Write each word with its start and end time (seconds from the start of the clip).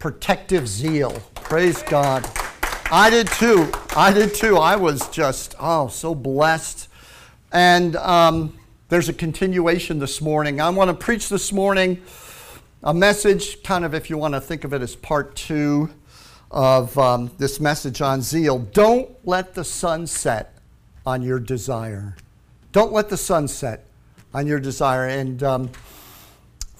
protective 0.00 0.66
zeal. 0.66 1.12
Praise 1.34 1.82
God. 1.82 2.28
I 2.90 3.10
did 3.10 3.28
too. 3.28 3.70
I 3.94 4.12
did 4.12 4.34
too. 4.34 4.56
I 4.56 4.74
was 4.74 5.06
just, 5.10 5.54
oh, 5.60 5.88
so 5.88 6.14
blessed. 6.14 6.88
And 7.52 7.94
um, 7.96 8.58
there's 8.88 9.10
a 9.10 9.12
continuation 9.12 9.98
this 9.98 10.22
morning. 10.22 10.58
I 10.58 10.70
want 10.70 10.88
to 10.88 10.94
preach 10.94 11.28
this 11.28 11.52
morning 11.52 12.02
a 12.82 12.94
message, 12.94 13.62
kind 13.62 13.84
of 13.84 13.94
if 13.94 14.08
you 14.08 14.16
want 14.16 14.32
to 14.32 14.40
think 14.40 14.64
of 14.64 14.72
it 14.72 14.80
as 14.80 14.96
part 14.96 15.36
two 15.36 15.90
of 16.50 16.96
um, 16.98 17.30
this 17.36 17.60
message 17.60 18.00
on 18.00 18.22
zeal. 18.22 18.58
Don't 18.58 19.10
let 19.26 19.54
the 19.54 19.64
sun 19.64 20.06
set 20.06 20.54
on 21.04 21.20
your 21.20 21.38
desire. 21.38 22.16
Don't 22.72 22.92
let 22.92 23.10
the 23.10 23.18
sun 23.18 23.48
set 23.48 23.84
on 24.32 24.46
your 24.46 24.60
desire. 24.60 25.06
And 25.08 25.42
um, 25.42 25.70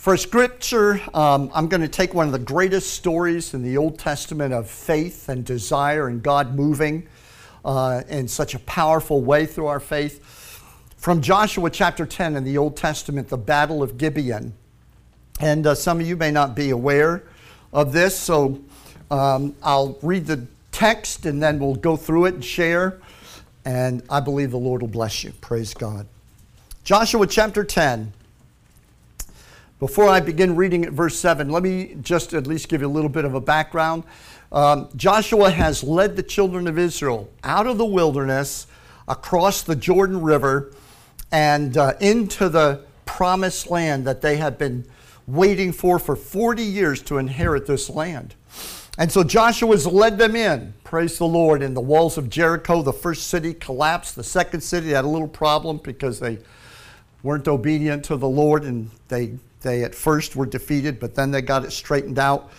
for 0.01 0.17
scripture, 0.17 0.99
um, 1.13 1.51
I'm 1.53 1.69
going 1.69 1.83
to 1.83 1.89
take 1.89 2.15
one 2.15 2.25
of 2.25 2.33
the 2.33 2.39
greatest 2.39 2.95
stories 2.95 3.53
in 3.53 3.63
the 3.63 3.77
Old 3.77 3.99
Testament 3.99 4.55
of 4.55 4.67
faith 4.67 5.29
and 5.29 5.45
desire 5.45 6.09
and 6.09 6.23
God 6.23 6.55
moving 6.55 7.07
uh, 7.67 8.01
in 8.09 8.27
such 8.27 8.55
a 8.55 8.61
powerful 8.61 9.21
way 9.21 9.45
through 9.45 9.67
our 9.67 9.79
faith. 9.79 10.25
From 10.97 11.21
Joshua 11.21 11.69
chapter 11.69 12.07
10 12.07 12.35
in 12.35 12.45
the 12.45 12.57
Old 12.57 12.79
Testament, 12.79 13.29
the 13.29 13.37
Battle 13.37 13.83
of 13.83 13.99
Gibeon. 13.99 14.55
And 15.39 15.67
uh, 15.67 15.75
some 15.75 16.01
of 16.01 16.07
you 16.07 16.17
may 16.17 16.31
not 16.31 16.57
be 16.57 16.71
aware 16.71 17.25
of 17.71 17.93
this, 17.93 18.19
so 18.19 18.59
um, 19.11 19.55
I'll 19.63 19.99
read 20.01 20.25
the 20.25 20.47
text 20.73 21.27
and 21.27 21.43
then 21.43 21.59
we'll 21.59 21.75
go 21.75 21.99
through 21.99 22.25
it 22.25 22.33
and 22.33 22.45
share. 22.45 23.03
And 23.67 24.03
I 24.09 24.21
believe 24.21 24.51
the 24.51 24.57
Lord 24.57 24.81
will 24.81 24.89
bless 24.89 25.25
you. 25.25 25.33
Praise 25.43 25.75
God. 25.75 26.07
Joshua 26.85 27.27
chapter 27.27 27.65
10. 27.65 28.15
Before 29.81 30.11
I 30.11 30.21
begin 30.21 30.57
reading 30.57 30.85
at 30.85 30.93
verse 30.93 31.19
7, 31.19 31.49
let 31.49 31.63
me 31.63 31.97
just 32.03 32.35
at 32.35 32.47
least 32.47 32.69
give 32.69 32.83
you 32.83 32.87
a 32.87 32.93
little 32.93 33.09
bit 33.09 33.25
of 33.25 33.33
a 33.33 33.41
background. 33.41 34.05
Um, 34.53 34.91
Joshua 34.95 35.51
has 35.51 35.83
led 35.83 36.17
the 36.17 36.23
children 36.23 36.69
of 36.69 36.79
Israel 36.79 37.31
out 37.43 37.67
of 37.67 37.79
the 37.79 37.87
wilderness, 37.87 38.67
across 39.09 39.63
the 39.63 39.75
Jordan 39.75 40.21
River, 40.21 40.75
and 41.33 41.79
uh, 41.79 41.95
into 41.99 42.51
the 42.51 42.85
promised 43.07 43.71
land 43.71 44.07
that 44.07 44.21
they 44.21 44.37
have 44.37 44.59
been 44.59 44.85
waiting 45.27 45.73
for 45.73 45.99
for 45.99 46.15
40 46.15 46.63
years 46.63 47.01
to 47.05 47.17
inherit 47.17 47.67
this 47.67 47.89
land. 47.89 48.35
And 48.99 49.11
so 49.11 49.25
Joshua's 49.25 49.87
led 49.87 50.19
them 50.19 50.37
in, 50.37 50.75
praise 50.85 51.17
the 51.17 51.25
Lord. 51.25 51.63
In 51.63 51.73
the 51.73 51.81
walls 51.81 52.19
of 52.19 52.29
Jericho, 52.29 52.83
the 52.83 52.93
first 52.93 53.29
city 53.29 53.55
collapsed. 53.55 54.15
The 54.15 54.25
second 54.25 54.61
city 54.61 54.91
had 54.91 55.07
a 55.07 55.09
little 55.09 55.27
problem 55.27 55.79
because 55.79 56.21
they 56.21 56.39
weren't 57.23 57.49
obedient 57.49 58.05
to 58.05 58.17
the 58.19 58.29
Lord 58.29 58.65
and 58.65 58.91
they, 59.09 59.39
they 59.63 59.85
at 59.85 59.95
first 59.95 60.37
were 60.37 60.47
defeated, 60.47 60.99
but 60.99 61.15
then 61.15 61.31
they 61.31 61.43
got 61.43 61.65
it 61.65 61.73
straightened 61.73 62.19
out. 62.19 62.51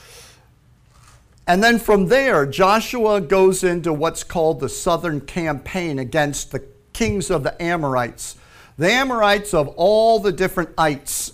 And 1.47 1.63
then 1.63 1.79
from 1.79 2.07
there, 2.07 2.45
Joshua 2.45 3.19
goes 3.19 3.63
into 3.63 3.91
what's 3.91 4.23
called 4.23 4.59
the 4.59 4.69
southern 4.69 5.21
campaign 5.21 5.99
against 5.99 6.51
the 6.51 6.63
kings 6.93 7.29
of 7.29 7.43
the 7.43 7.61
Amorites. 7.61 8.37
The 8.77 8.91
Amorites 8.91 9.53
of 9.53 9.67
all 9.69 10.19
the 10.19 10.31
different 10.31 10.69
ites 10.77 11.33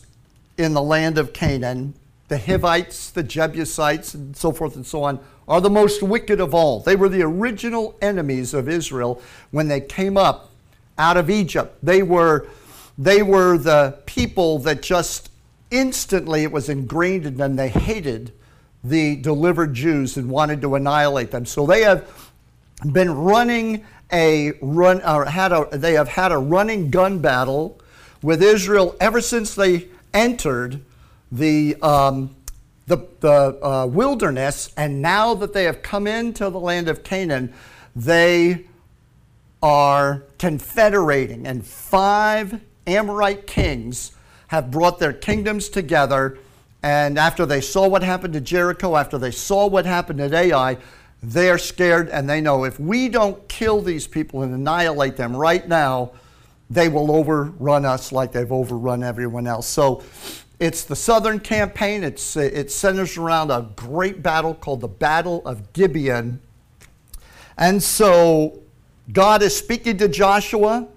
in 0.58 0.74
the 0.74 0.82
land 0.82 1.18
of 1.18 1.34
Canaan, 1.34 1.94
the 2.30 2.38
Hivites, 2.38 3.12
the 3.12 3.24
Jebusites, 3.24 4.14
and 4.14 4.36
so 4.36 4.52
forth 4.52 4.76
and 4.76 4.86
so 4.86 5.04
on, 5.04 5.20
are 5.48 5.62
the 5.62 5.70
most 5.70 6.02
wicked 6.02 6.40
of 6.40 6.54
all. 6.54 6.80
They 6.80 6.96
were 6.96 7.09
the 7.09 7.22
original 7.22 7.96
enemies 8.02 8.54
of 8.54 8.68
Israel 8.68 9.22
when 9.52 9.68
they 9.68 9.80
came 9.80 10.18
up 10.18 10.52
out 10.98 11.16
of 11.16 11.30
Egypt. 11.30 11.78
They 11.84 12.04
were, 12.04 12.48
they 12.98 13.22
were 13.22 13.58
the 13.58 14.00
people 14.06 14.59
that 14.59 14.81
just 14.81 15.30
instantly 15.72 16.44
it 16.44 16.52
was 16.52 16.70
ingrained 16.70 17.26
in 17.26 17.38
them. 17.38 17.56
They 17.56 17.70
hated 17.70 18.32
the 18.84 19.16
delivered 19.18 19.74
Jews 19.74 20.18
and 20.18 20.30
wanted 20.30 20.62
to 20.62 20.76
annihilate 20.76 21.32
them. 21.32 21.46
So 21.46 21.66
they 21.66 21.82
have 21.84 22.32
been 22.92 23.12
running 23.12 23.86
a 24.12 24.54
run, 24.62 25.02
or 25.02 25.26
had 25.26 25.52
a, 25.52 25.68
they 25.72 25.94
have 25.94 26.08
had 26.08 26.32
a 26.32 26.38
running 26.38 26.90
gun 26.90 27.19
battle 27.19 27.80
with 28.22 28.41
Israel 28.41 28.96
ever 29.00 29.19
since 29.19 29.56
they 29.56 29.88
entered 30.14 30.81
the, 31.31 31.75
um, 31.81 32.36
the, 32.86 33.06
the 33.20 33.59
uh, 33.62 33.86
wilderness, 33.86 34.72
and 34.78 35.02
now 35.02 35.34
that 35.34 35.53
they 35.53 35.66
have 35.66 35.81
come 35.81 36.08
into 36.08 36.50
the 36.50 36.59
land 36.59 36.88
of 36.88 37.03
Canaan, 37.03 37.53
they 37.96 38.66
are 39.62 40.24
confederating, 40.38 41.46
and 41.46 41.66
five 41.66 42.62
Amorite 42.86 43.46
kings 43.47 44.12
have 44.47 44.72
brought 44.72 45.00
their 45.00 45.13
kingdoms 45.13 45.69
together. 45.69 46.38
And 46.84 47.18
after 47.18 47.46
they 47.46 47.62
saw 47.62 47.88
what 47.88 48.03
happened 48.03 48.34
to 48.34 48.41
Jericho, 48.41 48.96
after 48.96 49.18
they 49.18 49.31
saw 49.31 49.68
what 49.68 49.85
happened 49.85 50.22
at 50.22 50.34
Ai, 50.34 50.78
they 51.24 51.50
are 51.50 51.58
scared 51.58 52.09
and 52.09 52.30
they 52.30 52.41
know 52.41 52.63
if 52.63 52.80
we 52.80 53.09
don't 53.09 53.47
kill 53.47 53.81
these 53.81 54.08
people 54.08 54.44
and 54.44 54.53
annihilate 54.53 55.18
them 55.18 55.35
right 55.35 55.68
now, 55.68 56.12
they 56.69 56.90
will 56.90 57.12
overrun 57.12 57.85
us 57.85 58.12
like 58.12 58.31
they've 58.31 58.52
overrun 58.52 59.03
everyone 59.03 59.47
else. 59.47 59.68
So 59.68 60.03
it's 60.59 60.84
the 60.84 60.96
Southern 60.96 61.40
Campaign. 61.40 62.03
It's, 62.03 62.35
it 62.35 62.72
centers 62.72 63.18
around 63.18 63.52
a 63.52 63.69
great 63.75 64.22
battle 64.22 64.53
called 64.53 64.81
the 64.81 64.88
Battle 64.88 65.41
of 65.46 65.74
Gibeon. 65.74 66.41
And 67.58 67.81
so 67.81 68.59
God 69.12 69.41
is 69.41 69.56
speaking 69.56 69.97
to 69.97 70.08
Joshua 70.08 70.88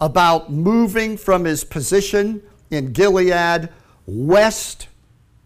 about 0.00 0.52
moving 0.52 1.16
from 1.16 1.44
his 1.44 1.64
position 1.64 2.42
in 2.70 2.92
Gilead 2.92 3.68
west 4.06 4.88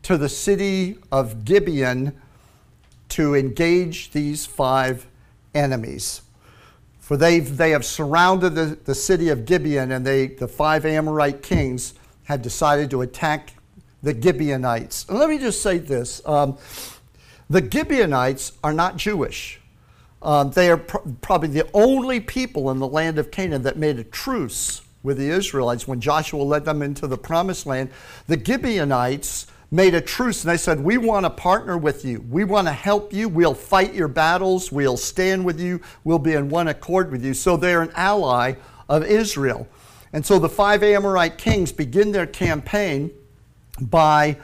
to 0.03 0.17
the 0.17 0.29
city 0.29 0.99
of 1.13 1.45
Gibeon 1.45 2.19
to 3.11 3.35
engage 3.35 4.11
these 4.11 4.47
five 4.47 5.07
enemies. 5.55 6.23
For 6.99 7.17
they 7.17 7.41
they 7.41 7.71
have 7.71 7.85
surrounded 7.85 8.55
the, 8.55 8.79
the 8.85 8.95
city 8.95 9.29
of 9.29 9.45
Gibeon, 9.45 9.91
and 9.91 10.07
they, 10.07 10.29
the 10.29 10.47
five 10.47 10.87
Amorite 10.87 11.43
kings 11.43 11.95
have 12.25 12.41
decided 12.41 12.91
to 12.91 13.03
attack 13.03 13.55
the 14.03 14.19
Gibeonites. 14.19 15.07
And 15.09 15.19
let 15.19 15.29
me 15.29 15.39
just 15.39 15.63
say 15.63 15.79
this 15.79 16.23
um, 16.27 16.57
the 17.49 17.69
Gibeonites 17.69 18.53
are 18.63 18.73
not 18.73 18.97
Jewish. 18.97 19.60
Um, 20.23 20.51
they 20.51 20.71
are 20.71 20.77
pr- 20.77 20.99
probably 21.21 21.49
the 21.49 21.69
only 21.73 22.21
people 22.21 22.71
in 22.71 22.79
the 22.79 22.87
land 22.87 23.19
of 23.19 23.31
Canaan 23.31 23.63
that 23.63 23.79
made 23.79 23.99
a 23.99 24.05
truce 24.05 24.83
with 25.03 25.17
the 25.17 25.31
Israelites 25.31 25.89
when 25.89 26.01
Joshua 26.01 26.43
led 26.43 26.65
them 26.65 26.83
into 26.83 27.07
the 27.07 27.17
promised 27.17 27.67
land. 27.67 27.91
The 28.27 28.43
Gibeonites 28.43 29.47
made 29.71 29.95
a 29.95 30.01
truce 30.01 30.45
and 30.45 30.51
they 30.51 30.57
said, 30.57 30.81
We 30.81 30.99
want 30.99 31.25
to 31.25 31.31
partner 31.31 31.79
with 31.79 32.05
you. 32.05 32.25
We 32.29 32.45
want 32.45 32.67
to 32.67 32.73
help 32.73 33.13
you. 33.13 33.29
We'll 33.29 33.55
fight 33.55 33.95
your 33.95 34.09
battles. 34.09 34.71
We'll 34.71 34.97
stand 34.97 35.45
with 35.45 35.61
you. 35.61 35.81
We'll 36.05 36.19
be 36.19 36.35
in 36.35 36.49
one 36.49 36.69
accord 36.69 37.11
with 37.11 37.25
you. 37.25 37.35
So 37.35 37.57
they're 37.57 37.83
an 37.83 37.93
ally 37.95 38.55
of 38.89 39.05
Israel. 39.05 39.69
And 40.13 40.27
so 40.27 40.39
the 40.39 40.49
five 40.49 40.83
Amorite 40.83 41.39
kings 41.39 41.73
begin 41.73 42.13
their 42.13 42.27
campaign 42.27 43.13
by 43.81 44.37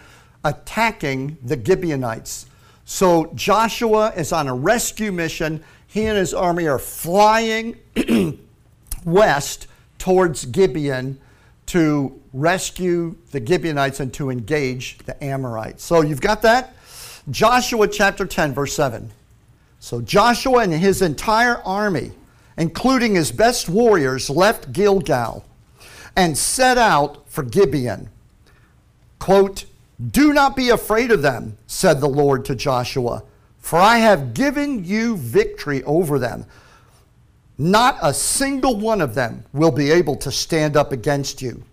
attacking 0.45 1.37
the 1.43 1.63
Gibeonites. 1.63 2.47
So 2.89 3.33
Joshua 3.35 4.13
is 4.17 4.33
on 4.33 4.47
a 4.47 4.55
rescue 4.55 5.11
mission. 5.11 5.63
He 5.89 6.07
and 6.07 6.17
his 6.17 6.33
army 6.33 6.69
are 6.69 6.79
flying 6.79 7.77
west 9.05 9.67
towards 9.99 10.45
Gibeon 10.47 11.19
to 11.67 12.23
rescue 12.33 13.17
the 13.33 13.45
Gibeonites 13.45 13.99
and 13.99 14.15
to 14.15 14.31
engage 14.31 14.99
the 14.99 15.23
Amorites. 15.23 15.83
So 15.83 16.03
you've 16.03 16.21
got 16.21 16.43
that? 16.43 16.77
Joshua 17.29 17.89
chapter 17.89 18.25
10, 18.25 18.55
verse 18.55 18.75
7. 18.75 19.11
So 19.81 20.01
Joshua 20.01 20.61
and 20.61 20.73
his 20.73 21.03
entire 21.03 21.59
army, 21.65 22.13
including 22.57 23.17
his 23.17 23.33
best 23.33 23.69
warriors, 23.69 24.31
left 24.31 24.73
Gilgal 24.73 25.45
and 26.15 26.39
set 26.39 26.79
out 26.79 27.29
for 27.29 27.43
Gibeon. 27.43 28.11
Quote, 29.19 29.65
Do 30.11 30.35
not 30.35 30.57
be 30.57 30.71
afraid 30.71 31.11
of 31.11 31.23
them, 31.23 31.57
said 31.67 32.01
the 32.01 32.09
Lord 32.09 32.45
to 32.47 32.55
Joshua, 32.55 33.23
for 33.59 33.79
I 33.79 33.99
have 33.99 34.35
given 34.35 34.85
you 34.85 35.17
victory 35.17 35.83
over 35.85 36.19
them. 36.19 36.45
Not 37.59 37.99
a 38.03 38.13
single 38.13 38.79
one 38.79 39.01
of 39.01 39.15
them 39.15 39.45
will 39.53 39.71
be 39.71 39.91
able 39.91 40.17
to 40.17 40.31
stand 40.31 40.77
up 40.77 40.93
against 40.93 41.41
you. 41.41 41.65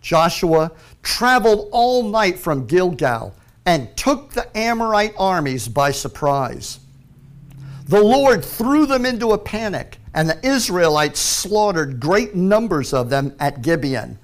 Joshua 0.00 0.70
traveled 1.02 1.68
all 1.72 2.04
night 2.04 2.38
from 2.38 2.66
Gilgal 2.66 3.34
and 3.66 3.94
took 3.96 4.32
the 4.32 4.56
Amorite 4.56 5.14
armies 5.18 5.68
by 5.68 5.90
surprise. 5.90 6.80
The 7.86 8.02
Lord 8.02 8.44
threw 8.44 8.86
them 8.86 9.04
into 9.04 9.32
a 9.32 9.38
panic, 9.38 9.98
and 10.14 10.28
the 10.28 10.46
Israelites 10.46 11.20
slaughtered 11.20 11.98
great 11.98 12.34
numbers 12.34 12.92
of 12.92 13.10
them 13.10 13.34
at 13.40 13.62
Gibeon. 13.62 14.18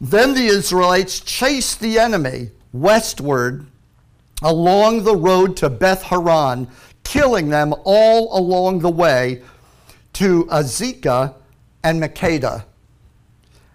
Then 0.00 0.34
the 0.34 0.46
Israelites 0.46 1.20
chased 1.20 1.80
the 1.80 1.98
enemy 1.98 2.50
westward 2.72 3.66
along 4.42 5.04
the 5.04 5.16
road 5.16 5.56
to 5.58 5.70
Beth 5.70 6.02
Horon, 6.02 6.68
killing 7.04 7.48
them 7.48 7.74
all 7.84 8.38
along 8.38 8.80
the 8.80 8.90
way 8.90 9.42
to 10.14 10.44
Azekah 10.46 11.34
and 11.82 12.02
Makkedah. 12.02 12.64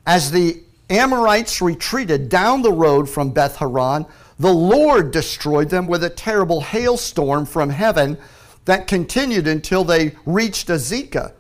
As 0.05 0.31
the 0.31 0.61
Amorites 0.89 1.61
retreated 1.61 2.29
down 2.29 2.61
the 2.61 2.73
road 2.73 3.09
from 3.09 3.31
Beth 3.31 3.55
Horon, 3.55 4.05
the 4.37 4.53
Lord 4.53 5.11
destroyed 5.11 5.69
them 5.69 5.87
with 5.87 6.03
a 6.03 6.09
terrible 6.09 6.61
hailstorm 6.61 7.45
from 7.45 7.69
heaven 7.69 8.17
that 8.65 8.87
continued 8.87 9.47
until 9.47 9.83
they 9.83 10.15
reached 10.25 10.67
Azekah. 10.67 11.33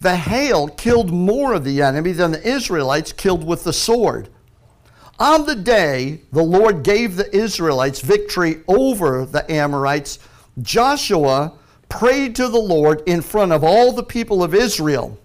The 0.00 0.16
hail 0.16 0.68
killed 0.68 1.10
more 1.10 1.52
of 1.52 1.64
the 1.64 1.82
enemy 1.82 2.12
than 2.12 2.32
the 2.32 2.48
Israelites 2.48 3.12
killed 3.12 3.46
with 3.46 3.64
the 3.64 3.72
sword. 3.72 4.30
On 5.18 5.44
the 5.44 5.54
day 5.54 6.22
the 6.32 6.42
Lord 6.42 6.82
gave 6.82 7.16
the 7.16 7.34
Israelites 7.36 8.00
victory 8.00 8.62
over 8.66 9.26
the 9.26 9.50
Amorites, 9.52 10.18
Joshua 10.62 11.52
prayed 11.90 12.34
to 12.36 12.48
the 12.48 12.58
Lord 12.58 13.02
in 13.06 13.20
front 13.20 13.52
of 13.52 13.62
all 13.62 13.92
the 13.92 14.02
people 14.02 14.42
of 14.42 14.54
Israel. 14.54 15.18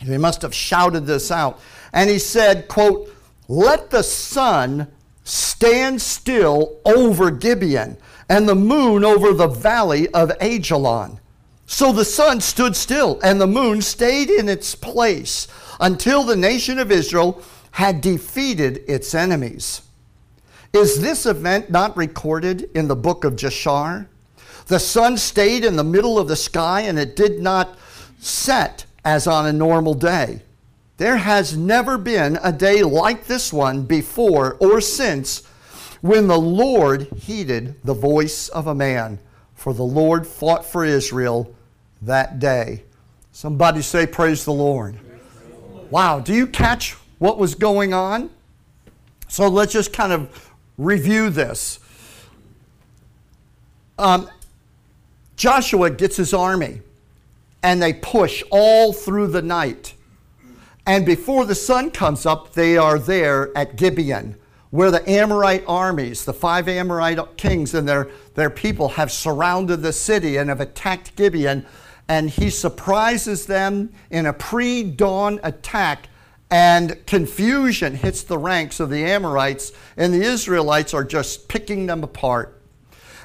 He 0.00 0.18
must 0.18 0.42
have 0.42 0.54
shouted 0.54 1.06
this 1.06 1.30
out. 1.30 1.60
And 1.92 2.10
he 2.10 2.18
said, 2.18 2.66
quote, 2.66 3.12
Let 3.46 3.90
the 3.90 4.02
sun 4.02 4.88
stand 5.22 6.02
still 6.02 6.80
over 6.84 7.30
Gibeon 7.30 7.96
and 8.28 8.48
the 8.48 8.54
moon 8.54 9.04
over 9.04 9.32
the 9.32 9.46
valley 9.46 10.08
of 10.08 10.30
Ajalon. 10.40 11.20
So 11.70 11.92
the 11.92 12.04
sun 12.04 12.40
stood 12.40 12.74
still 12.74 13.20
and 13.22 13.38
the 13.38 13.46
moon 13.46 13.82
stayed 13.82 14.30
in 14.30 14.48
its 14.48 14.74
place 14.74 15.46
until 15.78 16.24
the 16.24 16.34
nation 16.34 16.78
of 16.78 16.90
Israel 16.90 17.42
had 17.72 18.00
defeated 18.00 18.82
its 18.88 19.14
enemies. 19.14 19.82
Is 20.72 21.02
this 21.02 21.26
event 21.26 21.70
not 21.70 21.94
recorded 21.94 22.70
in 22.74 22.88
the 22.88 22.96
book 22.96 23.22
of 23.22 23.36
Jashar? 23.36 24.06
The 24.66 24.80
sun 24.80 25.18
stayed 25.18 25.62
in 25.62 25.76
the 25.76 25.84
middle 25.84 26.18
of 26.18 26.26
the 26.26 26.36
sky 26.36 26.80
and 26.80 26.98
it 26.98 27.14
did 27.14 27.38
not 27.38 27.78
set 28.18 28.86
as 29.04 29.26
on 29.26 29.44
a 29.44 29.52
normal 29.52 29.92
day. 29.92 30.40
There 30.96 31.18
has 31.18 31.54
never 31.54 31.98
been 31.98 32.38
a 32.42 32.50
day 32.50 32.82
like 32.82 33.26
this 33.26 33.52
one 33.52 33.82
before 33.82 34.54
or 34.54 34.80
since 34.80 35.42
when 36.00 36.28
the 36.28 36.40
Lord 36.40 37.02
heeded 37.14 37.74
the 37.84 37.94
voice 37.94 38.48
of 38.48 38.66
a 38.66 38.74
man, 38.74 39.18
for 39.54 39.74
the 39.74 39.84
Lord 39.84 40.26
fought 40.26 40.64
for 40.64 40.82
Israel 40.82 41.54
that 42.02 42.38
day. 42.38 42.84
Somebody 43.32 43.82
say, 43.82 44.06
Praise 44.06 44.44
the 44.44 44.52
Lord. 44.52 44.98
Wow, 45.90 46.20
do 46.20 46.34
you 46.34 46.46
catch 46.46 46.92
what 47.18 47.38
was 47.38 47.54
going 47.54 47.94
on? 47.94 48.30
So 49.28 49.48
let's 49.48 49.72
just 49.72 49.92
kind 49.92 50.12
of 50.12 50.50
review 50.76 51.30
this. 51.30 51.80
Um, 53.98 54.30
Joshua 55.36 55.90
gets 55.90 56.16
his 56.16 56.32
army, 56.32 56.82
and 57.62 57.82
they 57.82 57.92
push 57.92 58.42
all 58.50 58.92
through 58.92 59.28
the 59.28 59.42
night. 59.42 59.94
And 60.86 61.04
before 61.04 61.44
the 61.44 61.54
sun 61.54 61.90
comes 61.90 62.24
up, 62.24 62.54
they 62.54 62.76
are 62.76 62.98
there 62.98 63.56
at 63.56 63.76
Gibeon, 63.76 64.36
where 64.70 64.90
the 64.90 65.08
Amorite 65.08 65.64
armies, 65.66 66.24
the 66.24 66.32
five 66.32 66.66
Amorite 66.68 67.36
kings 67.36 67.74
and 67.74 67.86
their, 67.86 68.08
their 68.34 68.50
people, 68.50 68.88
have 68.88 69.12
surrounded 69.12 69.82
the 69.82 69.92
city 69.92 70.36
and 70.38 70.48
have 70.48 70.60
attacked 70.60 71.14
Gibeon. 71.14 71.66
And 72.08 72.30
he 72.30 72.50
surprises 72.50 73.46
them 73.46 73.92
in 74.10 74.26
a 74.26 74.32
pre 74.32 74.82
dawn 74.82 75.40
attack 75.42 76.08
and 76.50 77.04
confusion 77.06 77.94
hits 77.94 78.22
the 78.22 78.38
ranks 78.38 78.80
of 78.80 78.90
the 78.90 79.04
Amorites, 79.04 79.72
and 79.96 80.14
the 80.14 80.22
Israelites 80.22 80.94
are 80.94 81.04
just 81.04 81.48
picking 81.48 81.86
them 81.86 82.02
apart. 82.02 82.60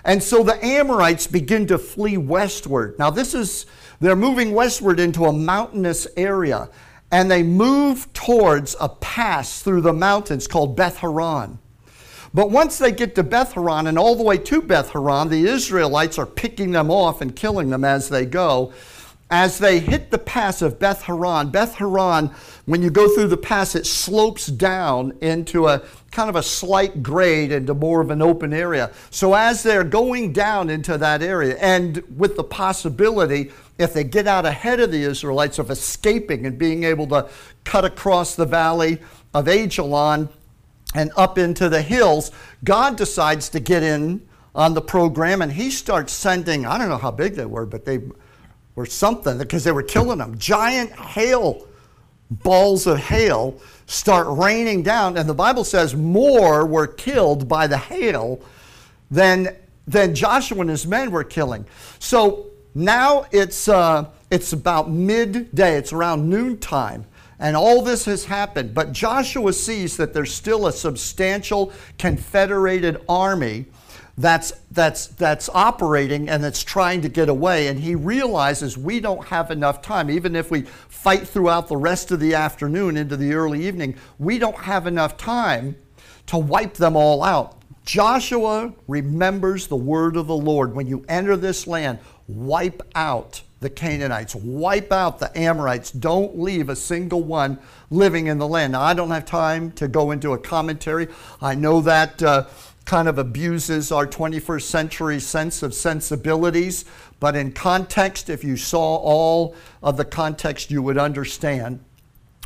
And 0.03 0.21
so 0.21 0.43
the 0.43 0.63
Amorites 0.63 1.27
begin 1.27 1.65
to 1.67 1.77
flee 1.77 2.17
westward. 2.17 2.99
Now, 2.99 3.09
this 3.09 3.33
is, 3.33 3.65
they're 4.01 4.17
moving 4.17 4.53
westward 4.53 4.99
into 4.99 5.25
a 5.25 5.31
mountainous 5.31 6.05
area, 6.17 6.69
and 7.11 7.31
they 7.31 7.43
move 7.43 8.11
towards 8.11 8.75
a 8.81 8.89
pass 8.89 9.61
through 9.61 9.81
the 9.81 9.93
mountains 9.93 10.45
called 10.45 10.75
Beth 10.75 10.97
Horon. 10.97 11.59
But 12.33 12.49
once 12.49 12.77
they 12.77 12.91
get 12.91 13.15
to 13.15 13.23
Beth 13.23 13.53
Horon 13.53 13.87
and 13.87 13.97
all 13.97 14.15
the 14.15 14.23
way 14.23 14.37
to 14.37 14.61
Beth 14.61 14.89
Horon, 14.89 15.29
the 15.29 15.45
Israelites 15.45 16.17
are 16.17 16.25
picking 16.25 16.71
them 16.71 16.89
off 16.89 17.21
and 17.21 17.35
killing 17.35 17.69
them 17.69 17.83
as 17.83 18.09
they 18.09 18.25
go 18.25 18.73
as 19.33 19.57
they 19.57 19.79
hit 19.79 20.11
the 20.11 20.17
pass 20.19 20.61
of 20.61 20.77
Beth 20.77 21.01
Horon, 21.01 21.49
Beth 21.49 21.73
Horon, 21.73 22.29
when 22.65 22.83
you 22.83 22.91
go 22.91 23.07
through 23.15 23.29
the 23.29 23.35
pass, 23.35 23.73
it 23.73 23.87
slopes 23.87 24.45
down 24.45 25.17
into 25.21 25.67
a 25.67 25.81
kind 26.11 26.29
of 26.29 26.35
a 26.35 26.43
slight 26.43 27.01
grade 27.01 27.51
into 27.51 27.73
more 27.73 27.99
of 27.99 28.11
an 28.11 28.21
open 28.21 28.53
area. 28.53 28.91
So 29.09 29.33
as 29.33 29.63
they're 29.63 29.83
going 29.83 30.33
down 30.33 30.69
into 30.69 30.99
that 30.99 31.23
area, 31.23 31.57
and 31.59 32.03
with 32.15 32.35
the 32.35 32.43
possibility, 32.43 33.51
if 33.79 33.93
they 33.93 34.03
get 34.03 34.27
out 34.27 34.45
ahead 34.45 34.79
of 34.79 34.91
the 34.91 35.01
Israelites, 35.01 35.57
of 35.57 35.71
escaping 35.71 36.45
and 36.45 36.55
being 36.55 36.83
able 36.83 37.07
to 37.07 37.27
cut 37.63 37.85
across 37.85 38.35
the 38.35 38.45
valley 38.45 38.99
of 39.33 39.45
Ajalon 39.45 40.29
and 40.93 41.11
up 41.15 41.37
into 41.37 41.69
the 41.69 41.81
hills, 41.81 42.31
God 42.63 42.95
decides 42.97 43.49
to 43.49 43.59
get 43.59 43.83
in 43.83 44.27
on 44.55 44.73
the 44.73 44.81
program 44.81 45.41
and 45.41 45.51
he 45.51 45.71
starts 45.71 46.13
sending, 46.13 46.65
I 46.65 46.77
don't 46.77 46.89
know 46.89 46.97
how 46.97 47.11
big 47.11 47.35
they 47.35 47.45
were, 47.45 47.65
but 47.65 47.85
they 47.85 47.99
were 48.75 48.85
something 48.85 49.37
because 49.37 49.63
they 49.63 49.71
were 49.71 49.83
killing 49.83 50.19
them. 50.19 50.37
Giant 50.37 50.91
hail 50.91 51.67
balls 52.29 52.87
of 52.87 52.97
hail 52.97 53.59
start 53.85 54.27
raining 54.29 54.81
down, 54.81 55.17
and 55.17 55.27
the 55.27 55.33
Bible 55.33 55.63
says 55.63 55.95
more 55.95 56.65
were 56.65 56.87
killed 56.87 57.47
by 57.47 57.67
the 57.67 57.77
hail 57.77 58.41
than, 59.11 59.55
than 59.87 60.15
Joshua 60.15 60.61
and 60.61 60.69
his 60.69 60.87
men 60.87 61.11
were 61.11 61.23
killing. 61.23 61.65
So 61.99 62.47
now 62.73 63.25
it's, 63.31 63.67
uh, 63.67 64.05
it's 64.31 64.53
about 64.53 64.89
midday, 64.89 65.77
it's 65.77 65.93
around 65.93 66.29
noontime. 66.29 67.05
And 67.39 67.55
all 67.55 67.81
this 67.81 68.05
has 68.05 68.25
happened. 68.25 68.73
But 68.73 68.91
Joshua 68.91 69.53
sees 69.53 69.97
that 69.97 70.13
there's 70.13 70.33
still 70.33 70.67
a 70.67 70.71
substantial 70.71 71.73
confederated 71.97 73.01
army 73.09 73.65
that's, 74.17 74.53
that's, 74.71 75.07
that's 75.07 75.49
operating 75.49 76.29
and 76.29 76.43
that's 76.43 76.63
trying 76.63 77.01
to 77.01 77.09
get 77.09 77.29
away. 77.29 77.67
And 77.67 77.79
he 77.79 77.95
realizes 77.95 78.77
we 78.77 78.99
don't 78.99 79.27
have 79.27 79.49
enough 79.49 79.81
time. 79.81 80.09
Even 80.09 80.35
if 80.35 80.51
we 80.51 80.61
fight 80.61 81.27
throughout 81.27 81.67
the 81.67 81.77
rest 81.77 82.11
of 82.11 82.19
the 82.19 82.35
afternoon 82.35 82.95
into 82.95 83.17
the 83.17 83.33
early 83.33 83.65
evening, 83.65 83.95
we 84.19 84.37
don't 84.37 84.57
have 84.57 84.85
enough 84.85 85.17
time 85.17 85.75
to 86.27 86.37
wipe 86.37 86.75
them 86.75 86.95
all 86.95 87.23
out. 87.23 87.57
Joshua 87.85 88.73
remembers 88.87 89.67
the 89.67 89.75
word 89.75 90.15
of 90.15 90.27
the 90.27 90.35
Lord. 90.35 90.73
When 90.73 90.87
you 90.87 91.05
enter 91.09 91.35
this 91.35 91.67
land, 91.67 91.99
wipe 92.27 92.81
out 92.95 93.41
the 93.59 93.69
Canaanites, 93.69 94.35
wipe 94.35 94.91
out 94.91 95.19
the 95.19 95.37
Amorites. 95.37 95.91
Don't 95.91 96.39
leave 96.39 96.69
a 96.69 96.75
single 96.75 97.23
one 97.23 97.59
living 97.89 98.27
in 98.27 98.37
the 98.37 98.47
land. 98.47 98.73
Now, 98.73 98.81
I 98.81 98.93
don't 98.93 99.11
have 99.11 99.25
time 99.25 99.71
to 99.73 99.87
go 99.87 100.11
into 100.11 100.33
a 100.33 100.37
commentary. 100.37 101.07
I 101.41 101.55
know 101.55 101.81
that. 101.81 102.21
Uh, 102.21 102.45
kind 102.85 103.07
of 103.07 103.17
abuses 103.17 103.93
our 103.93 104.05
21st 104.05 104.63
century 104.63 105.19
sense 105.19 105.63
of 105.63 105.73
sensibilities, 105.73 106.83
but 107.19 107.33
in 107.33 107.49
context, 107.51 108.29
if 108.29 108.43
you 108.43 108.57
saw 108.57 108.97
all 108.97 109.55
of 109.81 109.95
the 109.95 110.03
context, 110.03 110.69
you 110.69 110.81
would 110.81 110.97
understand 110.97 111.79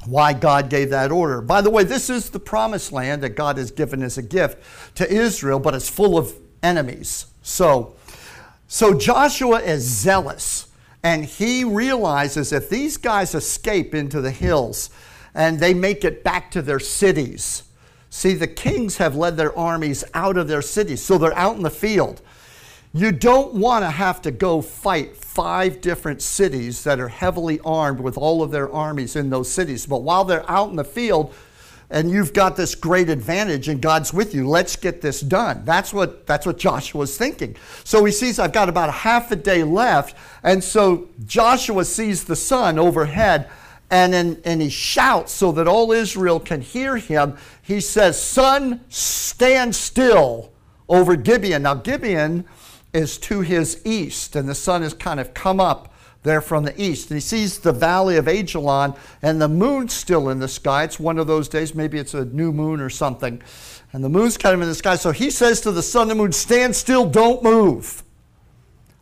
why 0.08 0.34
God 0.34 0.70
gave 0.70 0.90
that 0.90 1.12
order. 1.12 1.42
By 1.42 1.62
the 1.62 1.70
way, 1.70 1.84
this 1.84 2.10
is 2.10 2.30
the 2.30 2.40
promised 2.40 2.92
land 2.92 3.24
that 3.24 3.30
God 3.30 3.58
has 3.58 3.72
given 3.72 4.02
as 4.02 4.18
a 4.18 4.22
gift 4.22 4.58
to 4.96 5.12
Israel, 5.12 5.60
but 5.60 5.76
it's 5.76 5.90
full 5.90 6.18
of 6.18 6.34
enemies. 6.64 7.28
So, 7.44 7.96
so 8.68 8.94
Joshua 8.94 9.60
is 9.60 9.84
zealous, 9.84 10.68
and 11.04 11.26
he 11.26 11.64
realizes 11.64 12.52
if 12.52 12.70
these 12.70 12.98
guys 12.98 13.36
escape 13.36 13.94
into 13.94 14.22
the 14.22 14.32
hills 14.32 14.90
and 15.34 15.60
they 15.60 15.74
make 15.74 16.04
it 16.04 16.24
back 16.24 16.50
to 16.52 16.62
their 16.62 16.80
cities, 16.80 17.64
See, 18.10 18.34
the 18.34 18.48
kings 18.48 18.98
have 18.98 19.16
led 19.16 19.38
their 19.38 19.58
armies 19.58 20.04
out 20.14 20.38
of 20.38 20.48
their 20.48 20.62
cities, 20.62 21.04
so 21.04 21.18
they're 21.18 21.38
out 21.38 21.58
in 21.58 21.64
the 21.64 21.70
field. 21.70 22.22
You 22.94 23.12
don't 23.12 23.54
want 23.54 23.84
to 23.84 23.90
have 23.90 24.22
to 24.24 24.32
go 24.32 24.62
fight 24.62 25.16
five 25.16 25.82
different 25.82 26.22
cities 26.22 26.84
that 26.84 27.00
are 27.00 27.10
heavily 27.10 27.60
armed 27.64 28.00
with 28.00 28.18
all 28.18 28.42
of 28.42 28.52
their 28.52 28.72
armies 28.72 29.16
in 29.16 29.30
those 29.30 29.52
cities. 29.52 29.86
But 29.86 30.04
while 30.04 30.24
they're 30.24 30.50
out 30.50 30.70
in 30.70 30.76
the 30.76 30.84
field, 30.84 31.34
and 31.90 32.12
you've 32.12 32.34
got 32.34 32.58
this 32.58 32.76
great 32.76 33.10
advantage 33.10 33.70
and 33.70 33.82
God's 33.82 34.12
with 34.12 34.34
you. 34.36 34.48
Let's 34.48 34.76
get 34.76 35.00
this 35.02 35.22
done. 35.22 35.64
That's 35.64 35.94
what 35.94 36.28
that's 36.28 36.46
what 36.46 36.58
Joshua's 36.58 37.18
thinking. 37.18 37.56
So 37.86 38.04
he 38.04 38.12
sees 38.12 38.40
I've 38.40 38.52
got 38.52 38.68
about 38.68 38.90
a 38.90 38.94
half 38.94 39.32
a 39.32 39.38
day 39.38 39.64
left, 39.64 40.18
and 40.44 40.62
so 40.62 41.08
Joshua 41.26 41.86
sees 41.86 42.26
the 42.26 42.36
sun 42.36 42.78
overhead 42.78 43.50
and, 43.90 44.14
in, 44.14 44.42
and 44.44 44.62
he 44.62 44.70
shouts 44.70 45.32
so 45.32 45.52
that 45.54 45.68
all 45.68 45.92
Israel 45.92 46.40
can 46.40 46.62
hear 46.62 46.98
him. 46.98 47.38
He 47.62 47.80
says, 47.80 48.22
Sun, 48.22 48.82
stand 48.90 49.76
still 49.76 50.52
over 50.90 51.16
Gibeon. 51.16 51.64
Now, 51.64 51.76
Gibeon 51.76 52.46
is 52.98 53.20
to 53.20 53.42
his 53.42 53.80
east, 53.86 54.36
and 54.36 54.50
the 54.50 54.56
sun 54.56 54.82
has 54.82 54.94
kind 54.94 55.20
of 55.20 55.34
come 55.36 55.60
up 55.60 55.94
there 56.24 56.42
from 56.42 56.64
the 56.64 56.82
east. 56.82 57.12
And 57.12 57.18
he 57.18 57.22
sees 57.22 57.60
the 57.60 57.72
valley 57.72 58.18
of 58.18 58.26
Ajalon, 58.28 58.98
and 59.22 59.40
the 59.40 59.48
moon's 59.48 59.94
still 59.94 60.30
in 60.30 60.40
the 60.40 60.48
sky. 60.48 60.84
It's 60.84 61.00
one 61.00 61.20
of 61.20 61.28
those 61.28 61.48
days, 61.48 61.76
maybe 61.76 62.00
it's 62.00 62.16
a 62.16 62.26
new 62.26 62.52
moon 62.52 62.82
or 62.82 62.90
something. 62.90 63.42
And 63.94 64.04
the 64.04 64.10
moon's 64.10 64.36
kind 64.36 64.56
of 64.56 64.62
in 64.62 64.68
the 64.68 64.76
sky. 64.76 64.96
So 64.96 65.12
he 65.12 65.30
says 65.30 65.62
to 65.62 65.72
the 65.72 65.84
sun 65.84 66.10
and 66.10 66.18
moon, 66.18 66.32
Stand 66.32 66.76
still, 66.76 67.08
don't 67.08 67.44
move 67.44 68.04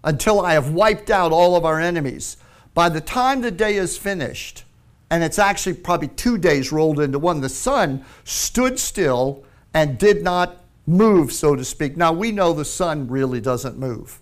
until 0.04 0.42
I 0.42 0.54
have 0.54 0.72
wiped 0.72 1.10
out 1.10 1.32
all 1.32 1.56
of 1.56 1.64
our 1.66 1.80
enemies. 1.80 2.38
By 2.74 2.90
the 2.90 3.02
time 3.02 3.42
the 3.42 3.50
day 3.50 3.76
is 3.78 3.98
finished, 3.98 4.66
and 5.10 5.24
it's 5.24 5.40
actually 5.40 5.76
probably 5.76 6.10
two 6.10 6.38
days 6.38 6.72
rolled 6.72 7.00
into 7.00 7.18
one. 7.18 7.40
The 7.40 7.50
sun 7.50 8.04
stood 8.26 8.78
still 8.78 9.46
and 9.74 9.98
did 9.98 10.22
not 10.22 10.65
move, 10.88 11.32
so 11.32 11.56
to 11.56 11.66
speak. 11.66 11.98
Now, 11.98 12.14
we 12.14 12.32
know 12.32 12.54
the 12.54 12.66
sun 12.66 13.08
really 13.08 13.42
doesn't 13.42 13.78
move. 13.78 14.20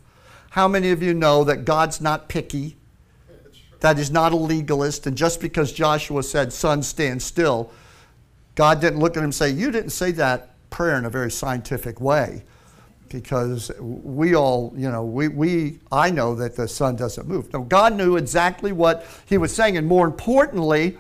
How 0.52 0.68
many 0.68 0.92
of 0.92 1.02
you 1.02 1.14
know 1.14 1.44
that 1.44 1.66
God's 1.66 2.00
not 2.00 2.30
picky? 2.30 2.78
That 3.80 3.98
he's 3.98 4.12
not 4.12 4.32
a 4.32 4.36
legalist, 4.36 5.08
and 5.08 5.18
just 5.18 5.42
because 5.42 5.74
Joshua 5.74 6.24
said, 6.24 6.54
Sun, 6.54 6.84
stand 6.84 7.22
still, 7.22 7.72
God 8.56 8.80
didn't 8.80 9.00
look 9.00 9.18
at 9.18 9.20
him 9.20 9.26
and 9.26 9.36
say, 9.36 9.50
You 9.50 9.72
didn't 9.72 9.90
say 9.90 10.12
that 10.12 10.54
prayer 10.70 10.98
in 10.98 11.06
a 11.06 11.10
very 11.10 11.32
scientific 11.32 12.00
way. 12.00 12.44
Because 13.10 13.72
we 13.80 14.36
all, 14.36 14.74
you 14.76 14.90
know, 14.90 15.04
we, 15.04 15.28
we 15.28 15.80
I 15.92 16.10
know 16.10 16.34
that 16.34 16.56
the 16.56 16.68
sun 16.68 16.96
doesn't 16.96 17.28
move. 17.28 17.54
No, 17.54 17.62
God 17.62 17.96
knew 17.96 18.18
exactly 18.18 18.72
what 18.72 19.06
he 19.28 19.38
was 19.38 19.54
saying, 19.56 19.78
and 19.78 19.86
more 19.86 20.06
importantly, 20.06 20.98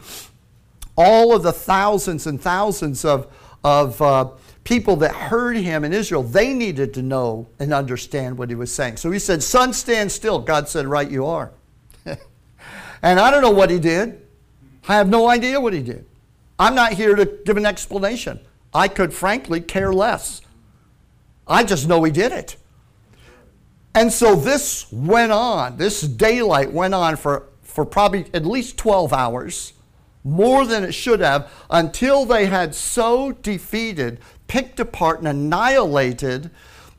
all 0.95 1.35
of 1.35 1.41
the 1.41 1.51
thousands 1.51 2.27
and 2.27 2.39
thousands 2.39 3.03
of, 3.03 3.27
of 3.63 4.01
uh, 4.01 4.29
people 4.63 4.95
that 4.97 5.13
heard 5.13 5.57
him 5.57 5.83
in 5.83 5.93
Israel, 5.93 6.23
they 6.23 6.53
needed 6.53 6.93
to 6.95 7.01
know 7.01 7.47
and 7.59 7.73
understand 7.73 8.37
what 8.37 8.49
he 8.49 8.55
was 8.55 8.73
saying. 8.73 8.97
So 8.97 9.11
he 9.11 9.19
said, 9.19 9.43
Sun, 9.43 9.73
stand 9.73 10.11
still. 10.11 10.39
God 10.39 10.67
said, 10.67 10.87
Right, 10.87 11.09
you 11.09 11.25
are. 11.25 11.51
and 12.05 13.19
I 13.19 13.31
don't 13.31 13.41
know 13.41 13.51
what 13.51 13.69
he 13.69 13.79
did. 13.79 14.21
I 14.87 14.95
have 14.95 15.07
no 15.07 15.29
idea 15.29 15.59
what 15.59 15.73
he 15.73 15.81
did. 15.81 16.05
I'm 16.59 16.75
not 16.75 16.93
here 16.93 17.15
to 17.15 17.25
give 17.45 17.57
an 17.57 17.65
explanation. 17.65 18.39
I 18.73 18.87
could 18.87 19.13
frankly 19.13 19.61
care 19.61 19.93
less. 19.93 20.41
I 21.47 21.63
just 21.63 21.87
know 21.87 22.03
he 22.03 22.11
did 22.11 22.31
it. 22.31 22.57
And 23.95 24.11
so 24.11 24.35
this 24.35 24.91
went 24.91 25.31
on, 25.31 25.77
this 25.77 26.01
daylight 26.01 26.71
went 26.71 26.93
on 26.93 27.15
for, 27.15 27.49
for 27.61 27.85
probably 27.85 28.25
at 28.33 28.45
least 28.45 28.77
12 28.77 29.13
hours, 29.13 29.73
more 30.23 30.65
than 30.65 30.83
it 30.83 30.93
should 30.93 31.19
have, 31.19 31.51
until 31.69 32.25
they 32.25 32.45
had 32.45 32.73
so 32.73 33.31
defeated 33.31 34.19
picked 34.47 34.79
apart 34.79 35.19
and 35.19 35.27
annihilated 35.27 36.49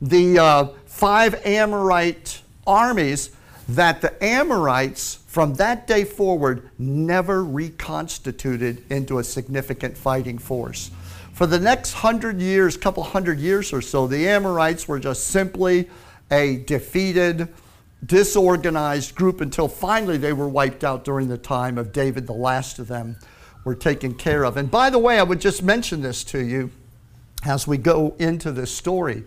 the 0.01 0.37
uh, 0.37 0.65
five 0.85 1.35
Amorite 1.45 2.41
armies 2.67 3.31
that 3.67 4.01
the 4.01 4.23
Amorites, 4.23 5.19
from 5.27 5.55
that 5.55 5.87
day 5.87 6.03
forward, 6.03 6.69
never 6.77 7.43
reconstituted 7.43 8.83
into 8.91 9.19
a 9.19 9.23
significant 9.23 9.97
fighting 9.97 10.37
force. 10.37 10.91
For 11.33 11.47
the 11.47 11.59
next 11.59 11.93
hundred 11.93 12.39
years, 12.39 12.77
couple 12.77 13.03
hundred 13.03 13.39
years 13.39 13.73
or 13.73 13.81
so, 13.81 14.07
the 14.07 14.27
Amorites 14.27 14.87
were 14.87 14.99
just 14.99 15.27
simply 15.27 15.89
a 16.31 16.57
defeated, 16.57 17.49
disorganized 18.05 19.15
group 19.15 19.41
until 19.41 19.67
finally 19.67 20.17
they 20.17 20.33
were 20.33 20.49
wiped 20.49 20.83
out 20.83 21.03
during 21.03 21.27
the 21.27 21.37
time 21.37 21.77
of 21.77 21.91
David. 21.91 22.27
The 22.27 22.33
last 22.33 22.79
of 22.79 22.87
them 22.87 23.17
were 23.63 23.75
taken 23.75 24.13
care 24.13 24.43
of. 24.43 24.57
And 24.57 24.69
by 24.69 24.89
the 24.89 24.99
way, 24.99 25.19
I 25.19 25.23
would 25.23 25.41
just 25.41 25.63
mention 25.63 26.01
this 26.01 26.23
to 26.25 26.39
you 26.39 26.71
as 27.45 27.67
we 27.67 27.77
go 27.77 28.15
into 28.19 28.51
this 28.51 28.75
story 28.75 29.23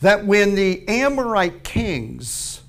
that 0.00 0.26
when 0.26 0.54
the 0.56 0.86
Amorite 0.88 1.62
kings, 1.62 2.62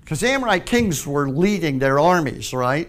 because 0.00 0.22
Amorite 0.22 0.66
kings 0.66 1.06
were 1.06 1.28
leading 1.28 1.78
their 1.78 2.00
armies, 2.00 2.52
right? 2.52 2.88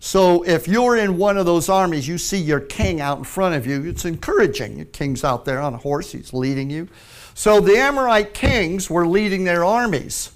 So 0.00 0.42
if 0.44 0.66
you're 0.66 0.96
in 0.96 1.18
one 1.18 1.36
of 1.36 1.46
those 1.46 1.68
armies, 1.68 2.08
you 2.08 2.16
see 2.18 2.38
your 2.38 2.60
king 2.60 3.00
out 3.00 3.18
in 3.18 3.24
front 3.24 3.54
of 3.54 3.66
you, 3.66 3.84
it's 3.84 4.04
encouraging. 4.04 4.76
Your 4.76 4.86
king's 4.86 5.22
out 5.22 5.44
there 5.44 5.60
on 5.60 5.74
a 5.74 5.78
horse, 5.78 6.12
he's 6.12 6.32
leading 6.32 6.70
you. 6.70 6.88
So 7.34 7.60
the 7.60 7.76
Amorite 7.76 8.32
kings 8.32 8.88
were 8.88 9.06
leading 9.06 9.44
their 9.44 9.64
armies. 9.64 10.32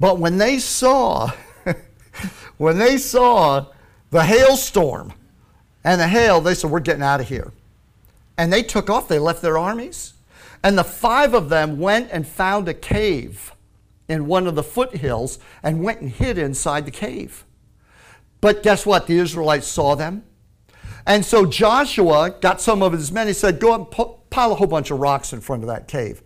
But 0.00 0.18
when 0.18 0.38
they 0.38 0.58
saw, 0.58 1.30
when 2.56 2.78
they 2.78 2.96
saw 2.96 3.66
the 4.10 4.24
hailstorm 4.24 5.12
and 5.84 6.00
the 6.00 6.08
hail, 6.08 6.40
they 6.40 6.54
said, 6.54 6.70
We're 6.70 6.80
getting 6.80 7.02
out 7.02 7.20
of 7.20 7.28
here 7.28 7.52
and 8.40 8.50
they 8.50 8.62
took 8.62 8.88
off. 8.88 9.06
They 9.06 9.18
left 9.18 9.42
their 9.42 9.58
armies. 9.58 10.14
And 10.62 10.78
the 10.78 10.84
five 10.84 11.34
of 11.34 11.50
them 11.50 11.78
went 11.78 12.08
and 12.10 12.26
found 12.26 12.68
a 12.68 12.74
cave 12.74 13.52
in 14.08 14.26
one 14.26 14.46
of 14.46 14.54
the 14.54 14.62
foothills 14.62 15.38
and 15.62 15.82
went 15.82 16.00
and 16.00 16.10
hid 16.10 16.38
inside 16.38 16.86
the 16.86 16.90
cave. 16.90 17.44
But 18.40 18.62
guess 18.62 18.86
what? 18.86 19.06
The 19.06 19.18
Israelites 19.18 19.66
saw 19.66 19.94
them. 19.94 20.24
And 21.06 21.22
so 21.22 21.44
Joshua 21.44 22.34
got 22.40 22.62
some 22.62 22.82
of 22.82 22.92
his 22.92 23.12
men. 23.12 23.26
He 23.26 23.34
said, 23.34 23.60
Go 23.60 23.74
and 23.74 23.90
pile 24.30 24.52
a 24.52 24.54
whole 24.54 24.66
bunch 24.66 24.90
of 24.90 25.00
rocks 25.00 25.34
in 25.34 25.42
front 25.42 25.62
of 25.62 25.66
that 25.66 25.86
cave. 25.86 26.22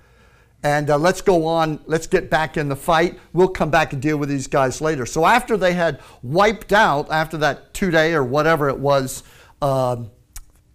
And 0.64 0.88
uh, 0.88 0.96
let's 0.96 1.20
go 1.20 1.44
on. 1.46 1.78
Let's 1.84 2.06
get 2.06 2.30
back 2.30 2.56
in 2.56 2.70
the 2.70 2.76
fight. 2.76 3.20
We'll 3.34 3.48
come 3.48 3.70
back 3.70 3.92
and 3.92 4.00
deal 4.00 4.16
with 4.16 4.30
these 4.30 4.46
guys 4.46 4.80
later. 4.80 5.04
So 5.04 5.26
after 5.26 5.58
they 5.58 5.74
had 5.74 6.00
wiped 6.22 6.72
out, 6.72 7.10
after 7.10 7.36
that 7.36 7.74
two 7.74 7.90
day 7.90 8.14
or 8.14 8.24
whatever 8.24 8.70
it 8.70 8.78
was 8.78 9.24
uh, 9.60 10.04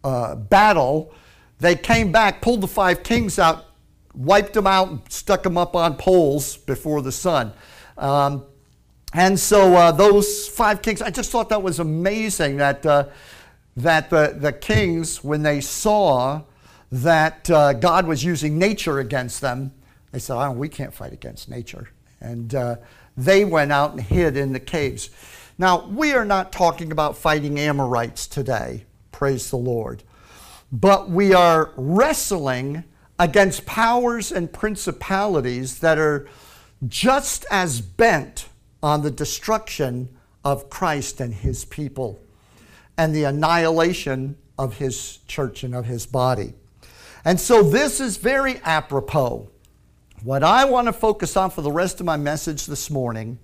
uh, 0.04 0.36
battle, 0.36 1.12
they 1.58 1.76
came 1.76 2.12
back, 2.12 2.40
pulled 2.40 2.62
the 2.62 2.68
five 2.68 3.02
kings 3.02 3.40
out, 3.40 3.66
wiped 4.14 4.54
them 4.54 4.68
out, 4.68 4.90
and 4.90 5.02
stuck 5.10 5.42
them 5.42 5.58
up 5.58 5.76
on 5.76 5.96
poles 5.96 6.56
before 6.56 7.02
the 7.02 7.12
sun. 7.12 7.52
Um, 7.98 8.46
and 9.14 9.40
so 9.40 9.74
uh, 9.76 9.92
those 9.92 10.48
five 10.48 10.84
kings, 10.84 11.02
I 11.02 11.10
just 11.10 11.32
thought 11.32 11.50
that 11.50 11.64
was 11.64 11.80
amazing 11.80 12.58
that, 12.58 12.86
uh, 12.86 13.08
that 13.76 14.12
the, 14.12 14.38
the 14.40 14.54
kings, 14.54 15.24
when 15.24 15.42
they 15.42 15.62
saw 15.62 16.44
that 16.92 17.50
uh, 17.50 17.74
God 17.74 18.06
was 18.06 18.24
using 18.24 18.60
nature 18.60 19.00
against 19.00 19.42
them, 19.42 19.74
they 20.12 20.20
said, 20.20 20.36
oh, 20.36 20.52
we 20.52 20.70
can't 20.70 20.94
fight 20.94 21.14
against 21.14 21.50
nature. 21.50 21.90
And 22.22 22.54
uh, 22.54 22.78
they 23.16 23.46
went 23.46 23.72
out 23.72 23.92
and 23.92 24.02
hid 24.02 24.38
in 24.38 24.54
the 24.54 24.60
caves. 24.60 25.10
Now, 25.58 25.88
we 25.88 26.14
are 26.14 26.26
not 26.26 26.52
talking 26.52 26.92
about 26.92 27.18
fighting 27.18 27.60
Amorites 27.60 28.28
today, 28.28 28.86
praise 29.12 29.50
the 29.50 29.58
Lord 29.58 30.04
but 30.72 31.10
we 31.10 31.34
are 31.34 31.72
wrestling 31.76 32.84
against 33.18 33.66
powers 33.66 34.32
and 34.32 34.52
principalities 34.52 35.80
that 35.80 35.98
are 35.98 36.28
just 36.88 37.46
as 37.52 37.82
bent 37.82 38.48
on 38.82 39.02
the 39.02 39.12
destruction 39.12 40.10
of 40.46 40.70
Christ 40.70 41.20
and 41.20 41.34
his 41.34 41.66
people 41.66 42.20
and 42.98 43.14
the 43.14 43.24
annihilation 43.24 44.38
of 44.58 44.78
his 44.78 45.18
church 45.28 45.64
and 45.64 45.76
of 45.76 45.86
his 45.86 46.06
body. 46.06 46.54
And 47.26 47.40
so 47.40 47.64
this 47.64 48.00
is 48.00 48.18
very 48.18 48.60
apropos. 48.64 49.50
What 50.24 50.44
I 50.44 50.66
want 50.66 50.88
to 50.88 50.94
focus 50.94 51.38
on 51.38 51.50
for 51.50 51.62
the 51.62 51.72
rest 51.72 52.02
of 52.02 52.06
my 52.06 52.18
message 52.18 52.66
this 52.66 52.90
morning 52.90 53.40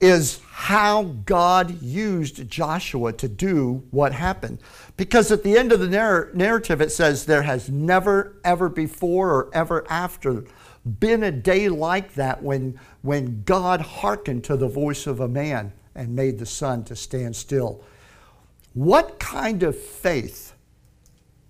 is 0.00 0.40
how 0.50 1.02
God 1.02 1.82
used 1.82 2.48
Joshua 2.48 3.12
to 3.14 3.28
do 3.28 3.84
what 3.90 4.12
happened. 4.12 4.58
Because 4.96 5.30
at 5.30 5.42
the 5.42 5.56
end 5.58 5.72
of 5.72 5.80
the 5.80 5.88
narr- 5.88 6.30
narrative, 6.32 6.80
it 6.80 6.92
says, 6.92 7.26
There 7.26 7.42
has 7.42 7.68
never, 7.68 8.36
ever 8.42 8.70
before 8.70 9.30
or 9.30 9.50
ever 9.52 9.84
after 9.90 10.44
been 10.98 11.22
a 11.22 11.32
day 11.32 11.68
like 11.68 12.14
that 12.14 12.42
when, 12.42 12.80
when 13.02 13.42
God 13.44 13.82
hearkened 13.82 14.44
to 14.44 14.56
the 14.56 14.68
voice 14.68 15.06
of 15.06 15.20
a 15.20 15.28
man 15.28 15.72
and 15.94 16.16
made 16.16 16.38
the 16.38 16.46
sun 16.46 16.84
to 16.84 16.96
stand 16.96 17.36
still. 17.36 17.84
What 18.72 19.18
kind 19.18 19.62
of 19.62 19.78
faith 19.78 20.54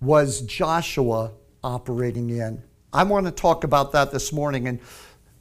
was 0.01 0.41
Joshua 0.41 1.31
operating 1.63 2.29
in? 2.29 2.63
I 2.93 3.03
want 3.03 3.25
to 3.25 3.31
talk 3.31 3.63
about 3.63 3.91
that 3.91 4.11
this 4.11 4.31
morning. 4.31 4.67
And 4.67 4.79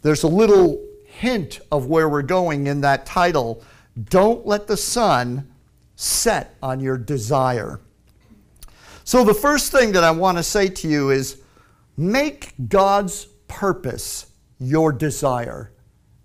there's 0.02 0.22
a 0.22 0.28
little 0.28 0.84
hint 1.04 1.60
of 1.70 1.86
where 1.86 2.08
we're 2.08 2.22
going 2.22 2.66
in 2.66 2.80
that 2.82 3.06
title 3.06 3.62
Don't 4.10 4.46
Let 4.46 4.66
the 4.66 4.76
Sun 4.76 5.50
Set 5.94 6.56
on 6.62 6.80
Your 6.80 6.98
Desire. 6.98 7.80
So, 9.04 9.24
the 9.24 9.34
first 9.34 9.70
thing 9.70 9.92
that 9.92 10.02
I 10.04 10.10
want 10.10 10.36
to 10.38 10.42
say 10.42 10.68
to 10.68 10.88
you 10.88 11.10
is 11.10 11.40
make 11.96 12.52
God's 12.68 13.26
purpose 13.46 14.26
your 14.58 14.92
desire. 14.92 15.72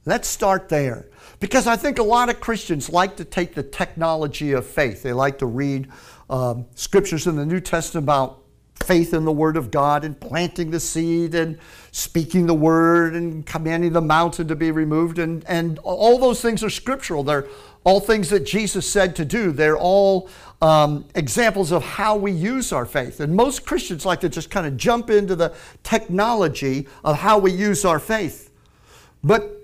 Let's 0.05 0.27
start 0.27 0.67
there. 0.67 1.07
Because 1.39 1.67
I 1.67 1.75
think 1.75 1.99
a 1.99 2.03
lot 2.03 2.29
of 2.29 2.39
Christians 2.39 2.89
like 2.89 3.15
to 3.17 3.25
take 3.25 3.53
the 3.53 3.63
technology 3.63 4.53
of 4.53 4.65
faith. 4.65 5.03
They 5.03 5.13
like 5.13 5.37
to 5.39 5.45
read 5.45 5.89
um, 6.29 6.65
scriptures 6.75 7.27
in 7.27 7.35
the 7.35 7.45
New 7.45 7.59
Testament 7.59 8.05
about 8.05 8.40
faith 8.83 9.13
in 9.13 9.25
the 9.25 9.31
Word 9.31 9.57
of 9.57 9.71
God 9.71 10.03
and 10.03 10.19
planting 10.19 10.71
the 10.71 10.79
seed 10.79 11.35
and 11.35 11.57
speaking 11.91 12.47
the 12.47 12.53
Word 12.53 13.15
and 13.15 13.45
commanding 13.45 13.93
the 13.93 14.01
mountain 14.01 14.47
to 14.47 14.55
be 14.55 14.71
removed. 14.71 15.19
And, 15.19 15.43
and 15.47 15.79
all 15.79 16.17
those 16.17 16.41
things 16.41 16.63
are 16.63 16.69
scriptural. 16.69 17.23
They're 17.23 17.47
all 17.83 17.99
things 17.99 18.29
that 18.29 18.45
Jesus 18.45 18.89
said 18.89 19.15
to 19.15 19.25
do. 19.25 19.51
They're 19.51 19.77
all 19.77 20.29
um, 20.61 21.05
examples 21.15 21.71
of 21.71 21.83
how 21.83 22.15
we 22.15 22.31
use 22.31 22.71
our 22.71 22.85
faith. 22.85 23.19
And 23.19 23.35
most 23.35 23.65
Christians 23.65 24.05
like 24.05 24.19
to 24.21 24.29
just 24.29 24.51
kind 24.51 24.67
of 24.67 24.77
jump 24.77 25.09
into 25.09 25.35
the 25.35 25.53
technology 25.83 26.87
of 27.03 27.17
how 27.17 27.39
we 27.39 27.51
use 27.51 27.83
our 27.83 27.99
faith. 27.99 28.51
But 29.23 29.57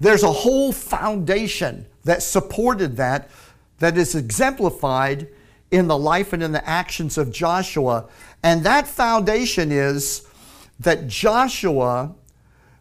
there's 0.00 0.22
a 0.22 0.32
whole 0.32 0.72
foundation 0.72 1.86
that 2.04 2.22
supported 2.22 2.96
that 2.96 3.30
that 3.78 3.96
is 3.96 4.14
exemplified 4.14 5.28
in 5.70 5.88
the 5.88 5.96
life 5.96 6.32
and 6.32 6.42
in 6.42 6.52
the 6.52 6.68
actions 6.68 7.16
of 7.16 7.32
Joshua. 7.32 8.06
And 8.42 8.64
that 8.64 8.88
foundation 8.88 9.70
is 9.70 10.26
that 10.80 11.06
Joshua 11.06 12.14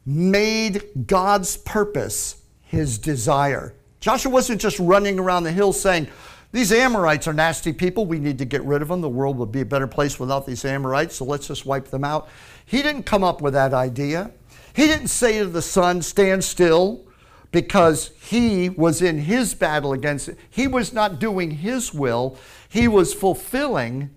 made 0.06 1.08
God's 1.08 1.58
purpose 1.58 2.42
his 2.62 2.98
desire. 2.98 3.76
Joshua 4.00 4.32
wasn't 4.32 4.60
just 4.60 4.80
running 4.80 5.20
around 5.20 5.44
the 5.44 5.52
hill 5.52 5.74
saying, 5.74 6.08
These 6.52 6.72
Amorites 6.72 7.28
are 7.28 7.34
nasty 7.34 7.72
people. 7.72 8.06
We 8.06 8.18
need 8.18 8.40
to 8.40 8.46
get 8.46 8.64
rid 8.64 8.82
of 8.82 8.88
them. 8.88 9.02
The 9.02 9.10
world 9.10 9.38
would 9.38 9.52
be 9.52 9.62
a 9.62 9.66
better 9.66 9.88
place 9.88 10.20
without 10.20 10.48
these 10.48 10.66
Amorites, 10.66 11.16
so 11.16 11.26
let's 11.26 11.48
just 11.48 11.66
wipe 11.66 11.90
them 11.90 12.04
out. 12.04 12.28
He 12.66 12.82
didn't 12.82 13.04
come 13.04 13.24
up 13.24 13.42
with 13.42 13.54
that 13.54 13.74
idea. 13.74 14.32
He 14.74 14.88
didn't 14.88 15.10
say 15.10 15.40
to 15.40 15.46
the 15.46 15.62
sun, 15.62 16.02
stand 16.02 16.44
still, 16.44 17.06
because 17.52 18.12
he 18.22 18.70
was 18.70 19.02
in 19.02 19.20
his 19.20 19.54
battle 19.54 19.94
against 19.94 20.30
it. 20.30 20.38
He 20.50 20.68
was 20.68 20.94
not 20.94 21.20
doing 21.20 21.52
his 21.52 21.94
will, 21.94 22.38
he 22.70 22.88
was 22.88 23.14
fulfilling 23.14 24.10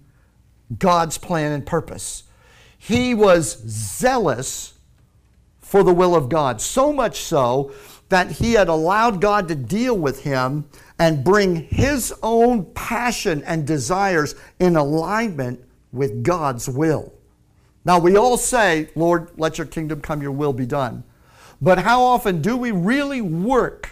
God's 0.78 1.18
plan 1.18 1.52
and 1.52 1.64
purpose. 1.64 2.24
He 2.78 3.14
was 3.14 3.62
zealous 3.66 4.74
for 5.60 5.82
the 5.82 5.94
will 5.94 6.14
of 6.14 6.28
God, 6.28 6.60
so 6.60 6.92
much 6.92 7.20
so 7.20 7.72
that 8.08 8.30
he 8.30 8.52
had 8.52 8.68
allowed 8.68 9.20
God 9.20 9.48
to 9.48 9.54
deal 9.54 9.96
with 9.96 10.22
him 10.22 10.66
and 10.98 11.24
bring 11.24 11.56
his 11.64 12.14
own 12.22 12.66
passion 12.74 13.42
and 13.44 13.66
desires 13.66 14.34
in 14.60 14.76
alignment 14.76 15.64
with 15.92 16.22
God's 16.22 16.68
will. 16.68 17.12
Now, 17.84 17.98
we 17.98 18.16
all 18.16 18.36
say, 18.36 18.88
Lord, 18.94 19.30
let 19.36 19.58
your 19.58 19.66
kingdom 19.66 20.00
come, 20.00 20.22
your 20.22 20.32
will 20.32 20.52
be 20.52 20.66
done. 20.66 21.04
But 21.60 21.78
how 21.78 22.02
often 22.02 22.40
do 22.40 22.56
we 22.56 22.70
really 22.70 23.20
work, 23.20 23.90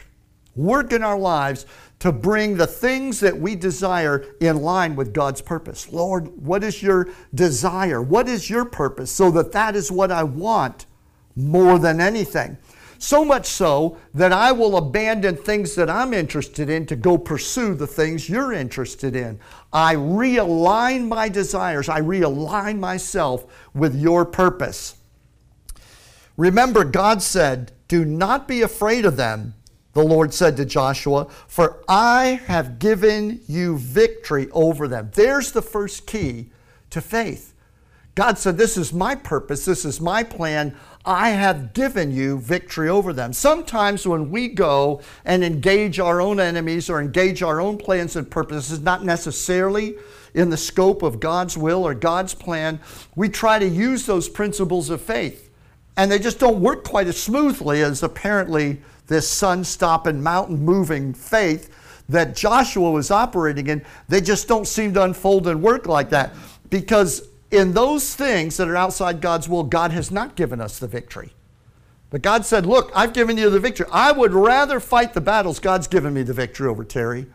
work 0.55 0.93
in 0.93 1.03
our 1.03 1.19
lives 1.19 1.67
to 2.03 2.11
bring 2.11 2.57
the 2.57 2.67
things 2.67 3.21
that 3.21 3.39
we 3.39 3.55
desire 3.55 4.25
in 4.41 4.57
line 4.57 4.97
with 4.97 5.15
God's 5.15 5.41
purpose? 5.41 5.93
Lord, 5.93 6.27
what 6.45 6.65
is 6.65 6.83
your 6.83 7.09
desire? 7.33 8.03
What 8.03 8.27
is 8.29 8.51
your 8.51 8.65
purpose? 8.65 9.13
So 9.13 9.31
that 9.31 9.53
that 9.53 9.77
is 9.77 9.93
what 9.93 10.11
I 10.11 10.25
want 10.25 10.87
more 11.37 11.79
than 11.79 12.01
anything. 12.01 12.59
So 12.99 13.25
much 13.25 13.47
so 13.47 13.99
that 14.15 14.33
I 14.33 14.51
will 14.51 14.77
abandon 14.77 15.37
things 15.37 15.77
that 15.77 15.89
I'm 15.89 16.13
interested 16.13 16.69
in 16.69 16.87
to 16.87 16.97
go 16.97 17.17
pursue 17.17 17.73
the 17.75 17.87
things 17.87 18.29
you're 18.29 18.53
interested 18.53 19.15
in. 19.15 19.39
I 19.73 19.95
realign 19.95 21.07
my 21.07 21.29
desires, 21.29 21.89
I 21.89 22.01
realign 22.01 22.81
myself 22.81 23.47
with 23.75 23.95
your 23.95 24.25
purpose. 24.25 24.97
Remember, 26.37 26.83
God 26.83 27.23
said, 27.23 27.71
Do 27.87 28.05
not 28.05 28.49
be 28.49 28.63
afraid 28.63 29.05
of 29.05 29.17
them, 29.17 29.55
the 29.93 30.03
Lord 30.03 30.33
said 30.33 30.57
to 30.57 30.65
Joshua, 30.65 31.27
for 31.47 31.83
I 31.89 32.41
have 32.47 32.79
given 32.79 33.41
you 33.47 33.77
victory 33.79 34.49
over 34.53 34.89
them. 34.89 35.11
There's 35.15 35.53
the 35.53 35.63
first 35.63 36.07
key 36.07 36.51
to 36.91 37.01
faith. 37.01 37.53
God 38.15 38.37
said, 38.39 38.59
This 38.59 38.77
is 38.77 38.93
my 38.93 39.15
purpose, 39.15 39.65
this 39.65 39.85
is 39.85 40.01
my 40.01 40.23
plan. 40.23 40.77
I 41.05 41.31
have 41.31 41.73
given 41.73 42.13
you 42.13 42.39
victory 42.39 42.89
over 42.89 43.13
them. 43.13 43.33
Sometimes 43.33 44.07
when 44.07 44.31
we 44.31 44.49
go 44.49 45.01
and 45.25 45.43
engage 45.43 45.99
our 45.99 46.21
own 46.21 46.39
enemies 46.39 46.89
or 46.89 47.01
engage 47.01 47.43
our 47.43 47.61
own 47.61 47.77
plans 47.77 48.15
and 48.15 48.31
purposes, 48.31 48.81
not 48.81 49.05
necessarily 49.05 49.97
in 50.35 50.51
the 50.51 50.57
scope 50.57 51.03
of 51.03 51.21
God's 51.21 51.59
will 51.59 51.85
or 51.85 51.95
God's 51.95 52.35
plan, 52.35 52.81
we 53.17 53.29
try 53.29 53.59
to 53.59 53.67
use 53.67 54.07
those 54.07 54.29
principles 54.29 54.91
of 54.91 55.01
faith. 55.01 55.51
And 55.97 56.11
they 56.11 56.19
just 56.19 56.39
don't 56.39 56.61
work 56.61 56.85
quite 56.85 57.09
as 57.09 57.21
smoothly 57.21 57.83
as 57.83 58.03
apparently 58.03 58.81
this 59.07 59.29
sun 59.29 59.65
stopping, 59.65 60.23
mountain 60.23 60.65
moving 60.65 61.13
faith 61.15 62.03
that 62.09 62.37
Joshua 62.37 62.91
was 62.91 63.11
operating 63.11 63.67
in. 63.69 63.85
They 64.09 64.21
just 64.21 64.49
don't 64.49 64.67
seem 64.67 64.95
to 64.95 65.03
unfold 65.03 65.47
and 65.47 65.63
work 65.63 65.87
like 65.87 66.11
that 66.11 66.35
because 66.71 67.29
in 67.51 67.73
those 67.73 68.15
things 68.15 68.57
that 68.57 68.69
are 68.69 68.77
outside 68.77 69.21
God's 69.21 69.49
will, 69.49 69.63
God 69.63 69.93
has 69.93 70.11
not 70.11 70.37
given 70.37 70.61
us 70.61 70.79
the 70.79 70.89
victory. 70.89 71.33
But 72.11 72.23
God 72.23 72.45
said, 72.45 72.67
Look, 72.67 72.91
I've 72.95 73.13
given 73.13 73.39
you 73.39 73.49
the 73.49 73.61
victory. 73.61 73.87
I 73.91 74.13
would 74.13 74.33
rather 74.33 74.81
fight 74.81 75.15
the 75.15 75.21
battles 75.21 75.59
God's 75.59 75.87
given 75.87 76.13
me 76.13 76.23
the 76.23 76.35
victory 76.35 76.69
over, 76.69 76.85
Terry. 76.85 77.27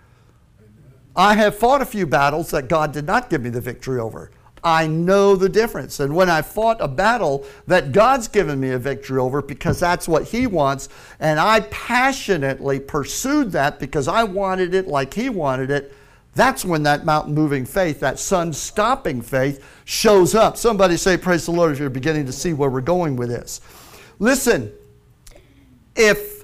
I 1.16 1.34
have 1.34 1.58
fought 1.58 1.82
a 1.82 1.86
few 1.86 2.06
battles 2.06 2.52
that 2.52 2.68
God 2.68 2.92
did 2.92 3.06
not 3.06 3.30
give 3.30 3.42
me 3.42 3.50
the 3.50 3.62
victory 3.62 4.00
over. 4.00 4.30
I 4.68 4.86
know 4.86 5.38
the 5.38 5.48
difference. 5.48 6.02
And 6.02 6.14
when 6.14 6.30
I 6.30 6.42
fought 6.42 6.82
a 6.82 6.90
battle 6.90 7.46
that 7.68 7.94
God's 7.94 8.28
given 8.28 8.60
me 8.60 8.72
a 8.72 8.78
victory 8.78 9.18
over 9.18 9.42
because 9.42 9.80
that's 9.80 10.10
what 10.10 10.26
He 10.26 10.46
wants, 10.46 10.90
and 11.22 11.40
I 11.40 11.62
passionately 11.62 12.82
pursued 12.82 13.54
that 13.54 13.80
because 13.80 14.10
I 14.10 14.26
wanted 14.26 14.74
it 14.74 14.86
like 14.86 15.14
He 15.14 15.30
wanted 15.30 15.72
it, 15.72 15.94
that's 16.36 16.66
when 16.66 16.84
that 16.84 17.06
mountain 17.06 17.34
moving 17.34 17.64
faith, 17.64 18.02
that 18.02 18.20
sun 18.20 18.52
stopping 18.52 19.22
faith, 19.22 19.64
shows 19.86 20.36
up. 20.36 20.58
Somebody 20.58 20.98
say, 20.98 21.16
Praise 21.16 21.46
the 21.46 21.52
Lord, 21.52 21.72
if 21.72 21.80
you're 21.80 21.90
beginning 21.90 22.26
to 22.26 22.34
see 22.34 22.52
where 22.52 22.70
we're 22.70 22.82
going 22.82 23.16
with 23.16 23.30
this. 23.30 23.62
Listen, 24.20 24.70
if 25.96 26.37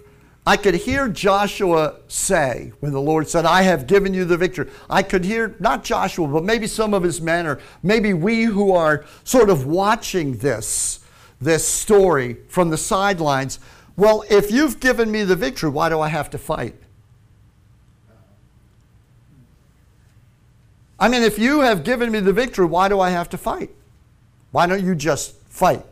I 0.46 0.58
could 0.58 0.76
hear 0.76 1.08
Joshua 1.08 1.96
say, 2.10 2.74
when 2.82 2.92
the 2.92 3.02
Lord 3.02 3.30
said, 3.30 3.46
I 3.46 3.62
have 3.62 3.88
given 3.88 4.14
you 4.14 4.26
the 4.26 4.38
victory, 4.38 4.70
I 4.90 5.02
could 5.02 5.24
hear 5.24 5.56
not 5.60 5.86
Joshua, 5.86 6.28
but 6.28 6.44
maybe 6.44 6.68
some 6.68 6.94
of 6.94 7.02
his 7.02 7.22
men, 7.22 7.48
or 7.48 7.60
maybe 7.82 8.14
we 8.14 8.44
who 8.44 8.74
are 8.74 9.06
sort 9.24 9.50
of 9.50 9.66
watching 9.66 10.38
this, 10.38 11.00
this 11.40 11.66
story 11.66 12.38
from 12.50 12.70
the 12.70 12.78
sidelines. 12.78 13.60
Well, 13.96 14.26
if 14.30 14.52
you've 14.52 14.82
given 14.82 15.10
me 15.12 15.24
the 15.24 15.36
victory, 15.38 15.70
why 15.70 15.88
do 15.88 16.02
I 16.02 16.10
have 16.10 16.30
to 16.32 16.38
fight? 16.38 16.76
I 21.00 21.08
mean, 21.08 21.24
if 21.24 21.40
you 21.40 21.62
have 21.62 21.86
given 21.86 22.12
me 22.12 22.20
the 22.20 22.34
victory, 22.34 22.66
why 22.66 22.90
do 22.90 23.00
I 23.00 23.12
have 23.12 23.30
to 23.30 23.38
fight? 23.38 23.70
Why 24.52 24.68
don't 24.68 24.84
you 24.84 24.94
just 24.94 25.36
fight? 25.48 25.86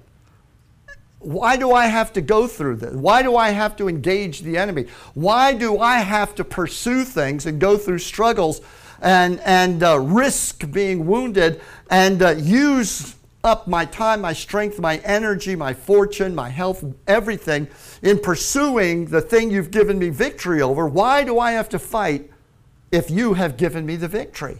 Why 1.21 1.55
do 1.55 1.71
I 1.71 1.86
have 1.86 2.12
to 2.13 2.21
go 2.21 2.47
through 2.47 2.77
this? 2.77 2.93
Why 2.95 3.21
do 3.21 3.36
I 3.36 3.49
have 3.51 3.75
to 3.77 3.88
engage 3.88 4.41
the 4.41 4.57
enemy? 4.57 4.88
Why 5.13 5.53
do 5.53 5.79
I 5.79 5.99
have 5.99 6.34
to 6.36 6.43
pursue 6.43 7.05
things 7.05 7.45
and 7.45 7.62
go 7.62 7.77
through 7.77 7.99
struggles 7.99 8.62
and, 9.01 9.39
and 9.41 9.84
uh, 9.84 9.99
risk 9.99 10.71
being 10.71 11.05
wounded 11.05 11.62
and 11.91 12.23
uh, 12.23 12.31
use 12.31 13.15
up 13.43 13.67
my 13.67 13.86
time, 13.86 14.21
my 14.21 14.34
strength, 14.34 14.79
my 14.79 14.97
energy, 14.97 15.55
my 15.55 15.73
fortune, 15.73 16.34
my 16.34 16.49
health, 16.49 16.84
everything 17.07 17.67
in 18.01 18.17
pursuing 18.19 19.05
the 19.05 19.21
thing 19.21 19.51
you've 19.51 19.71
given 19.71 19.99
me 19.99 20.10
victory 20.10 20.62
over? 20.62 20.88
Why 20.88 21.23
do 21.23 21.38
I 21.38 21.51
have 21.51 21.69
to 21.69 21.79
fight 21.79 22.31
if 22.91 23.12
you 23.12 23.36
have 23.36 23.57
given 23.57 23.86
me 23.86 23.95
the 23.95 24.07
victory? 24.07 24.60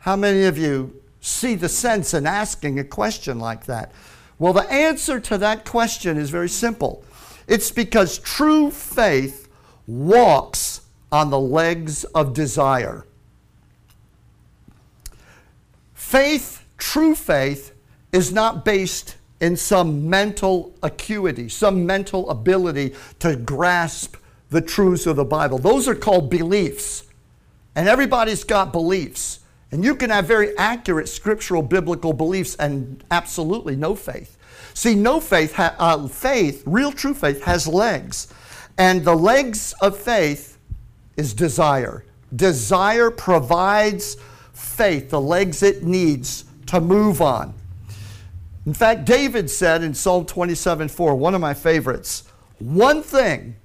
How 0.00 0.14
many 0.14 0.44
of 0.44 0.56
you 0.56 1.02
see 1.20 1.56
the 1.56 1.68
sense 1.68 2.14
in 2.14 2.26
asking 2.26 2.78
a 2.78 2.84
question 2.84 3.40
like 3.40 3.66
that? 3.66 3.92
Well, 4.38 4.52
the 4.52 4.70
answer 4.70 5.18
to 5.20 5.38
that 5.38 5.64
question 5.64 6.16
is 6.16 6.30
very 6.30 6.48
simple. 6.48 7.04
It's 7.46 7.70
because 7.70 8.18
true 8.18 8.70
faith 8.70 9.48
walks 9.86 10.82
on 11.10 11.30
the 11.30 11.40
legs 11.40 12.04
of 12.04 12.34
desire. 12.34 13.04
Faith, 15.94 16.64
true 16.76 17.14
faith, 17.14 17.74
is 18.12 18.32
not 18.32 18.64
based 18.64 19.16
in 19.40 19.56
some 19.56 20.08
mental 20.08 20.74
acuity, 20.82 21.48
some 21.48 21.86
mental 21.86 22.28
ability 22.30 22.94
to 23.20 23.36
grasp 23.36 24.16
the 24.50 24.60
truths 24.60 25.06
of 25.06 25.16
the 25.16 25.24
Bible. 25.24 25.58
Those 25.58 25.88
are 25.88 25.94
called 25.94 26.30
beliefs. 26.30 27.04
And 27.74 27.88
everybody's 27.88 28.44
got 28.44 28.72
beliefs. 28.72 29.40
And 29.70 29.84
you 29.84 29.94
can 29.94 30.10
have 30.10 30.26
very 30.26 30.56
accurate 30.56 31.08
scriptural 31.08 31.62
biblical 31.62 32.12
beliefs 32.12 32.54
and 32.56 33.04
absolutely 33.10 33.76
no 33.76 33.94
faith. 33.94 34.38
See, 34.72 34.94
no 34.94 35.20
faith, 35.20 35.54
ha- 35.54 35.74
uh, 35.78 36.08
faith, 36.08 36.62
real 36.64 36.92
true 36.92 37.14
faith, 37.14 37.42
has 37.42 37.66
legs. 37.66 38.32
And 38.78 39.04
the 39.04 39.14
legs 39.14 39.74
of 39.80 39.98
faith 39.98 40.58
is 41.16 41.34
desire. 41.34 42.04
Desire 42.34 43.10
provides 43.10 44.16
faith, 44.52 45.10
the 45.10 45.20
legs 45.20 45.62
it 45.62 45.82
needs 45.82 46.44
to 46.66 46.80
move 46.80 47.20
on. 47.20 47.54
In 48.66 48.74
fact, 48.74 49.04
David 49.04 49.50
said 49.50 49.82
in 49.82 49.94
Psalm 49.94 50.26
27 50.26 50.88
4, 50.88 51.14
one 51.14 51.34
of 51.34 51.40
my 51.40 51.54
favorites, 51.54 52.24
one 52.58 53.02
thing 53.02 53.56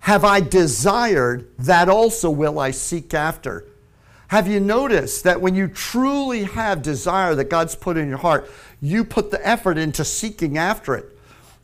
have 0.00 0.24
I 0.24 0.40
desired, 0.40 1.48
that 1.58 1.88
also 1.88 2.28
will 2.28 2.58
I 2.58 2.72
seek 2.72 3.14
after 3.14 3.64
have 4.32 4.48
you 4.48 4.60
noticed 4.60 5.24
that 5.24 5.42
when 5.42 5.54
you 5.54 5.68
truly 5.68 6.44
have 6.44 6.80
desire 6.80 7.34
that 7.34 7.50
God's 7.50 7.74
put 7.74 7.98
in 7.98 8.08
your 8.08 8.16
heart, 8.16 8.50
you 8.80 9.04
put 9.04 9.30
the 9.30 9.46
effort 9.46 9.76
into 9.76 10.06
seeking 10.06 10.56
after 10.56 10.94
it? 10.94 11.18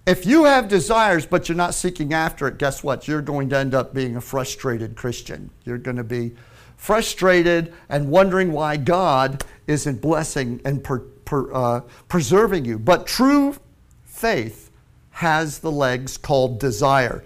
If 0.06 0.26
you 0.26 0.44
have 0.44 0.68
desires 0.68 1.24
but 1.24 1.48
you're 1.48 1.56
not 1.56 1.72
seeking 1.72 2.12
after 2.12 2.46
it, 2.46 2.58
guess 2.58 2.84
what? 2.84 3.08
You're 3.08 3.22
going 3.22 3.48
to 3.48 3.56
end 3.56 3.74
up 3.74 3.94
being 3.94 4.16
a 4.16 4.20
frustrated 4.20 4.96
Christian. 4.96 5.48
You're 5.64 5.78
going 5.78 5.96
to 5.96 6.04
be 6.04 6.32
frustrated 6.76 7.72
and 7.88 8.10
wondering 8.10 8.52
why 8.52 8.76
God 8.76 9.46
isn't 9.66 10.02
blessing 10.02 10.60
and 10.62 10.84
per, 10.84 10.98
per, 10.98 11.50
uh, 11.54 11.80
preserving 12.08 12.66
you. 12.66 12.78
But 12.78 13.06
true 13.06 13.56
faith 14.04 14.70
has 15.12 15.60
the 15.60 15.72
legs 15.72 16.18
called 16.18 16.60
desire. 16.60 17.24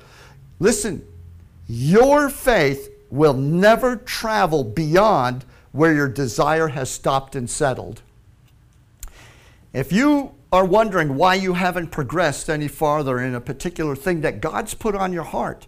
Listen, 0.61 1.05
your 1.67 2.29
faith 2.29 2.92
will 3.13 3.35
never 3.35 3.95
travel 3.95 4.65
beyond 4.65 5.45
where 5.71 5.93
your 5.93 6.09
desire 6.09 6.69
has 6.69 6.91
stopped 6.91 7.37
and 7.37 7.49
settled. 7.49 8.01
If 9.75 9.93
you 9.93 10.35
are 10.51 10.65
wondering 10.65 11.17
why 11.17 11.35
you 11.35 11.53
haven't 11.53 11.89
progressed 11.89 12.49
any 12.49 12.69
farther 12.69 13.21
in 13.21 13.35
a 13.35 13.41
particular 13.41 13.95
thing 13.95 14.23
that 14.23 14.41
God's 14.41 14.73
put 14.75 14.95
on 14.95 15.13
your 15.13 15.25
heart, 15.25 15.67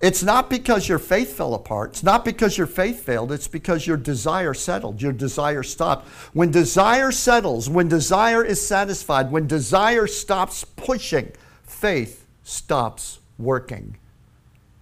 It's 0.00 0.22
not 0.22 0.48
because 0.48 0.88
your 0.88 1.00
faith 1.00 1.36
fell 1.36 1.54
apart. 1.54 1.90
It's 1.90 2.02
not 2.04 2.24
because 2.24 2.56
your 2.56 2.68
faith 2.68 3.02
failed. 3.04 3.32
It's 3.32 3.48
because 3.48 3.84
your 3.84 3.96
desire 3.96 4.54
settled. 4.54 5.02
Your 5.02 5.12
desire 5.12 5.64
stopped. 5.64 6.06
When 6.32 6.52
desire 6.52 7.10
settles, 7.10 7.68
when 7.68 7.88
desire 7.88 8.44
is 8.44 8.64
satisfied, 8.64 9.32
when 9.32 9.48
desire 9.48 10.06
stops 10.06 10.62
pushing, 10.64 11.32
faith 11.64 12.26
stops 12.44 13.18
working. 13.38 13.96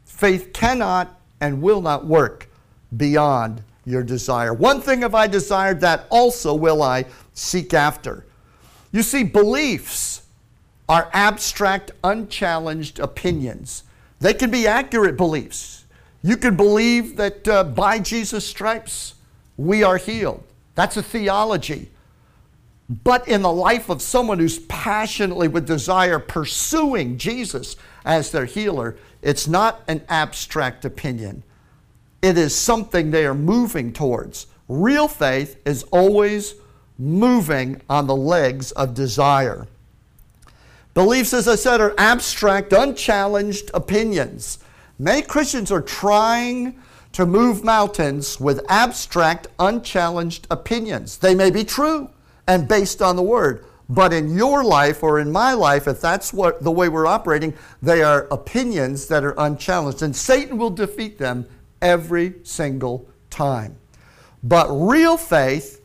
Faith 0.04 0.52
cannot 0.52 1.18
and 1.40 1.62
will 1.62 1.80
not 1.80 2.06
work 2.06 2.48
beyond 2.96 3.62
your 3.84 4.02
desire. 4.02 4.52
One 4.52 4.80
thing 4.80 5.02
have 5.02 5.14
I 5.14 5.26
desired, 5.26 5.80
that 5.80 6.06
also 6.10 6.54
will 6.54 6.82
I 6.82 7.04
seek 7.34 7.72
after. 7.72 8.24
You 8.92 9.02
see, 9.02 9.22
beliefs 9.22 10.22
are 10.88 11.10
abstract, 11.12 11.92
unchallenged 12.02 12.98
opinions. 12.98 13.84
They 14.20 14.34
can 14.34 14.50
be 14.50 14.66
accurate 14.66 15.16
beliefs. 15.16 15.84
You 16.22 16.36
can 16.36 16.56
believe 16.56 17.16
that 17.16 17.46
uh, 17.46 17.64
by 17.64 17.98
Jesus' 17.98 18.46
stripes 18.46 19.14
we 19.56 19.82
are 19.82 19.96
healed. 19.96 20.42
That's 20.74 20.96
a 20.96 21.02
theology. 21.02 21.90
But 22.88 23.26
in 23.26 23.42
the 23.42 23.52
life 23.52 23.88
of 23.88 24.00
someone 24.00 24.38
who's 24.38 24.60
passionately 24.60 25.48
with 25.48 25.66
desire 25.66 26.18
pursuing 26.18 27.18
Jesus 27.18 27.76
as 28.04 28.30
their 28.30 28.44
healer, 28.44 28.96
it's 29.26 29.48
not 29.48 29.82
an 29.88 30.02
abstract 30.08 30.84
opinion. 30.84 31.42
It 32.22 32.38
is 32.38 32.54
something 32.54 33.10
they 33.10 33.26
are 33.26 33.34
moving 33.34 33.92
towards. 33.92 34.46
Real 34.68 35.08
faith 35.08 35.60
is 35.66 35.82
always 35.90 36.54
moving 36.96 37.82
on 37.90 38.06
the 38.06 38.14
legs 38.14 38.70
of 38.70 38.94
desire. 38.94 39.66
Beliefs, 40.94 41.34
as 41.34 41.48
I 41.48 41.56
said, 41.56 41.80
are 41.80 41.92
abstract, 41.98 42.72
unchallenged 42.72 43.72
opinions. 43.74 44.60
Many 44.96 45.22
Christians 45.22 45.72
are 45.72 45.82
trying 45.82 46.80
to 47.10 47.26
move 47.26 47.64
mountains 47.64 48.38
with 48.38 48.64
abstract, 48.68 49.48
unchallenged 49.58 50.46
opinions. 50.52 51.18
They 51.18 51.34
may 51.34 51.50
be 51.50 51.64
true 51.64 52.10
and 52.46 52.68
based 52.68 53.02
on 53.02 53.16
the 53.16 53.24
Word, 53.24 53.64
but 53.88 54.12
in 54.12 54.34
your 54.36 54.64
life 54.64 55.02
or 55.02 55.20
in 55.20 55.30
my 55.30 55.52
life, 55.52 55.86
if 55.86 56.00
that's 56.00 56.32
what 56.32 56.62
the 56.62 56.70
way 56.70 56.88
we're 56.88 57.06
operating, 57.06 57.54
they 57.82 58.02
are 58.02 58.26
opinions 58.30 59.06
that 59.08 59.24
are 59.24 59.34
unchallenged, 59.38 60.02
and 60.02 60.14
Satan 60.14 60.58
will 60.58 60.70
defeat 60.70 61.18
them 61.18 61.46
every 61.80 62.34
single 62.42 63.08
time. 63.30 63.76
But 64.42 64.68
real 64.70 65.16
faith 65.16 65.80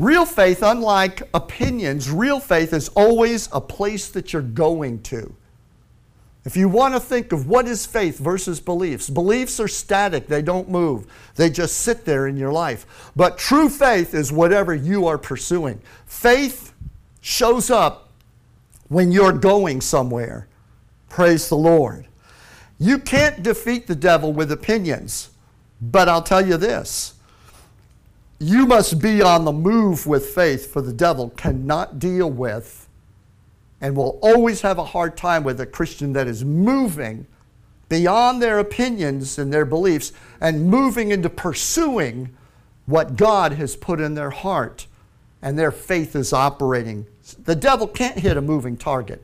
Real 0.00 0.24
faith, 0.24 0.62
unlike 0.62 1.28
opinions, 1.34 2.10
real 2.10 2.40
faith 2.40 2.72
is 2.72 2.88
always 2.88 3.50
a 3.52 3.60
place 3.60 4.08
that 4.08 4.32
you're 4.32 4.40
going 4.40 5.02
to. 5.02 5.34
If 6.46 6.56
you 6.56 6.70
want 6.70 6.94
to 6.94 7.00
think 7.00 7.32
of 7.32 7.48
what 7.48 7.68
is 7.68 7.84
faith 7.84 8.18
versus 8.18 8.60
beliefs, 8.60 9.10
beliefs 9.10 9.60
are 9.60 9.68
static, 9.68 10.26
they 10.26 10.40
don't 10.40 10.70
move, 10.70 11.04
they 11.34 11.50
just 11.50 11.82
sit 11.82 12.06
there 12.06 12.26
in 12.26 12.38
your 12.38 12.50
life. 12.50 13.10
But 13.14 13.36
true 13.36 13.68
faith 13.68 14.14
is 14.14 14.32
whatever 14.32 14.74
you 14.74 15.06
are 15.06 15.18
pursuing. 15.18 15.82
Faith 16.06 16.69
shows 17.20 17.70
up 17.70 18.10
when 18.88 19.12
you're 19.12 19.32
going 19.32 19.80
somewhere. 19.80 20.48
Praise 21.08 21.48
the 21.48 21.56
Lord. 21.56 22.06
You 22.78 22.98
can't 22.98 23.42
defeat 23.42 23.86
the 23.86 23.94
devil 23.94 24.32
with 24.32 24.50
opinions, 24.50 25.30
but 25.80 26.08
I'll 26.08 26.22
tell 26.22 26.46
you 26.46 26.56
this 26.56 27.14
you 28.42 28.66
must 28.66 29.02
be 29.02 29.20
on 29.20 29.44
the 29.44 29.52
move 29.52 30.06
with 30.06 30.30
faith, 30.30 30.72
for 30.72 30.80
the 30.80 30.94
devil 30.94 31.28
cannot 31.30 31.98
deal 31.98 32.30
with 32.30 32.88
and 33.82 33.94
will 33.94 34.18
always 34.22 34.62
have 34.62 34.78
a 34.78 34.84
hard 34.84 35.16
time 35.16 35.44
with 35.44 35.60
a 35.60 35.66
Christian 35.66 36.14
that 36.14 36.26
is 36.26 36.44
moving 36.44 37.26
beyond 37.90 38.40
their 38.40 38.58
opinions 38.58 39.38
and 39.38 39.52
their 39.52 39.66
beliefs 39.66 40.12
and 40.40 40.70
moving 40.70 41.10
into 41.10 41.28
pursuing 41.28 42.34
what 42.86 43.16
God 43.16 43.52
has 43.52 43.76
put 43.76 44.00
in 44.00 44.14
their 44.14 44.30
heart 44.30 44.86
and 45.42 45.58
their 45.58 45.70
faith 45.70 46.14
is 46.14 46.32
operating. 46.32 47.06
The 47.44 47.56
devil 47.56 47.86
can't 47.86 48.18
hit 48.18 48.36
a 48.36 48.42
moving 48.42 48.76
target. 48.76 49.22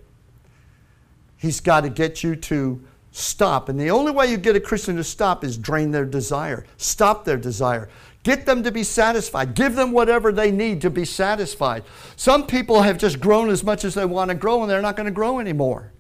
He's 1.37 1.61
got 1.61 1.83
to 1.83 1.91
get 1.91 2.23
you 2.23 2.37
to 2.37 2.83
stop. 3.11 3.69
And 3.69 3.79
the 3.79 3.91
only 3.91 4.13
way 4.13 4.31
you 4.31 4.37
get 4.37 4.57
a 4.57 4.61
Christian 4.61 4.97
to 4.97 5.05
stop 5.05 5.45
is 5.45 5.57
drain 5.59 5.91
their 5.91 6.05
desire, 6.05 6.67
stop 6.77 7.25
their 7.25 7.37
desire. 7.37 7.89
Get 8.23 8.45
them 8.45 8.65
to 8.65 8.73
be 8.73 8.83
satisfied. 8.83 9.55
Give 9.55 9.77
them 9.77 9.93
whatever 9.93 10.33
they 10.33 10.51
need 10.51 10.81
to 10.81 10.91
be 10.91 11.05
satisfied. 11.05 11.85
Some 12.17 12.45
people 12.45 12.83
have 12.83 12.99
just 12.99 13.21
grown 13.21 13.51
as 13.51 13.63
much 13.63 13.85
as 13.85 13.95
they 13.95 14.05
want 14.05 14.31
to 14.31 14.35
grow 14.35 14.63
and 14.63 14.69
they're 14.69 14.83
not 14.83 14.97
going 14.97 15.07
to 15.07 15.13
grow 15.13 15.39
anymore. 15.39 15.93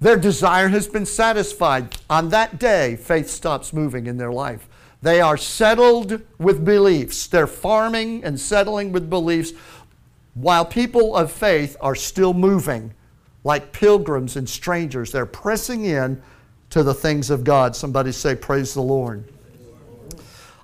Their 0.00 0.16
desire 0.16 0.66
has 0.68 0.88
been 0.88 1.06
satisfied. 1.06 1.96
On 2.10 2.30
that 2.30 2.58
day, 2.58 2.96
faith 2.96 3.30
stops 3.30 3.72
moving 3.72 4.08
in 4.08 4.16
their 4.16 4.32
life. 4.32 4.68
They 5.06 5.20
are 5.20 5.36
settled 5.36 6.20
with 6.36 6.64
beliefs. 6.64 7.28
They're 7.28 7.46
farming 7.46 8.24
and 8.24 8.40
settling 8.40 8.90
with 8.90 9.08
beliefs 9.08 9.52
while 10.34 10.64
people 10.64 11.14
of 11.14 11.30
faith 11.30 11.76
are 11.80 11.94
still 11.94 12.34
moving 12.34 12.92
like 13.44 13.70
pilgrims 13.70 14.34
and 14.34 14.48
strangers. 14.48 15.12
They're 15.12 15.24
pressing 15.24 15.84
in 15.84 16.20
to 16.70 16.82
the 16.82 16.92
things 16.92 17.30
of 17.30 17.44
God. 17.44 17.76
Somebody 17.76 18.10
say, 18.10 18.34
Praise 18.34 18.74
the 18.74 18.80
Lord. 18.80 19.22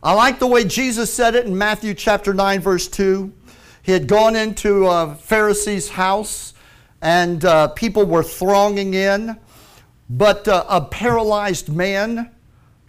I 0.03 0.13
like 0.13 0.41
the 0.41 0.49
way 0.49 0.65
Jesus 0.65 1.15
said 1.15 1.37
it 1.37 1.47
in 1.47 1.57
Matthew 1.57 1.95
chapter 1.95 2.35
9, 2.35 2.61
verse 2.63 2.89
2. 2.89 3.33
He 3.85 3.93
had 3.93 4.09
gone 4.09 4.35
into 4.35 4.89
a 4.89 5.15
Pharisee's 5.15 5.89
house 5.91 6.55
and 7.01 7.45
uh, 7.45 7.69
people 7.69 8.07
were 8.07 8.25
thronging 8.25 8.95
in, 8.95 9.39
but 10.11 10.49
uh, 10.49 10.65
a 10.69 10.81
paralyzed 10.81 11.73
man 11.73 12.32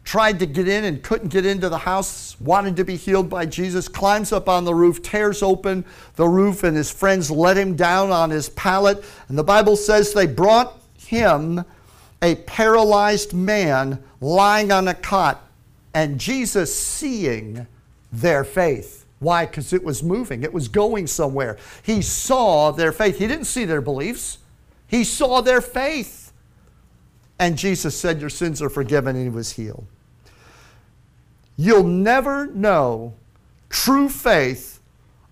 tried 0.04 0.40
to 0.40 0.46
get 0.46 0.68
in 0.68 0.84
and 0.84 1.02
couldn't 1.02 1.30
get 1.30 1.46
into 1.46 1.70
the 1.70 1.78
house, 1.78 2.40
wanted 2.40 2.76
to 2.76 2.84
be 2.84 2.96
healed 2.96 3.30
by 3.30 3.46
Jesus, 3.46 3.88
climbs 3.88 4.32
up 4.32 4.50
on 4.50 4.66
the 4.66 4.76
roof, 4.76 5.02
tears 5.02 5.42
open 5.42 5.86
the 6.16 6.28
roof, 6.28 6.64
and 6.64 6.76
his 6.76 6.92
friends 6.92 7.32
let 7.32 7.58
him 7.58 7.76
down 7.76 8.12
on 8.12 8.30
his 8.30 8.50
pallet. 8.50 9.04
And 9.30 9.38
the 9.38 9.44
Bible 9.44 9.76
says 9.76 10.14
they 10.14 10.28
brought 10.28 10.80
him 10.98 11.64
a 12.22 12.36
paralyzed 12.36 13.34
man 13.34 14.04
lying 14.22 14.72
on 14.72 14.88
a 14.88 14.94
cot 14.94 15.42
and 15.94 16.20
Jesus 16.20 16.78
seeing 16.78 17.68
their 18.12 18.44
faith. 18.44 19.06
Why? 19.20 19.46
Because 19.46 19.74
it 19.74 19.84
was 19.84 20.04
moving, 20.04 20.44
it 20.44 20.54
was 20.54 20.68
going 20.68 21.08
somewhere. 21.08 21.58
He 21.84 22.02
saw 22.02 22.72
their 22.72 22.92
faith. 22.92 23.20
He 23.20 23.28
didn't 23.28 23.46
see 23.46 23.66
their 23.66 23.82
beliefs, 23.82 24.40
he 24.88 25.04
saw 25.04 25.42
their 25.42 25.62
faith. 25.62 26.32
And 27.40 27.58
Jesus 27.58 28.00
said, 28.00 28.22
Your 28.22 28.30
sins 28.30 28.62
are 28.62 28.70
forgiven, 28.70 29.16
and 29.16 29.26
he 29.26 29.30
was 29.30 29.54
healed. 29.54 29.88
You'll 31.56 31.84
never 31.84 32.48
know 32.48 33.14
true 33.70 34.10
faith 34.10 34.80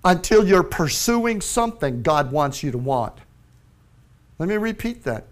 until 0.04 0.48
you're 0.48 0.64
pursuing 0.64 1.42
something 1.42 2.02
God 2.02 2.32
wants 2.32 2.64
you 2.64 2.72
to 2.72 2.78
want. 2.78 3.14
Let 4.40 4.50
me 4.50 4.58
repeat 4.58 5.04
that. 5.04 5.26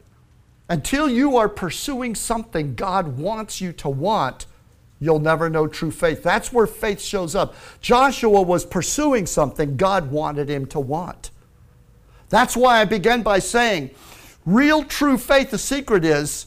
Until 0.70 1.10
you 1.10 1.36
are 1.38 1.50
pursuing 1.50 2.14
something 2.14 2.76
God 2.76 3.18
wants 3.18 3.60
you 3.60 3.74
to 3.74 3.90
want, 3.90 4.46
you'll 5.00 5.20
never 5.20 5.50
know 5.50 5.66
true 5.66 5.90
faith. 5.90 6.22
That's 6.22 6.54
where 6.54 6.68
faith 6.68 7.02
shows 7.02 7.34
up. 7.34 7.56
Joshua 7.82 8.42
was 8.42 8.66
pursuing 8.66 9.26
something 9.26 9.78
God 9.78 10.12
wanted 10.12 10.50
him 10.50 10.68
to 10.68 10.80
want. 10.80 11.32
That's 12.30 12.56
why 12.56 12.82
I 12.82 12.86
began 12.86 13.24
by 13.24 13.40
saying, 13.40 13.90
real 14.46 14.84
true 14.84 15.18
faith, 15.18 15.50
the 15.50 15.58
secret 15.58 16.06
is 16.06 16.46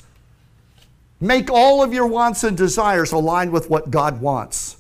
make 1.23 1.51
all 1.51 1.83
of 1.83 1.95
your 1.95 2.07
wants 2.07 2.43
and 2.43 2.57
desires 2.57 3.13
align 3.13 3.53
with 3.53 3.71
what 3.71 3.91
God 3.91 4.21
wants. 4.21 4.77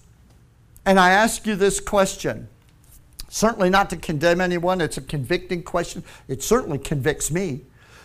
And 0.84 0.98
I 0.98 1.10
ask 1.10 1.46
you 1.46 1.54
this 1.54 1.78
question. 1.78 2.48
Certainly 3.28 3.70
not 3.70 3.88
to 3.90 3.96
condemn 3.96 4.40
anyone, 4.40 4.80
it's 4.80 4.98
a 4.98 5.02
convicting 5.02 5.62
question. 5.62 6.02
It 6.26 6.42
certainly 6.42 6.78
convicts 6.78 7.30
me. 7.30 7.60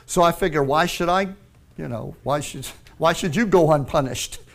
So 0.05 0.21
I 0.21 0.31
figure, 0.31 0.63
why 0.63 0.85
should 0.85 1.09
I, 1.09 1.33
you 1.77 1.89
know, 1.89 2.15
why 2.23 2.39
should, 2.39 2.67
why 2.97 3.11
should 3.11 3.35
you 3.35 3.45
go 3.45 3.71
unpunished? 3.71 4.39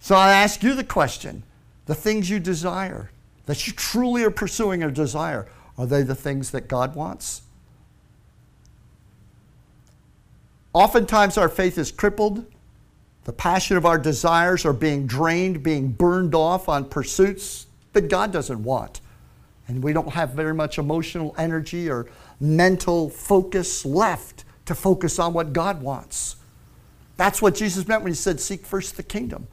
So 0.00 0.16
I 0.16 0.32
ask 0.32 0.64
you 0.64 0.74
the 0.74 0.82
question 0.82 1.44
the 1.86 1.94
things 1.94 2.28
you 2.28 2.40
desire, 2.40 3.10
that 3.46 3.68
you 3.68 3.72
truly 3.72 4.24
are 4.24 4.32
pursuing 4.32 4.82
or 4.82 4.90
desire, 4.90 5.46
are 5.78 5.86
they 5.86 6.02
the 6.02 6.16
things 6.16 6.50
that 6.50 6.66
God 6.66 6.96
wants? 6.96 7.41
Oftentimes 10.72 11.36
our 11.36 11.48
faith 11.48 11.78
is 11.78 11.92
crippled. 11.92 12.46
The 13.24 13.32
passion 13.32 13.76
of 13.76 13.86
our 13.86 13.98
desires 13.98 14.64
are 14.64 14.72
being 14.72 15.06
drained, 15.06 15.62
being 15.62 15.92
burned 15.92 16.34
off 16.34 16.68
on 16.68 16.86
pursuits 16.86 17.66
that 17.92 18.08
God 18.08 18.32
doesn't 18.32 18.62
want. 18.62 19.00
And 19.68 19.82
we 19.82 19.92
don't 19.92 20.10
have 20.10 20.30
very 20.30 20.54
much 20.54 20.78
emotional 20.78 21.34
energy 21.38 21.88
or 21.88 22.06
mental 22.40 23.08
focus 23.10 23.84
left 23.84 24.44
to 24.66 24.74
focus 24.74 25.18
on 25.18 25.32
what 25.32 25.52
God 25.52 25.82
wants. 25.82 26.36
That's 27.16 27.40
what 27.40 27.54
Jesus 27.54 27.86
meant 27.86 28.02
when 28.02 28.12
he 28.12 28.16
said, 28.16 28.40
Seek 28.40 28.66
first 28.66 28.96
the 28.96 29.02
kingdom 29.02 29.46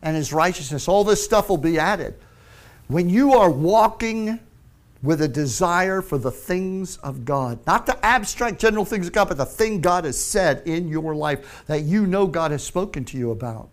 and 0.00 0.16
his 0.16 0.32
righteousness. 0.32 0.88
All 0.88 1.04
this 1.04 1.22
stuff 1.22 1.48
will 1.48 1.58
be 1.58 1.78
added. 1.78 2.14
When 2.88 3.08
you 3.08 3.34
are 3.34 3.50
walking 3.50 4.40
with 5.02 5.22
a 5.22 5.28
desire 5.28 6.02
for 6.02 6.18
the 6.18 6.30
things 6.30 6.98
of 6.98 7.24
God. 7.24 7.58
Not 7.66 7.86
the 7.86 8.04
abstract 8.04 8.60
general 8.60 8.84
things 8.84 9.06
of 9.06 9.12
God, 9.12 9.28
but 9.28 9.38
the 9.38 9.46
thing 9.46 9.80
God 9.80 10.04
has 10.04 10.22
said 10.22 10.62
in 10.66 10.88
your 10.88 11.14
life 11.14 11.64
that 11.66 11.82
you 11.82 12.06
know 12.06 12.26
God 12.26 12.50
has 12.50 12.62
spoken 12.62 13.04
to 13.06 13.16
you 13.16 13.30
about. 13.30 13.70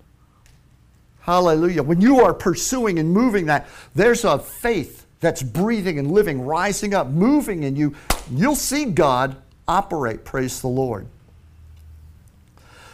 Hallelujah. 1.21 1.83
When 1.83 1.99
you 1.99 2.21
are 2.21 2.33
pursuing 2.33 2.99
and 2.99 3.11
moving 3.11 3.47
that, 3.47 3.67
there's 3.93 4.23
a 4.23 4.39
faith 4.39 5.05
that's 5.19 5.43
breathing 5.43 5.99
and 5.99 6.11
living, 6.11 6.41
rising 6.41 6.93
up, 6.93 7.07
moving 7.07 7.63
in 7.63 7.75
you. 7.75 7.93
You'll 8.31 8.55
see 8.55 8.85
God 8.85 9.35
operate. 9.67 10.23
Praise 10.23 10.61
the 10.61 10.67
Lord. 10.67 11.07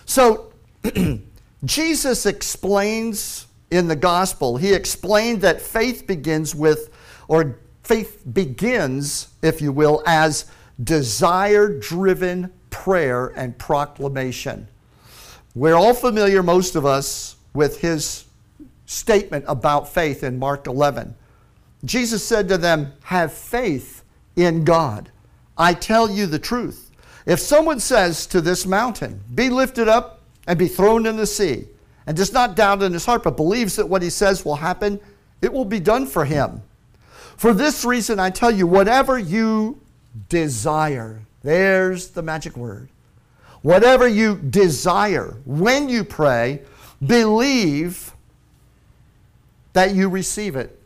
So, 0.06 0.52
Jesus 1.66 2.26
explains 2.26 3.48
in 3.70 3.88
the 3.88 3.96
gospel, 3.96 4.58
he 4.58 4.74
explained 4.74 5.42
that 5.42 5.62
faith 5.62 6.08
begins 6.08 6.54
with, 6.54 6.90
or 7.28 7.58
faith 7.84 8.24
begins, 8.34 9.30
if 9.42 9.62
you 9.62 9.72
will, 9.72 10.02
as 10.06 10.46
desire 10.84 11.68
driven 11.68 12.52
prayer 12.70 13.28
and 13.36 13.58
proclamation. 13.58 14.68
We're 15.56 15.76
all 15.76 15.94
familiar, 15.94 16.42
most 16.42 16.76
of 16.76 16.86
us, 16.86 17.36
with 17.54 17.80
his 17.80 18.26
statement 18.86 19.46
about 19.48 19.94
faith 19.94 20.24
in 20.24 20.40
Mark 20.40 20.68
11. 20.68 21.14
Jesus 21.86 22.26
said 22.26 22.48
to 22.50 22.58
them, 22.58 22.94
Have 23.04 23.32
faith 23.34 24.04
in 24.36 24.64
God. 24.64 25.12
I 25.58 25.74
tell 25.74 26.10
you 26.10 26.26
the 26.26 26.40
truth. 26.40 26.90
If 27.26 27.40
someone 27.40 27.80
says 27.80 28.26
to 28.28 28.42
this 28.42 28.66
mountain, 28.66 29.22
Be 29.36 29.50
lifted 29.50 29.88
up 29.88 30.22
and 30.48 30.58
be 30.58 30.68
thrown 30.68 31.06
in 31.06 31.16
the 31.16 31.28
sea, 31.28 31.68
and 32.08 32.18
does 32.18 32.34
not 32.34 32.56
doubt 32.56 32.84
in 32.84 32.94
his 32.94 33.06
heart, 33.06 33.24
but 33.24 33.38
believes 33.38 33.76
that 33.76 33.88
what 33.88 34.02
he 34.02 34.10
says 34.10 34.44
will 34.44 34.56
happen, 34.56 35.00
it 35.42 35.54
will 35.54 35.66
be 35.66 35.80
done 35.80 36.06
for 36.06 36.26
him. 36.26 36.62
For 37.38 37.54
this 37.54 37.84
reason, 37.84 38.20
I 38.20 38.30
tell 38.30 38.52
you, 38.52 38.68
whatever 38.68 39.18
you 39.18 39.82
desire, 40.30 41.22
there's 41.42 42.10
the 42.10 42.22
magic 42.22 42.56
word. 42.56 42.90
Whatever 43.62 44.08
you 44.08 44.36
desire, 44.36 45.38
when 45.46 45.90
you 45.90 46.04
pray, 46.04 46.62
believe 47.06 48.14
that 49.74 49.96
you 49.96 50.10
receive 50.10 50.56
it 50.56 50.80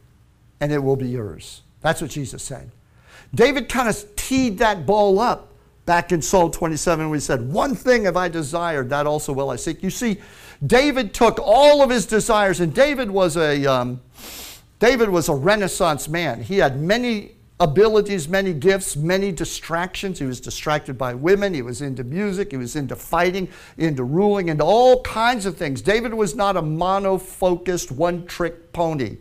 and 0.59 0.71
it 0.71 0.79
will 0.79 0.95
be 0.95 1.09
yours. 1.09 1.61
That's 1.81 2.01
what 2.01 2.11
Jesus 2.11 2.43
said. 2.43 2.71
David 3.33 3.67
kind 3.67 3.89
of 3.89 4.15
teed 4.15 4.59
that 4.59 4.85
ball 4.85 5.19
up 5.19 5.51
back 5.85 6.11
in 6.11 6.21
Psalm 6.21 6.51
27 6.51 7.09
when 7.09 7.17
he 7.17 7.21
said, 7.21 7.51
One 7.51 7.75
thing 7.75 8.05
have 8.05 8.17
I 8.17 8.29
desired, 8.29 8.89
that 8.89 9.05
also 9.05 9.33
will 9.33 9.49
I 9.49 9.57
seek. 9.57 9.83
You 9.83 9.89
see, 9.89 10.17
David 10.65 11.13
took 11.13 11.39
all 11.39 11.81
of 11.81 11.89
his 11.89 12.05
desires, 12.05 12.59
and 12.59 12.73
David 12.73 13.11
was 13.11 13.37
a. 13.37 13.65
Um, 13.65 14.01
David 14.79 15.09
was 15.09 15.27
a 15.27 15.33
renaissance 15.33 16.07
man. 16.07 16.41
He 16.41 16.57
had 16.57 16.79
many 16.79 17.37
abilities, 17.59 18.29
many 18.29 18.53
gifts, 18.53 18.95
many 18.95 19.31
distractions. 19.31 20.19
He 20.19 20.25
was 20.25 20.39
distracted 20.39 20.97
by 20.97 21.15
women, 21.15 21.53
he 21.53 21.63
was 21.63 21.81
into 21.81 22.03
music, 22.03 22.51
he 22.51 22.57
was 22.57 22.75
into 22.75 22.95
fighting, 22.95 23.49
into 23.77 24.03
ruling, 24.03 24.49
into 24.49 24.63
all 24.63 25.01
kinds 25.01 25.45
of 25.45 25.57
things. 25.57 25.81
David 25.81 26.13
was 26.13 26.35
not 26.35 26.55
a 26.55 26.61
mono 26.61 27.17
focused, 27.17 27.91
one 27.91 28.25
trick 28.27 28.71
pony. 28.73 29.17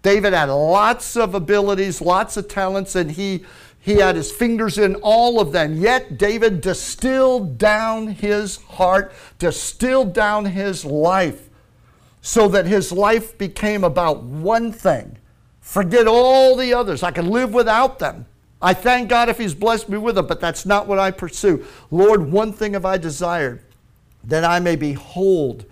David 0.00 0.32
had 0.32 0.48
lots 0.48 1.16
of 1.16 1.34
abilities, 1.34 2.00
lots 2.00 2.36
of 2.36 2.48
talents, 2.48 2.94
and 2.94 3.10
he, 3.10 3.44
he 3.80 3.96
had 3.96 4.16
his 4.16 4.30
fingers 4.30 4.78
in 4.78 4.96
all 4.96 5.40
of 5.40 5.52
them. 5.52 5.76
Yet 5.76 6.18
David 6.18 6.60
distilled 6.60 7.58
down 7.58 8.08
his 8.08 8.56
heart, 8.56 9.12
distilled 9.38 10.14
down 10.14 10.46
his 10.46 10.84
life 10.84 11.50
so 12.24 12.48
that 12.48 12.64
his 12.64 12.90
life 12.90 13.36
became 13.36 13.84
about 13.84 14.22
one 14.22 14.72
thing. 14.72 15.18
Forget 15.60 16.06
all 16.06 16.56
the 16.56 16.72
others. 16.72 17.02
I 17.02 17.10
can 17.10 17.28
live 17.28 17.52
without 17.52 17.98
them. 17.98 18.24
I 18.62 18.72
thank 18.72 19.10
God 19.10 19.28
if 19.28 19.36
He's 19.36 19.54
blessed 19.54 19.90
me 19.90 19.98
with 19.98 20.14
them, 20.14 20.26
but 20.26 20.40
that's 20.40 20.64
not 20.64 20.86
what 20.86 20.98
I 20.98 21.10
pursue. 21.10 21.66
Lord, 21.90 22.32
one 22.32 22.50
thing 22.54 22.72
have 22.72 22.86
I 22.86 22.96
desired, 22.96 23.60
that 24.24 24.42
I 24.42 24.58
may 24.58 24.74
behold 24.74 25.66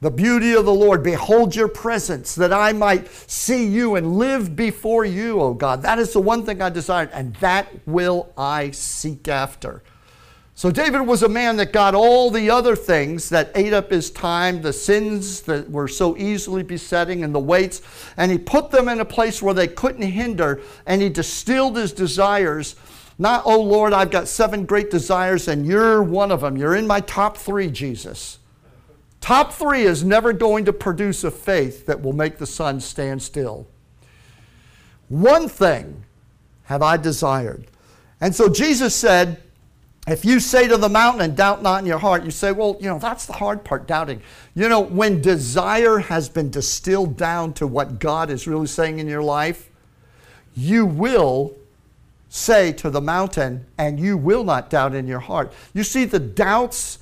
the 0.00 0.10
beauty 0.10 0.54
of 0.54 0.64
the 0.64 0.74
Lord, 0.74 1.04
behold 1.04 1.54
your 1.54 1.68
presence, 1.68 2.34
that 2.34 2.52
I 2.52 2.72
might 2.72 3.08
see 3.30 3.64
you 3.64 3.94
and 3.94 4.16
live 4.18 4.56
before 4.56 5.04
you, 5.04 5.40
O 5.40 5.54
God. 5.54 5.82
That 5.82 6.00
is 6.00 6.12
the 6.12 6.20
one 6.20 6.44
thing 6.44 6.60
I 6.60 6.70
desired, 6.70 7.10
and 7.12 7.36
that 7.36 7.68
will 7.86 8.32
I 8.36 8.72
seek 8.72 9.28
after. 9.28 9.84
So 10.54 10.70
David 10.70 11.00
was 11.00 11.22
a 11.22 11.28
man 11.28 11.56
that 11.56 11.72
got 11.72 11.94
all 11.94 12.30
the 12.30 12.50
other 12.50 12.76
things 12.76 13.30
that 13.30 13.50
ate 13.54 13.72
up 13.72 13.90
his 13.90 14.10
time, 14.10 14.60
the 14.60 14.72
sins 14.72 15.40
that 15.42 15.70
were 15.70 15.88
so 15.88 16.16
easily 16.16 16.62
besetting, 16.62 17.24
and 17.24 17.34
the 17.34 17.40
weights, 17.40 17.80
and 18.16 18.30
he 18.30 18.38
put 18.38 18.70
them 18.70 18.88
in 18.88 19.00
a 19.00 19.04
place 19.04 19.42
where 19.42 19.54
they 19.54 19.66
couldn't 19.66 20.02
hinder, 20.02 20.60
and 20.86 21.00
he 21.00 21.08
distilled 21.08 21.76
his 21.76 21.92
desires. 21.92 22.76
Not, 23.18 23.42
oh 23.46 23.60
Lord, 23.62 23.92
I've 23.92 24.10
got 24.10 24.28
seven 24.28 24.66
great 24.66 24.90
desires, 24.90 25.48
and 25.48 25.66
you're 25.66 26.02
one 26.02 26.30
of 26.30 26.42
them. 26.42 26.56
You're 26.56 26.76
in 26.76 26.86
my 26.86 27.00
top 27.00 27.36
three, 27.38 27.70
Jesus. 27.70 28.38
Top 29.20 29.52
three 29.52 29.82
is 29.82 30.04
never 30.04 30.32
going 30.32 30.64
to 30.66 30.72
produce 30.72 31.24
a 31.24 31.30
faith 31.30 31.86
that 31.86 32.02
will 32.02 32.12
make 32.12 32.38
the 32.38 32.46
sun 32.46 32.80
stand 32.80 33.22
still. 33.22 33.66
One 35.08 35.48
thing 35.48 36.04
have 36.64 36.82
I 36.82 36.96
desired. 36.96 37.66
And 38.20 38.34
so 38.34 38.48
Jesus 38.48 38.94
said, 38.94 39.42
if 40.08 40.24
you 40.24 40.40
say 40.40 40.66
to 40.66 40.76
the 40.76 40.88
mountain 40.88 41.22
and 41.22 41.36
doubt 41.36 41.62
not 41.62 41.80
in 41.80 41.86
your 41.86 41.98
heart, 41.98 42.24
you 42.24 42.32
say, 42.32 42.50
well, 42.50 42.76
you 42.80 42.88
know, 42.88 42.98
that's 42.98 43.26
the 43.26 43.34
hard 43.34 43.62
part, 43.62 43.86
doubting. 43.86 44.20
You 44.54 44.68
know, 44.68 44.80
when 44.80 45.20
desire 45.20 45.98
has 45.98 46.28
been 46.28 46.50
distilled 46.50 47.16
down 47.16 47.52
to 47.54 47.68
what 47.68 48.00
God 48.00 48.28
is 48.28 48.48
really 48.48 48.66
saying 48.66 48.98
in 48.98 49.06
your 49.06 49.22
life, 49.22 49.70
you 50.56 50.86
will 50.86 51.54
say 52.28 52.72
to 52.72 52.90
the 52.90 53.00
mountain 53.00 53.64
and 53.78 54.00
you 54.00 54.16
will 54.16 54.42
not 54.42 54.70
doubt 54.70 54.94
in 54.94 55.06
your 55.06 55.20
heart. 55.20 55.52
You 55.72 55.84
see, 55.84 56.04
the 56.04 56.18
doubts, 56.18 56.98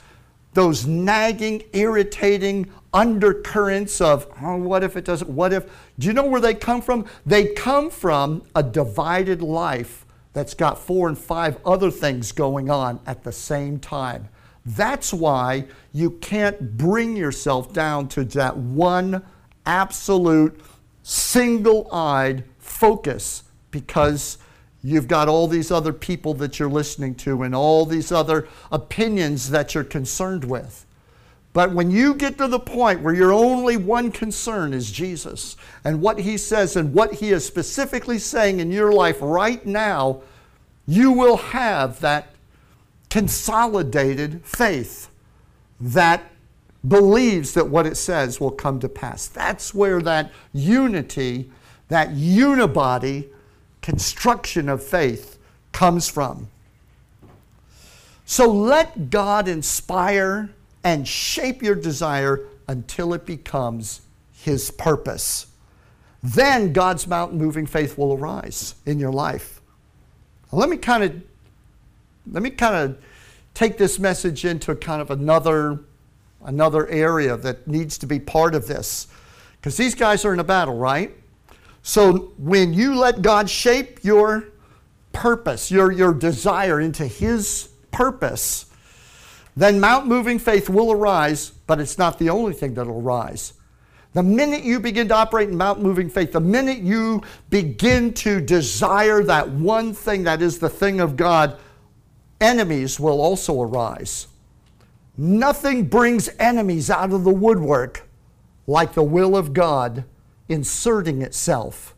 those 0.52 0.86
nagging, 0.86 1.62
irritating 1.72 2.70
undercurrents 2.92 4.02
of, 4.02 4.26
oh, 4.42 4.56
what 4.56 4.84
if 4.84 4.96
it 4.96 5.06
doesn't, 5.06 5.30
what 5.30 5.54
if, 5.54 5.64
do 5.98 6.06
you 6.06 6.12
know 6.12 6.26
where 6.26 6.40
they 6.40 6.54
come 6.54 6.82
from? 6.82 7.06
They 7.24 7.46
come 7.46 7.88
from 7.88 8.42
a 8.54 8.62
divided 8.62 9.40
life 9.40 10.04
that's 10.32 10.54
got 10.54 10.78
four 10.78 11.08
and 11.08 11.18
five 11.18 11.58
other 11.64 11.90
things 11.90 12.32
going 12.32 12.70
on 12.70 13.00
at 13.06 13.24
the 13.24 13.32
same 13.32 13.78
time. 13.78 14.28
That's 14.64 15.12
why 15.12 15.66
you 15.92 16.12
can't 16.12 16.76
bring 16.76 17.16
yourself 17.16 17.72
down 17.72 18.08
to 18.08 18.24
that 18.24 18.56
one 18.56 19.22
absolute 19.66 20.60
single 21.02 21.92
eyed 21.92 22.44
focus 22.58 23.44
because 23.70 24.38
you've 24.82 25.08
got 25.08 25.28
all 25.28 25.46
these 25.46 25.70
other 25.70 25.92
people 25.92 26.34
that 26.34 26.58
you're 26.58 26.70
listening 26.70 27.14
to 27.14 27.42
and 27.42 27.54
all 27.54 27.84
these 27.84 28.12
other 28.12 28.48
opinions 28.70 29.50
that 29.50 29.74
you're 29.74 29.84
concerned 29.84 30.44
with. 30.44 30.86
But 31.52 31.72
when 31.72 31.90
you 31.90 32.14
get 32.14 32.38
to 32.38 32.46
the 32.46 32.60
point 32.60 33.00
where 33.00 33.14
your 33.14 33.32
only 33.32 33.76
one 33.76 34.12
concern 34.12 34.72
is 34.72 34.92
Jesus 34.92 35.56
and 35.84 36.00
what 36.00 36.20
he 36.20 36.36
says 36.38 36.76
and 36.76 36.94
what 36.94 37.14
he 37.14 37.30
is 37.30 37.44
specifically 37.44 38.18
saying 38.18 38.60
in 38.60 38.70
your 38.70 38.92
life 38.92 39.18
right 39.20 39.64
now, 39.66 40.22
you 40.86 41.10
will 41.10 41.36
have 41.36 42.00
that 42.00 42.34
consolidated 43.08 44.44
faith 44.44 45.10
that 45.80 46.30
believes 46.86 47.52
that 47.54 47.68
what 47.68 47.86
it 47.86 47.96
says 47.96 48.40
will 48.40 48.52
come 48.52 48.78
to 48.80 48.88
pass. 48.88 49.26
That's 49.26 49.74
where 49.74 50.00
that 50.02 50.30
unity, 50.52 51.50
that 51.88 52.10
unibody 52.10 53.28
construction 53.82 54.68
of 54.68 54.82
faith 54.82 55.38
comes 55.72 56.08
from. 56.08 56.48
So 58.24 58.50
let 58.50 59.10
God 59.10 59.48
inspire 59.48 60.50
and 60.84 61.06
shape 61.06 61.62
your 61.62 61.74
desire 61.74 62.46
until 62.68 63.14
it 63.14 63.26
becomes 63.26 64.02
His 64.32 64.70
purpose. 64.70 65.46
Then 66.22 66.72
God's 66.72 67.06
mountain 67.06 67.38
moving 67.38 67.66
faith 67.66 67.96
will 67.96 68.12
arise 68.12 68.74
in 68.86 68.98
your 68.98 69.12
life. 69.12 69.60
Let 70.52 70.68
me 70.68 70.76
kind 70.76 71.04
of 71.04 71.22
let 72.30 72.42
me 72.42 72.50
kind 72.50 72.74
of 72.74 72.98
take 73.54 73.78
this 73.78 73.98
message 73.98 74.44
into 74.44 74.74
kind 74.74 75.00
of 75.00 75.10
another 75.10 75.80
another 76.44 76.86
area 76.88 77.36
that 77.36 77.66
needs 77.66 77.98
to 77.98 78.06
be 78.06 78.18
part 78.18 78.54
of 78.54 78.66
this. 78.66 79.08
Because 79.60 79.76
these 79.76 79.94
guys 79.94 80.24
are 80.24 80.32
in 80.32 80.40
a 80.40 80.44
battle, 80.44 80.76
right? 80.76 81.14
So 81.82 82.32
when 82.38 82.72
you 82.72 82.94
let 82.94 83.22
God 83.22 83.48
shape 83.48 84.02
your 84.02 84.44
purpose, 85.12 85.70
your, 85.70 85.92
your 85.92 86.14
desire 86.14 86.80
into 86.80 87.06
His 87.06 87.68
purpose, 87.90 88.66
then 89.56 89.80
mount 89.80 90.06
moving 90.06 90.38
faith 90.38 90.68
will 90.68 90.92
arise, 90.92 91.50
but 91.66 91.80
it's 91.80 91.98
not 91.98 92.18
the 92.18 92.30
only 92.30 92.52
thing 92.52 92.74
that'll 92.74 93.00
arise. 93.00 93.54
The 94.12 94.22
minute 94.22 94.64
you 94.64 94.80
begin 94.80 95.08
to 95.08 95.14
operate 95.14 95.50
in 95.50 95.56
mount 95.56 95.80
moving 95.80 96.08
faith, 96.08 96.32
the 96.32 96.40
minute 96.40 96.78
you 96.78 97.22
begin 97.48 98.12
to 98.14 98.40
desire 98.40 99.22
that 99.24 99.48
one 99.50 99.94
thing 99.94 100.24
that 100.24 100.42
is 100.42 100.58
the 100.58 100.68
thing 100.68 101.00
of 101.00 101.16
God, 101.16 101.58
enemies 102.40 102.98
will 102.98 103.20
also 103.20 103.60
arise. 103.60 104.26
Nothing 105.16 105.84
brings 105.84 106.28
enemies 106.38 106.90
out 106.90 107.12
of 107.12 107.24
the 107.24 107.32
woodwork 107.32 108.08
like 108.66 108.94
the 108.94 109.02
will 109.02 109.36
of 109.36 109.52
God 109.52 110.04
inserting 110.48 111.22
itself 111.22 111.94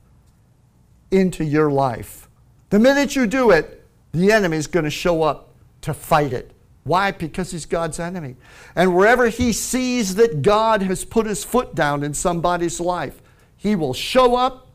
into 1.10 1.44
your 1.44 1.70
life. 1.70 2.28
The 2.70 2.78
minute 2.78 3.16
you 3.16 3.26
do 3.26 3.50
it, 3.50 3.86
the 4.12 4.32
enemy 4.32 4.56
is 4.56 4.66
going 4.66 4.84
to 4.84 4.90
show 4.90 5.22
up 5.22 5.54
to 5.82 5.94
fight 5.94 6.32
it. 6.32 6.50
Why? 6.84 7.12
Because 7.12 7.52
he's 7.52 7.66
God's 7.66 8.00
enemy. 8.00 8.36
And 8.74 8.96
wherever 8.96 9.28
he 9.28 9.52
sees 9.52 10.16
that 10.16 10.42
God 10.42 10.82
has 10.82 11.04
put 11.04 11.26
his 11.26 11.44
foot 11.44 11.74
down 11.74 12.02
in 12.02 12.14
somebody's 12.14 12.80
life, 12.80 13.22
he 13.56 13.76
will 13.76 13.94
show 13.94 14.34
up 14.34 14.68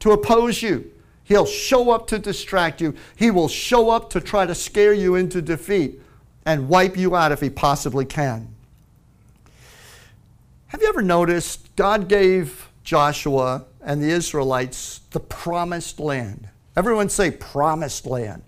to 0.00 0.12
oppose 0.12 0.62
you. 0.62 0.90
He'll 1.24 1.46
show 1.46 1.90
up 1.90 2.06
to 2.08 2.18
distract 2.18 2.82
you. 2.82 2.94
He 3.16 3.30
will 3.30 3.48
show 3.48 3.88
up 3.88 4.10
to 4.10 4.20
try 4.20 4.44
to 4.44 4.54
scare 4.54 4.92
you 4.92 5.14
into 5.14 5.40
defeat 5.40 6.00
and 6.44 6.68
wipe 6.68 6.98
you 6.98 7.16
out 7.16 7.32
if 7.32 7.40
he 7.40 7.48
possibly 7.48 8.04
can. 8.04 8.54
Have 10.66 10.82
you 10.82 10.88
ever 10.88 11.00
noticed 11.00 11.74
God 11.76 12.08
gave 12.08 12.68
Joshua 12.82 13.64
and 13.80 14.02
the 14.02 14.10
Israelites 14.10 15.00
the 15.12 15.20
promised 15.20 15.98
land? 15.98 16.48
Everyone 16.76 17.08
say 17.08 17.30
promised 17.30 18.04
land. 18.04 18.42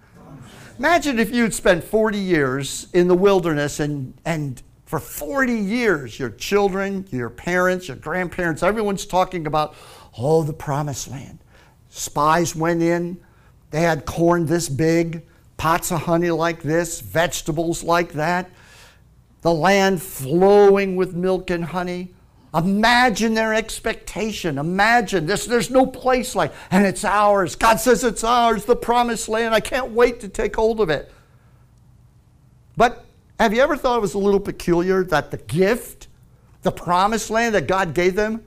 Imagine 0.79 1.19
if 1.19 1.35
you'd 1.35 1.55
spent 1.55 1.83
40 1.83 2.19
years 2.19 2.89
in 2.93 3.09
the 3.09 3.15
wilderness 3.15 3.81
and, 3.81 4.13
and 4.27 4.63
for 4.85 4.99
40 5.01 5.55
years, 5.55 6.19
your 6.19 6.31
children, 6.31 7.07
your 7.11 7.31
parents, 7.31 7.89
your 7.89 7.97
grandparents, 7.97 8.63
everyone's 8.63 9.07
talking 9.07 9.47
about, 9.47 9.75
oh, 10.19 10.43
the 10.43 10.53
promised 10.53 11.09
land. 11.09 11.39
Spies 11.89 12.55
went 12.55 12.83
in, 12.83 13.17
they 13.71 13.81
had 13.81 14.05
corn 14.05 14.45
this 14.45 14.69
big, 14.69 15.23
pots 15.57 15.91
of 15.91 16.03
honey 16.03 16.31
like 16.31 16.63
this, 16.63 17.01
vegetables 17.01 17.83
like 17.83 18.13
that, 18.13 18.51
the 19.41 19.53
land 19.53 20.03
flowing 20.03 20.95
with 20.95 21.15
milk 21.15 21.49
and 21.49 21.65
honey. 21.65 22.13
Imagine 22.57 23.35
their 23.35 23.53
expectation. 23.53 24.57
Imagine 24.57 25.27
this. 25.27 25.45
There's 25.45 25.71
no 25.71 25.85
place 25.85 26.35
like, 26.35 26.53
and 26.71 26.87
it's 26.87 27.05
ours. 27.05 27.55
God 27.55 27.77
says 27.77 28.03
it's 28.03 28.25
ours, 28.25 28.65
the 28.65 28.77
promised 28.77 29.29
land. 29.29 29.55
I 29.55 29.61
can't 29.61 29.91
wait 29.91 30.21
to 30.21 30.29
take 30.29 30.57
hold 30.57 30.81
of 30.81 30.89
it. 30.89 31.13
But 32.77 33.05
have 33.39 33.53
you 33.53 33.61
ever 33.61 33.77
thought 33.77 33.99
it 33.99 34.03
was 34.03 34.15
a 34.15 34.19
little 34.19 34.41
peculiar 34.41 35.05
that 35.05 35.31
the 35.31 35.37
gift, 35.37 36.09
the 36.63 36.73
promised 36.73 37.29
land 37.29 37.55
that 37.55 37.67
God 37.67 37.93
gave 37.93 38.15
them, 38.15 38.43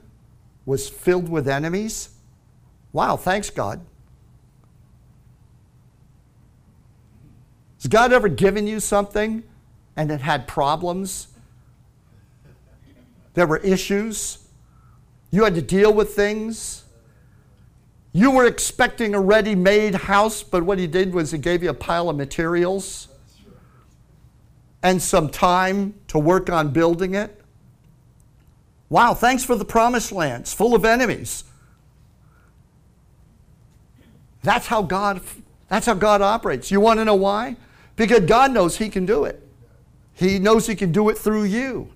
was 0.66 0.88
filled 0.88 1.28
with 1.28 1.46
enemies? 1.46 2.10
Wow, 2.92 3.16
thanks, 3.16 3.48
God. 3.48 3.80
Has 7.76 7.86
God 7.86 8.12
ever 8.12 8.28
given 8.28 8.66
you 8.66 8.80
something 8.80 9.44
and 9.96 10.10
it 10.10 10.20
had 10.20 10.48
problems 10.48 11.28
there 13.34 13.46
were 13.46 13.58
issues. 13.58 14.38
You 15.30 15.44
had 15.44 15.54
to 15.54 15.62
deal 15.62 15.92
with 15.92 16.14
things. 16.14 16.84
You 18.12 18.32
were 18.32 18.46
expecting 18.46 19.14
a 19.14 19.20
ready 19.20 19.54
made 19.54 19.94
house, 19.94 20.42
but 20.42 20.64
what 20.64 20.78
he 20.78 20.86
did 20.86 21.14
was 21.14 21.30
he 21.30 21.38
gave 21.38 21.62
you 21.62 21.70
a 21.70 21.74
pile 21.74 22.08
of 22.08 22.16
materials 22.16 23.08
and 24.82 25.00
some 25.00 25.28
time 25.28 25.94
to 26.08 26.18
work 26.18 26.50
on 26.50 26.72
building 26.72 27.14
it. 27.14 27.40
Wow, 28.88 29.14
thanks 29.14 29.44
for 29.44 29.54
the 29.54 29.64
promised 29.64 30.10
lands 30.10 30.52
full 30.52 30.74
of 30.74 30.84
enemies. 30.84 31.44
That's 34.42 34.66
how 34.66 34.82
God 34.82 35.20
that's 35.68 35.86
how 35.86 35.94
God 35.94 36.20
operates. 36.20 36.72
You 36.72 36.80
want 36.80 36.98
to 36.98 37.04
know 37.04 37.14
why? 37.14 37.56
Because 37.94 38.20
God 38.20 38.50
knows 38.50 38.78
he 38.78 38.88
can 38.88 39.06
do 39.06 39.24
it. 39.24 39.46
He 40.14 40.40
knows 40.40 40.66
he 40.66 40.74
can 40.74 40.90
do 40.90 41.08
it 41.10 41.16
through 41.16 41.44
you. 41.44 41.92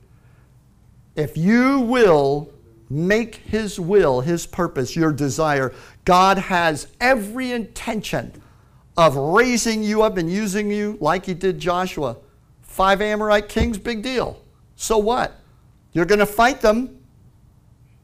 If 1.16 1.37
you 1.37 1.81
will 1.81 2.50
make 2.90 3.37
His 3.37 3.79
will, 3.79 4.20
His 4.20 4.46
purpose, 4.46 4.96
your 4.96 5.12
desire, 5.12 5.72
God 6.05 6.38
has 6.38 6.88
every 7.00 7.53
intention 7.53 8.33
of 8.96 9.16
raising 9.16 9.83
you 9.83 10.03
up 10.03 10.16
and 10.16 10.31
using 10.31 10.70
you 10.70 10.98
like 11.00 11.27
He 11.27 11.35
did 11.35 11.59
Joshua. 11.59 12.16
Five 12.62 13.00
Amorite 13.00 13.48
kings, 13.48 13.79
big 13.79 14.03
deal. 14.03 14.42
So 14.77 14.98
what? 14.98 15.40
You're 15.92 16.05
going 16.05 16.18
to 16.18 16.27
fight 16.27 16.61
them, 16.61 16.98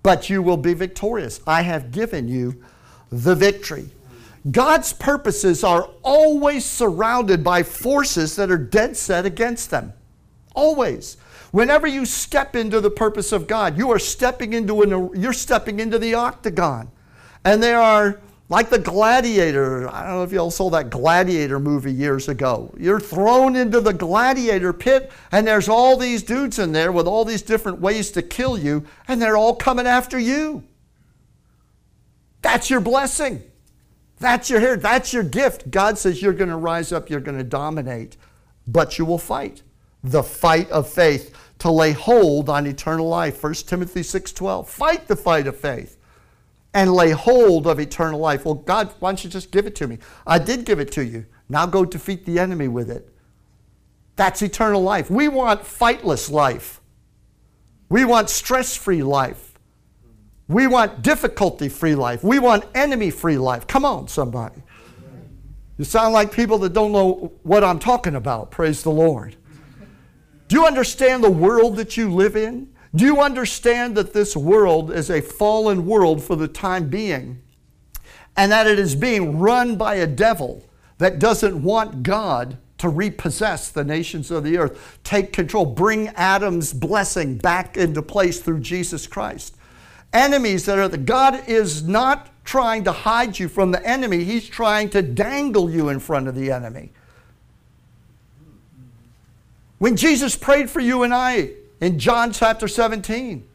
but 0.03 0.31
you 0.31 0.43
will 0.43 0.57
be 0.57 0.75
victorious. 0.75 1.41
I 1.47 1.63
have 1.63 1.91
given 1.91 2.29
you 2.29 2.63
the 3.11 3.35
victory. 3.35 3.91
God's 4.51 4.93
purposes 4.93 5.63
are 5.65 5.91
always 6.03 6.65
surrounded 6.65 7.45
by 7.45 7.63
forces 7.63 8.37
that 8.37 8.51
are 8.51 8.57
dead 8.57 8.97
set 8.97 9.27
against 9.27 9.71
them. 9.71 9.93
Always. 10.55 11.17
Whenever 11.51 11.87
you 11.87 12.07
step 12.07 12.55
into 12.55 12.81
the 12.81 12.91
purpose 12.91 13.33
of 13.33 13.47
God, 13.47 13.77
you 13.77 13.91
are 13.91 13.99
stepping 13.99 14.53
into 14.53 14.83
an, 14.83 15.11
you're 15.21 15.33
stepping 15.33 15.81
into 15.81 15.99
the 15.99 16.15
octagon. 16.15 16.91
And 17.45 17.63
there 17.63 17.81
are 17.81 18.21
like 18.49 18.71
the 18.71 18.79
gladiator. 18.79 19.89
I 19.89 20.07
don't 20.07 20.17
know 20.17 20.23
if 20.23 20.33
you 20.33 20.39
all 20.39 20.51
saw 20.51 20.71
that 20.71 20.91
gladiator 20.91 21.59
movie 21.59 21.93
years 21.93 22.29
ago. 22.29 22.73
You're 22.79 23.01
thrown 23.01 23.57
into 23.57 23.81
the 23.81 23.93
gladiator 23.93 24.73
pit, 24.73 25.11
and 25.33 25.47
there's 25.47 25.69
all 25.69 25.97
these 25.97 26.23
dudes 26.23 26.59
in 26.59 26.73
there 26.73 26.93
with 26.93 27.07
all 27.07 27.25
these 27.25 27.43
different 27.43 27.81
ways 27.81 28.11
to 28.13 28.23
kill 28.23 28.59
you, 28.59 28.85
and 29.09 29.21
they're 29.21 29.37
all 29.37 29.55
coming 29.55 29.87
after 29.87 30.19
you. 30.19 30.65
That's 32.43 32.71
your 32.71 32.81
blessing. 32.81 33.43
That's 34.19 34.51
your 34.51 34.61
hair. 34.61 34.77
That's 34.77 35.13
your 35.13 35.23
gift. 35.23 35.71
God 35.71 35.99
says 35.99 36.21
you're 36.21 36.33
going 36.33 36.51
to 36.51 36.57
rise 36.57 36.93
up, 36.93 37.11
you're 37.11 37.21
going 37.21 37.39
to 37.39 37.45
dominate, 37.45 38.17
but 38.67 38.99
you 38.99 39.05
will 39.05 39.19
fight 39.19 39.63
the 40.03 40.23
fight 40.23 40.71
of 40.71 40.89
faith 40.89 41.37
to 41.59 41.71
lay 41.71 41.93
hold 41.93 42.49
on 42.49 42.67
eternal 42.67 43.09
life. 43.09 43.43
1 43.43 43.55
timothy 43.55 44.01
6.12 44.01 44.67
fight 44.67 45.07
the 45.07 45.17
fight 45.17 45.47
of 45.47 45.57
faith 45.57 45.97
and 46.73 46.93
lay 46.93 47.11
hold 47.11 47.67
of 47.67 47.79
eternal 47.79 48.19
life. 48.19 48.45
Well 48.45 48.55
god 48.55 48.93
why 48.99 49.11
don't 49.11 49.23
you 49.23 49.31
just 49.31 49.51
give 49.51 49.67
it 49.67 49.75
to 49.77 49.87
me? 49.87 49.99
I 50.27 50.39
did 50.39 50.65
give 50.65 50.81
it 50.81 50.91
to 50.93 51.05
you. 51.05 51.27
Now 51.49 51.67
go 51.67 51.85
defeat 51.85 52.25
the 52.25 52.39
enemy 52.39 52.69
with 52.69 52.91
it. 52.91 53.13
That's 54.17 54.43
eternal 54.43 54.83
life. 54.83 55.11
We 55.11 55.29
want 55.29 55.65
fightless 55.65 56.31
life. 56.31 56.81
We 57.89 58.05
want 58.05 58.31
stress-free 58.31 59.03
life. 59.03 59.59
We 60.47 60.67
want 60.67 61.03
difficulty-free 61.03 61.95
life. 61.95 62.23
We 62.23 62.39
want 62.39 62.65
enemy-free 62.75 63.39
life. 63.39 63.67
Come 63.67 63.85
on 63.85 64.09
somebody. 64.09 64.63
You 65.79 65.85
sound 65.85 66.13
like 66.13 66.33
people 66.33 66.59
that 66.59 66.73
don't 66.73 66.93
know 66.93 67.33
what 67.43 67.65
i'm 67.65 67.79
talking 67.79 68.15
about. 68.15 68.51
Praise 68.51 68.83
the 68.83 68.91
lord 68.91 69.37
do 70.51 70.57
you 70.57 70.67
understand 70.67 71.23
the 71.23 71.31
world 71.31 71.77
that 71.77 71.97
you 71.97 72.13
live 72.13 72.35
in? 72.35 72.75
Do 72.93 73.05
you 73.05 73.21
understand 73.21 73.97
that 73.97 74.13
this 74.13 74.37
world 74.37 74.91
is 74.91 75.09
a 75.09 75.21
fallen 75.21 75.87
world 75.87 76.25
for 76.25 76.35
the 76.35 76.49
time 76.49 76.89
being 76.89 77.41
and 78.37 78.51
that 78.51 78.67
it 78.67 78.77
is 78.77 78.97
being 78.97 79.39
run 79.39 79.77
by 79.77 79.95
a 79.95 80.09
devil 80.09 80.65
that 80.99 81.21
doesn't 81.21 81.63
want 81.63 82.03
God 82.03 82.59
to 82.79 82.89
repossess 82.89 83.69
the 83.69 83.85
nations 83.85 84.33
of 84.33 84.43
the 84.43 84.59
earth, 84.59 84.99
take 85.05 85.33
control, 85.33 85.65
bring 85.65 86.09
Adam's 86.09 86.73
blessing 86.73 87.39
back 87.39 87.77
into 87.77 88.03
place 88.03 88.41
through 88.41 88.59
Jesus 88.59 89.07
Christ? 89.07 89.57
Enemies 90.13 90.67
that 90.67 90.81
are 90.81 90.89
the 90.89 90.99
God 90.99 91.49
is 91.49 91.85
not 91.85 92.29
trying 92.45 92.83
to 92.83 92.91
hide 92.91 93.39
you 93.39 93.49
from 93.49 93.71
the 93.71 93.87
enemy, 93.87 94.25
He's 94.25 94.49
trying 94.49 94.91
to 94.91 95.01
dangle 95.01 95.71
you 95.71 95.91
in 95.91 96.01
front 96.01 96.27
of 96.27 96.35
the 96.35 96.51
enemy. 96.51 96.91
When 99.81 99.97
Jesus 99.97 100.37
prayed 100.37 100.69
for 100.69 100.81
you 100.81 101.05
and 101.05 101.15
I 101.15 101.53
in 101.81 101.99
John 101.99 102.33
chapter 102.33 102.69
17, 102.69 103.49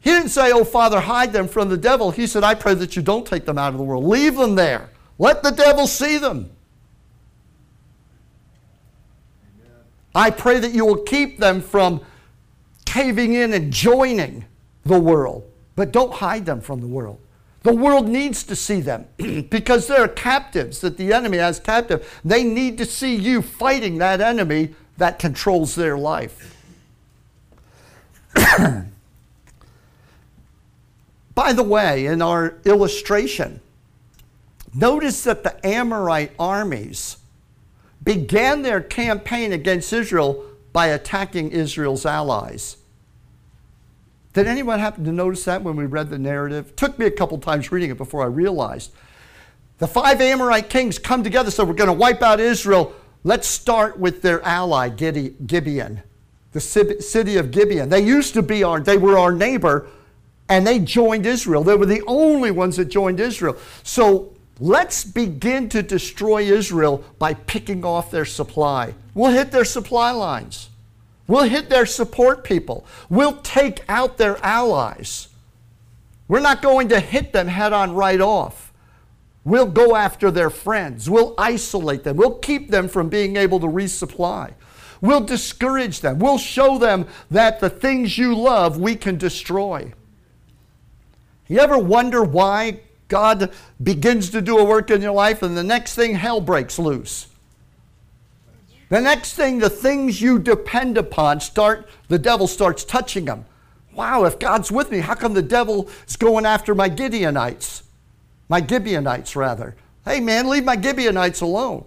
he 0.00 0.10
didn't 0.10 0.30
say, 0.30 0.52
Oh, 0.52 0.64
Father, 0.64 1.00
hide 1.00 1.34
them 1.34 1.46
from 1.46 1.68
the 1.68 1.76
devil. 1.76 2.10
He 2.10 2.26
said, 2.26 2.44
I 2.44 2.54
pray 2.54 2.72
that 2.72 2.96
you 2.96 3.02
don't 3.02 3.26
take 3.26 3.44
them 3.44 3.58
out 3.58 3.74
of 3.74 3.76
the 3.78 3.84
world. 3.84 4.04
Leave 4.04 4.36
them 4.36 4.54
there. 4.54 4.88
Let 5.18 5.42
the 5.42 5.50
devil 5.50 5.86
see 5.86 6.16
them. 6.16 6.50
I 10.14 10.30
pray 10.30 10.60
that 10.60 10.72
you 10.72 10.86
will 10.86 11.02
keep 11.02 11.38
them 11.38 11.60
from 11.60 12.00
caving 12.86 13.34
in 13.34 13.52
and 13.52 13.70
joining 13.70 14.46
the 14.86 14.98
world, 14.98 15.44
but 15.76 15.92
don't 15.92 16.14
hide 16.14 16.46
them 16.46 16.62
from 16.62 16.80
the 16.80 16.86
world. 16.86 17.20
The 17.64 17.74
world 17.74 18.08
needs 18.08 18.44
to 18.44 18.56
see 18.56 18.80
them 18.80 19.04
because 19.50 19.88
they're 19.88 20.08
captives 20.08 20.80
that 20.80 20.96
the 20.96 21.12
enemy 21.12 21.36
has 21.36 21.60
captive. 21.60 22.18
They 22.24 22.44
need 22.44 22.78
to 22.78 22.86
see 22.86 23.14
you 23.14 23.42
fighting 23.42 23.98
that 23.98 24.22
enemy 24.22 24.74
that 24.98 25.18
controls 25.18 25.74
their 25.74 25.96
life. 25.96 26.54
By 31.34 31.52
the 31.52 31.62
way, 31.62 32.06
in 32.06 32.20
our 32.20 32.56
illustration, 32.64 33.60
notice 34.74 35.24
that 35.24 35.44
the 35.44 35.66
Amorite 35.66 36.32
armies 36.38 37.16
began 38.02 38.62
their 38.62 38.80
campaign 38.80 39.52
against 39.52 39.92
Israel 39.92 40.44
by 40.72 40.88
attacking 40.88 41.50
Israel's 41.52 42.04
allies. 42.04 42.76
Did 44.32 44.46
anyone 44.46 44.78
happen 44.78 45.04
to 45.04 45.12
notice 45.12 45.44
that 45.44 45.62
when 45.62 45.76
we 45.76 45.86
read 45.86 46.10
the 46.10 46.18
narrative? 46.18 46.68
It 46.68 46.76
took 46.76 46.98
me 46.98 47.06
a 47.06 47.10
couple 47.10 47.38
times 47.38 47.72
reading 47.72 47.90
it 47.90 47.96
before 47.96 48.22
I 48.22 48.26
realized. 48.26 48.92
The 49.78 49.86
five 49.88 50.20
Amorite 50.20 50.68
kings 50.68 50.98
come 50.98 51.22
together, 51.22 51.50
so 51.50 51.64
we're 51.64 51.74
going 51.74 51.88
to 51.88 51.94
wipe 51.94 52.22
out 52.22 52.40
Israel. 52.40 52.94
Let's 53.24 53.48
start 53.48 53.98
with 53.98 54.22
their 54.22 54.40
ally, 54.42 54.88
Gibeon, 54.88 56.02
the 56.52 56.60
city 56.60 57.36
of 57.36 57.50
Gibeon. 57.50 57.88
They 57.88 58.00
used 58.00 58.34
to 58.34 58.42
be 58.42 58.62
our, 58.62 58.80
they 58.80 58.96
were 58.96 59.18
our 59.18 59.32
neighbor, 59.32 59.88
and 60.48 60.66
they 60.66 60.78
joined 60.78 61.26
Israel. 61.26 61.62
They 61.62 61.76
were 61.76 61.86
the 61.86 62.02
only 62.06 62.50
ones 62.50 62.76
that 62.76 62.86
joined 62.86 63.20
Israel. 63.20 63.56
So 63.82 64.34
let's 64.60 65.04
begin 65.04 65.68
to 65.70 65.82
destroy 65.82 66.42
Israel 66.42 67.04
by 67.18 67.34
picking 67.34 67.84
off 67.84 68.10
their 68.10 68.24
supply. 68.24 68.94
We'll 69.14 69.32
hit 69.32 69.50
their 69.50 69.64
supply 69.64 70.12
lines. 70.12 70.70
We'll 71.26 71.44
hit 71.44 71.68
their 71.68 71.84
support 71.84 72.44
people. 72.44 72.86
We'll 73.10 73.36
take 73.42 73.84
out 73.88 74.16
their 74.16 74.38
allies. 74.44 75.28
We're 76.28 76.40
not 76.40 76.62
going 76.62 76.88
to 76.88 77.00
hit 77.00 77.32
them 77.32 77.48
head 77.48 77.74
on 77.74 77.94
right 77.94 78.20
off. 78.20 78.67
We'll 79.48 79.66
go 79.66 79.96
after 79.96 80.30
their 80.30 80.50
friends. 80.50 81.08
We'll 81.08 81.34
isolate 81.38 82.04
them. 82.04 82.16
We'll 82.16 82.38
keep 82.38 82.70
them 82.70 82.86
from 82.86 83.08
being 83.08 83.36
able 83.36 83.58
to 83.60 83.66
resupply. 83.66 84.52
We'll 85.00 85.22
discourage 85.22 86.00
them. 86.00 86.18
We'll 86.18 86.38
show 86.38 86.76
them 86.76 87.06
that 87.30 87.58
the 87.58 87.70
things 87.70 88.18
you 88.18 88.34
love 88.34 88.78
we 88.78 88.94
can 88.94 89.16
destroy. 89.16 89.94
You 91.46 91.60
ever 91.60 91.78
wonder 91.78 92.22
why 92.22 92.80
God 93.08 93.50
begins 93.82 94.28
to 94.30 94.42
do 94.42 94.58
a 94.58 94.64
work 94.64 94.90
in 94.90 95.00
your 95.00 95.12
life 95.12 95.42
and 95.42 95.56
the 95.56 95.64
next 95.64 95.94
thing 95.94 96.14
hell 96.14 96.42
breaks 96.42 96.78
loose? 96.78 97.28
The 98.90 99.00
next 99.00 99.32
thing, 99.32 99.60
the 99.60 99.70
things 99.70 100.20
you 100.20 100.38
depend 100.38 100.98
upon 100.98 101.40
start, 101.40 101.88
the 102.08 102.18
devil 102.18 102.46
starts 102.46 102.84
touching 102.84 103.24
them. 103.24 103.46
Wow, 103.94 104.24
if 104.24 104.38
God's 104.38 104.70
with 104.70 104.90
me, 104.90 104.98
how 104.98 105.14
come 105.14 105.32
the 105.32 105.42
devil 105.42 105.88
is 106.06 106.16
going 106.16 106.44
after 106.44 106.74
my 106.74 106.90
Gideonites? 106.90 107.82
My 108.48 108.64
Gibeonites, 108.64 109.36
rather. 109.36 109.76
Hey, 110.04 110.20
man, 110.20 110.48
leave 110.48 110.64
my 110.64 110.80
Gibeonites 110.80 111.40
alone. 111.40 111.84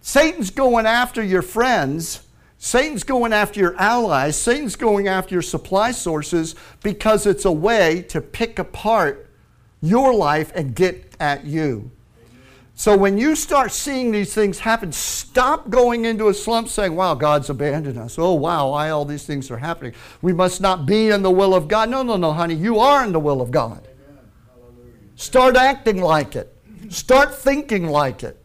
Satan's 0.00 0.50
going 0.50 0.86
after 0.86 1.22
your 1.22 1.42
friends. 1.42 2.22
Satan's 2.58 3.02
going 3.02 3.32
after 3.32 3.58
your 3.58 3.76
allies. 3.76 4.36
Satan's 4.36 4.76
going 4.76 5.08
after 5.08 5.34
your 5.34 5.42
supply 5.42 5.90
sources 5.90 6.54
because 6.82 7.26
it's 7.26 7.44
a 7.44 7.52
way 7.52 8.02
to 8.08 8.20
pick 8.20 8.58
apart 8.58 9.28
your 9.80 10.14
life 10.14 10.52
and 10.54 10.74
get 10.74 11.14
at 11.18 11.44
you. 11.44 11.90
So 12.74 12.96
when 12.96 13.18
you 13.18 13.36
start 13.36 13.70
seeing 13.70 14.12
these 14.12 14.32
things 14.32 14.60
happen, 14.60 14.92
stop 14.92 15.70
going 15.70 16.04
into 16.04 16.28
a 16.28 16.34
slump 16.34 16.68
saying, 16.68 16.96
wow, 16.96 17.14
God's 17.14 17.50
abandoned 17.50 17.98
us. 17.98 18.18
Oh, 18.18 18.34
wow, 18.34 18.70
why 18.70 18.90
all 18.90 19.04
these 19.04 19.24
things 19.24 19.50
are 19.50 19.58
happening? 19.58 19.92
We 20.20 20.32
must 20.32 20.60
not 20.60 20.86
be 20.86 21.10
in 21.10 21.22
the 21.22 21.30
will 21.30 21.54
of 21.54 21.68
God. 21.68 21.90
No, 21.90 22.02
no, 22.02 22.16
no, 22.16 22.32
honey, 22.32 22.54
you 22.54 22.78
are 22.78 23.04
in 23.04 23.12
the 23.12 23.20
will 23.20 23.40
of 23.40 23.50
God. 23.50 23.86
Start 25.22 25.56
acting 25.56 26.02
like 26.02 26.34
it. 26.34 26.52
Start 26.88 27.32
thinking 27.32 27.86
like 27.86 28.24
it. 28.24 28.36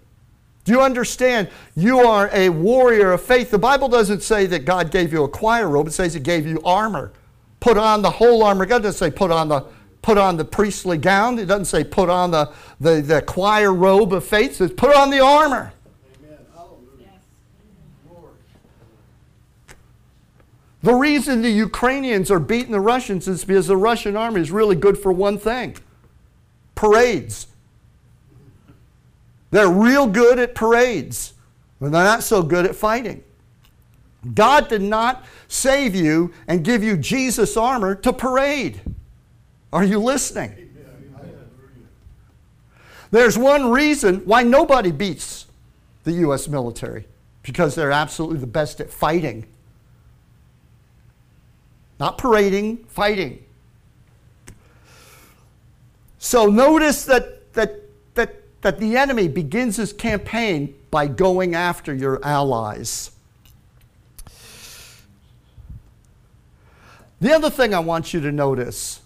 Do 0.63 0.71
you 0.71 0.79
understand? 0.79 1.49
You 1.75 2.01
are 2.01 2.29
a 2.31 2.49
warrior 2.49 3.13
of 3.13 3.23
faith. 3.23 3.49
The 3.49 3.57
Bible 3.57 3.89
doesn't 3.89 4.21
say 4.21 4.45
that 4.45 4.63
God 4.63 4.91
gave 4.91 5.11
you 5.11 5.23
a 5.23 5.27
choir 5.27 5.67
robe, 5.67 5.87
it 5.87 5.93
says 5.93 6.13
He 6.13 6.19
gave 6.19 6.45
you 6.45 6.61
armor. 6.63 7.11
Put 7.59 7.77
on 7.77 8.03
the 8.03 8.11
whole 8.11 8.43
armor. 8.43 8.67
God 8.67 8.83
doesn't 8.83 8.99
say 8.99 9.09
put 9.09 9.31
on 9.31 9.47
the 9.47 9.65
put 10.03 10.19
on 10.19 10.37
the 10.37 10.45
priestly 10.45 10.99
gown. 10.99 11.39
It 11.39 11.47
doesn't 11.47 11.65
say 11.65 11.83
put 11.83 12.09
on 12.09 12.29
the, 12.29 12.53
the, 12.79 13.01
the 13.01 13.21
choir 13.23 13.73
robe 13.73 14.13
of 14.13 14.23
faith. 14.23 14.51
It 14.51 14.55
says 14.55 14.71
put 14.71 14.95
on 14.95 15.09
the 15.09 15.19
armor. 15.19 15.73
Amen. 16.23 16.37
The 20.83 20.93
reason 20.93 21.41
the 21.41 21.49
Ukrainians 21.49 22.29
are 22.29 22.39
beating 22.39 22.71
the 22.71 22.79
Russians 22.79 23.27
is 23.27 23.43
because 23.43 23.65
the 23.65 23.77
Russian 23.77 24.15
army 24.15 24.41
is 24.41 24.51
really 24.51 24.75
good 24.75 24.99
for 24.99 25.11
one 25.11 25.39
thing 25.39 25.75
parades. 26.77 27.47
They're 29.51 29.69
real 29.69 30.07
good 30.07 30.39
at 30.39 30.55
parades, 30.55 31.33
but 31.81 31.91
they're 31.91 32.03
not 32.03 32.23
so 32.23 32.41
good 32.41 32.65
at 32.65 32.75
fighting. 32.75 33.23
God 34.33 34.69
did 34.69 34.81
not 34.81 35.25
save 35.47 35.95
you 35.95 36.33
and 36.47 36.63
give 36.63 36.83
you 36.83 36.97
Jesus 36.97 37.57
armor 37.57 37.95
to 37.95 38.13
parade. 38.13 38.81
Are 39.71 39.83
you 39.83 39.99
listening? 39.99 40.63
There's 43.11 43.37
one 43.37 43.71
reason 43.71 44.19
why 44.25 44.43
nobody 44.43 44.91
beats 44.91 45.45
the 46.03 46.11
U.S. 46.13 46.47
military 46.47 47.05
because 47.41 47.75
they're 47.75 47.91
absolutely 47.91 48.39
the 48.39 48.47
best 48.47 48.81
at 48.81 48.89
fighting. 48.89 49.45
Not 51.99 52.17
parading, 52.17 52.85
fighting. 52.89 53.45
So 56.27 56.47
notice 56.47 57.05
that, 57.05 57.53
that, 57.53 57.83
that, 58.15 58.35
that 58.61 58.79
the 58.79 58.97
enemy 58.97 59.29
begins 59.29 59.77
his 59.77 59.93
campaign 59.93 60.75
by 60.91 61.07
going 61.07 61.55
after 61.55 61.93
your 61.93 62.19
allies. 62.21 63.11
The 67.21 67.33
other 67.33 67.49
thing 67.49 67.73
I 67.73 67.79
want 67.79 68.13
you 68.13 68.19
to 68.19 68.31
notice 68.33 68.99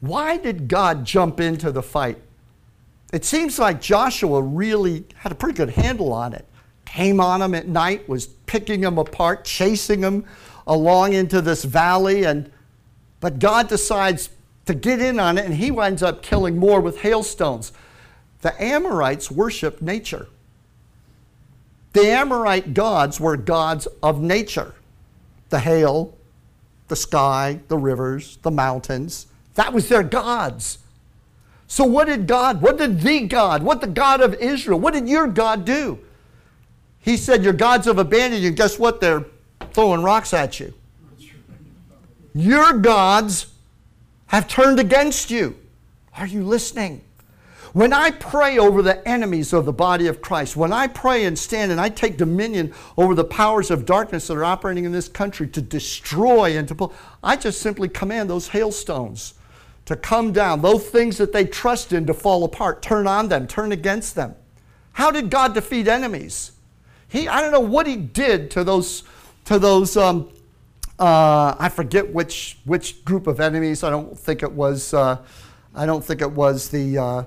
why 0.00 0.38
did 0.38 0.66
God 0.66 1.04
jump 1.04 1.38
into 1.38 1.70
the 1.70 1.84
fight? 1.84 2.20
It 3.12 3.24
seems 3.24 3.56
like 3.56 3.80
Joshua 3.80 4.42
really 4.42 5.04
had 5.14 5.30
a 5.30 5.36
pretty 5.36 5.56
good 5.56 5.70
handle 5.70 6.12
on 6.12 6.32
it. 6.32 6.46
Came 6.84 7.20
on 7.20 7.40
him 7.40 7.54
at 7.54 7.68
night, 7.68 8.08
was 8.08 8.26
picking 8.26 8.82
him 8.82 8.98
apart, 8.98 9.44
chasing 9.44 10.00
him 10.00 10.24
along 10.66 11.12
into 11.12 11.40
this 11.40 11.62
valley, 11.62 12.24
and 12.24 12.50
but 13.20 13.38
God 13.38 13.68
decides 13.68 14.30
to 14.66 14.74
get 14.74 15.00
in 15.00 15.18
on 15.18 15.38
it, 15.38 15.44
and 15.44 15.54
he 15.54 15.70
winds 15.70 16.02
up 16.02 16.22
killing 16.22 16.56
more 16.58 16.80
with 16.80 17.00
hailstones. 17.00 17.72
The 18.42 18.60
Amorites 18.62 19.30
worship 19.30 19.80
nature. 19.80 20.28
The 21.92 22.08
Amorite 22.08 22.74
gods 22.74 23.18
were 23.18 23.36
gods 23.36 23.86
of 24.02 24.20
nature 24.20 24.74
the 25.48 25.60
hail, 25.60 26.12
the 26.88 26.96
sky, 26.96 27.60
the 27.68 27.78
rivers, 27.78 28.38
the 28.42 28.50
mountains. 28.50 29.28
That 29.54 29.72
was 29.72 29.88
their 29.88 30.02
gods. 30.02 30.78
So, 31.68 31.84
what 31.84 32.06
did 32.06 32.26
God, 32.26 32.60
what 32.60 32.78
did 32.78 33.00
the 33.00 33.20
God, 33.26 33.62
what 33.62 33.80
the 33.80 33.86
God 33.86 34.20
of 34.20 34.34
Israel, 34.34 34.78
what 34.78 34.92
did 34.92 35.08
your 35.08 35.26
God 35.26 35.64
do? 35.64 35.98
He 36.98 37.16
said, 37.16 37.44
Your 37.44 37.52
gods 37.52 37.86
have 37.86 37.98
abandoned 37.98 38.42
you. 38.42 38.50
Guess 38.50 38.78
what? 38.78 39.00
They're 39.00 39.24
throwing 39.72 40.02
rocks 40.02 40.34
at 40.34 40.58
you. 40.60 40.74
Your 42.34 42.72
gods 42.74 43.46
have 44.26 44.48
turned 44.48 44.78
against 44.80 45.30
you. 45.30 45.56
Are 46.16 46.26
you 46.26 46.42
listening? 46.42 47.02
When 47.72 47.92
I 47.92 48.10
pray 48.10 48.58
over 48.58 48.80
the 48.80 49.06
enemies 49.06 49.52
of 49.52 49.66
the 49.66 49.72
body 49.72 50.06
of 50.06 50.22
Christ, 50.22 50.56
when 50.56 50.72
I 50.72 50.86
pray 50.86 51.26
and 51.26 51.38
stand 51.38 51.70
and 51.70 51.80
I 51.80 51.90
take 51.90 52.16
dominion 52.16 52.72
over 52.96 53.14
the 53.14 53.24
powers 53.24 53.70
of 53.70 53.84
darkness 53.84 54.28
that 54.28 54.36
are 54.36 54.44
operating 54.44 54.86
in 54.86 54.92
this 54.92 55.08
country 55.08 55.46
to 55.48 55.60
destroy 55.60 56.56
and 56.56 56.66
to 56.68 56.74
pull, 56.74 56.94
I 57.22 57.36
just 57.36 57.60
simply 57.60 57.88
command 57.88 58.30
those 58.30 58.48
hailstones 58.48 59.34
to 59.84 59.94
come 59.94 60.32
down, 60.32 60.62
those 60.62 60.88
things 60.88 61.18
that 61.18 61.32
they 61.32 61.44
trust 61.44 61.92
in 61.92 62.06
to 62.06 62.14
fall 62.14 62.44
apart, 62.44 62.82
turn 62.82 63.06
on 63.06 63.28
them, 63.28 63.46
turn 63.46 63.72
against 63.72 64.14
them. 64.14 64.34
How 64.92 65.10
did 65.10 65.28
God 65.28 65.52
defeat 65.52 65.86
enemies? 65.86 66.52
He, 67.08 67.28
I 67.28 67.42
don't 67.42 67.52
know 67.52 67.60
what 67.60 67.86
he 67.86 67.96
did 67.96 68.50
to 68.52 68.64
those, 68.64 69.04
to 69.44 69.58
those 69.58 69.96
um, 69.96 70.30
uh, 70.98 71.54
I 71.58 71.68
forget 71.68 72.12
which, 72.12 72.58
which 72.64 73.04
group 73.04 73.26
of 73.26 73.40
enemies. 73.40 73.82
I 73.82 73.90
don't 73.90 74.18
think 74.18 74.42
it 74.42 74.52
was, 74.52 74.94
uh, 74.94 75.18
I 75.74 75.86
don't 75.86 76.04
think 76.04 76.22
it 76.22 76.30
was 76.30 76.68
the, 76.68 76.98
uh, 76.98 77.24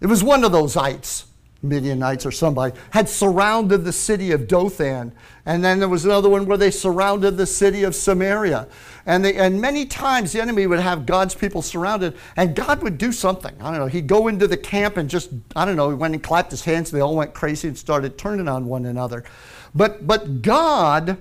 it 0.00 0.06
was 0.06 0.22
one 0.22 0.44
of 0.44 0.52
those 0.52 0.76
ites. 0.76 1.26
Midianites 1.62 2.26
or 2.26 2.32
somebody, 2.32 2.76
had 2.90 3.08
surrounded 3.08 3.84
the 3.84 3.92
city 3.92 4.32
of 4.32 4.48
Dothan. 4.48 5.12
And 5.46 5.64
then 5.64 5.78
there 5.78 5.88
was 5.88 6.04
another 6.04 6.28
one 6.28 6.46
where 6.46 6.58
they 6.58 6.70
surrounded 6.70 7.36
the 7.36 7.46
city 7.46 7.84
of 7.84 7.94
Samaria. 7.94 8.68
And, 9.06 9.24
they, 9.24 9.36
and 9.36 9.60
many 9.60 9.86
times 9.86 10.32
the 10.32 10.40
enemy 10.40 10.66
would 10.66 10.80
have 10.80 11.06
God's 11.06 11.34
people 11.34 11.62
surrounded, 11.62 12.16
and 12.36 12.54
God 12.54 12.82
would 12.82 12.98
do 12.98 13.12
something. 13.12 13.54
I 13.60 13.70
don't 13.70 13.78
know. 13.78 13.86
He'd 13.86 14.06
go 14.06 14.28
into 14.28 14.46
the 14.46 14.56
camp 14.56 14.96
and 14.96 15.08
just, 15.08 15.30
I 15.54 15.64
don't 15.64 15.76
know, 15.76 15.90
he 15.90 15.96
went 15.96 16.14
and 16.14 16.22
clapped 16.22 16.50
his 16.50 16.64
hands, 16.64 16.90
and 16.92 16.98
they 16.98 17.02
all 17.02 17.16
went 17.16 17.34
crazy 17.34 17.68
and 17.68 17.78
started 17.78 18.18
turning 18.18 18.48
on 18.48 18.66
one 18.66 18.86
another. 18.86 19.24
But, 19.74 20.06
but 20.06 20.42
God 20.42 21.16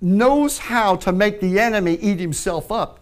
knows 0.00 0.58
how 0.58 0.96
to 0.96 1.12
make 1.12 1.40
the 1.40 1.58
enemy 1.58 1.94
eat 1.94 2.20
himself 2.20 2.70
up. 2.70 3.00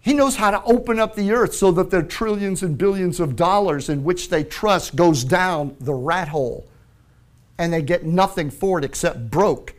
He 0.00 0.14
knows 0.14 0.36
how 0.36 0.50
to 0.50 0.62
open 0.64 0.98
up 0.98 1.14
the 1.14 1.32
earth 1.32 1.54
so 1.54 1.70
that 1.72 1.90
their 1.90 2.02
trillions 2.02 2.62
and 2.62 2.78
billions 2.78 3.20
of 3.20 3.36
dollars 3.36 3.88
in 3.88 4.02
which 4.02 4.30
they 4.30 4.44
trust 4.44 4.96
goes 4.96 5.24
down 5.24 5.76
the 5.78 5.94
rat 5.94 6.28
hole 6.28 6.66
and 7.58 7.72
they 7.72 7.82
get 7.82 8.04
nothing 8.04 8.50
for 8.50 8.78
it 8.78 8.84
except 8.84 9.30
broke. 9.30 9.74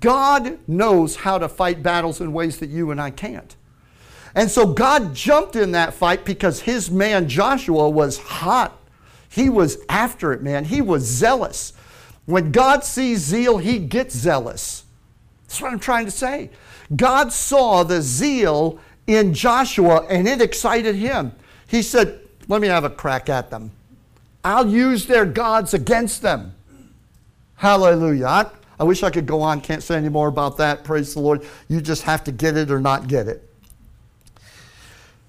God 0.00 0.58
knows 0.68 1.16
how 1.16 1.38
to 1.38 1.48
fight 1.48 1.82
battles 1.82 2.20
in 2.20 2.32
ways 2.32 2.58
that 2.58 2.70
you 2.70 2.92
and 2.92 3.00
I 3.00 3.10
can't. 3.10 3.56
And 4.36 4.50
so 4.50 4.66
God 4.66 5.14
jumped 5.14 5.56
in 5.56 5.72
that 5.72 5.94
fight 5.94 6.24
because 6.24 6.60
his 6.60 6.90
man 6.90 7.28
Joshua 7.28 7.88
was 7.88 8.18
hot. 8.18 8.78
He 9.28 9.48
was 9.48 9.78
after 9.88 10.32
it, 10.32 10.42
man. 10.42 10.64
He 10.64 10.80
was 10.80 11.02
zealous. 11.02 11.72
When 12.26 12.52
God 12.52 12.84
sees 12.84 13.20
zeal, 13.20 13.58
he 13.58 13.78
gets 13.78 14.14
zealous. 14.14 14.84
That's 15.46 15.60
what 15.60 15.72
I'm 15.72 15.78
trying 15.78 16.04
to 16.06 16.10
say. 16.10 16.50
God 16.94 17.32
saw 17.32 17.82
the 17.82 18.02
zeal 18.02 18.78
in 19.06 19.34
Joshua 19.34 20.04
and 20.08 20.26
it 20.26 20.40
excited 20.40 20.94
him. 20.94 21.32
He 21.66 21.82
said, 21.82 22.20
Let 22.48 22.60
me 22.60 22.68
have 22.68 22.84
a 22.84 22.90
crack 22.90 23.28
at 23.28 23.50
them. 23.50 23.70
I'll 24.44 24.68
use 24.68 25.06
their 25.06 25.26
gods 25.26 25.74
against 25.74 26.22
them. 26.22 26.54
Hallelujah. 27.56 28.26
I, 28.26 28.46
I 28.78 28.84
wish 28.84 29.02
I 29.02 29.10
could 29.10 29.26
go 29.26 29.40
on, 29.40 29.60
can't 29.60 29.82
say 29.82 29.96
any 29.96 30.08
more 30.08 30.28
about 30.28 30.58
that. 30.58 30.84
Praise 30.84 31.14
the 31.14 31.20
Lord. 31.20 31.44
You 31.68 31.80
just 31.80 32.02
have 32.02 32.22
to 32.24 32.32
get 32.32 32.56
it 32.56 32.70
or 32.70 32.80
not 32.80 33.08
get 33.08 33.26
it. 33.26 33.42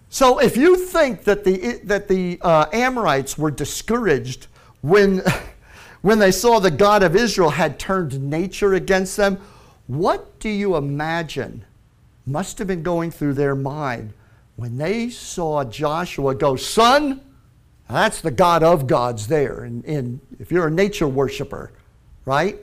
So 0.09 0.39
if 0.39 0.57
you 0.57 0.75
think 0.75 1.23
that 1.23 1.43
the, 1.43 1.79
that 1.83 2.07
the 2.07 2.39
uh, 2.41 2.65
Amorites 2.73 3.37
were 3.37 3.51
discouraged 3.51 4.47
when, 4.81 5.21
when 6.01 6.19
they 6.19 6.31
saw 6.31 6.59
the 6.59 6.71
God 6.71 7.03
of 7.03 7.15
Israel 7.15 7.49
had 7.49 7.79
turned 7.79 8.21
nature 8.21 8.73
against 8.73 9.17
them, 9.17 9.39
what 9.87 10.39
do 10.39 10.49
you 10.49 10.75
imagine 10.75 11.65
must 12.25 12.57
have 12.59 12.67
been 12.67 12.83
going 12.83 13.09
through 13.09 13.33
their 13.33 13.55
mind 13.55 14.13
when 14.57 14.77
they 14.77 15.09
saw 15.09 15.63
Joshua 15.63 16.35
go, 16.35 16.55
Son, 16.55 17.21
that's 17.89 18.21
the 18.21 18.31
God 18.31 18.63
of 18.63 18.85
gods 18.85 19.27
there. 19.27 19.63
And, 19.63 19.85
and 19.85 20.19
if 20.39 20.51
you're 20.51 20.67
a 20.67 20.71
nature 20.71 21.07
worshiper, 21.07 21.71
right? 22.25 22.57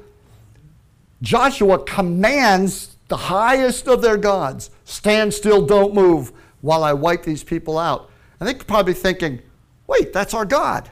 Joshua 1.22 1.82
commands 1.84 2.96
the 3.08 3.16
highest 3.16 3.88
of 3.88 4.02
their 4.02 4.18
gods 4.18 4.70
stand 4.84 5.32
still, 5.32 5.64
don't 5.64 5.94
move 5.94 6.32
while 6.60 6.84
I 6.84 6.92
wipe 6.92 7.22
these 7.22 7.44
people 7.44 7.78
out. 7.78 8.10
And 8.38 8.48
they're 8.48 8.54
probably 8.56 8.94
thinking, 8.94 9.40
wait, 9.86 10.12
that's 10.12 10.34
our 10.34 10.44
God. 10.44 10.90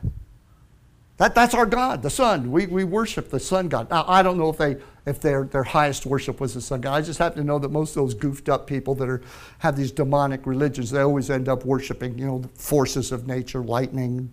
That, 1.19 1.35
that's 1.35 1.55
our 1.55 1.67
God, 1.67 2.03
the 2.03 2.11
sun. 2.11 2.51
We, 2.51 2.67
we 2.67 2.85
worship 2.85 3.31
the 3.31 3.41
sun 3.41 3.69
God. 3.69 3.91
Now, 3.91 4.05
I 4.09 4.23
don't 4.23 4.39
know 4.39 4.51
if, 4.51 4.57
they, 4.57 4.77
if 5.05 5.21
their, 5.21 5.45
their 5.45 5.65
highest 5.65 6.07
worship 6.07 6.41
was 6.41 6.55
the 6.55 6.61
sun 6.61 6.81
God. 6.81 6.95
I 6.95 7.03
just 7.03 7.19
happen 7.19 7.39
to 7.39 7.45
know 7.45 7.59
that 7.59 7.71
most 7.71 7.91
of 7.91 8.03
those 8.03 8.15
goofed 8.15 8.49
up 8.49 8.67
people 8.67 8.95
that 8.97 9.09
are, 9.09 9.23
have 9.59 9.77
these 9.77 9.91
demonic 9.91 10.47
religions, 10.47 10.91
they 10.91 11.01
always 11.01 11.31
end 11.31 11.49
up 11.49 11.65
worshiping, 11.65 12.19
you 12.19 12.27
know, 12.27 12.43
forces 12.55 13.11
of 13.11 13.27
nature, 13.27 13.61
lightning, 13.61 14.33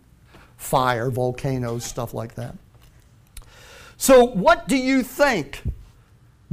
fire, 0.58 1.10
volcanoes, 1.10 1.84
stuff 1.84 2.14
like 2.14 2.36
that. 2.36 2.56
So, 3.98 4.24
what 4.26 4.68
do 4.68 4.78
you 4.78 5.04
think? 5.04 5.62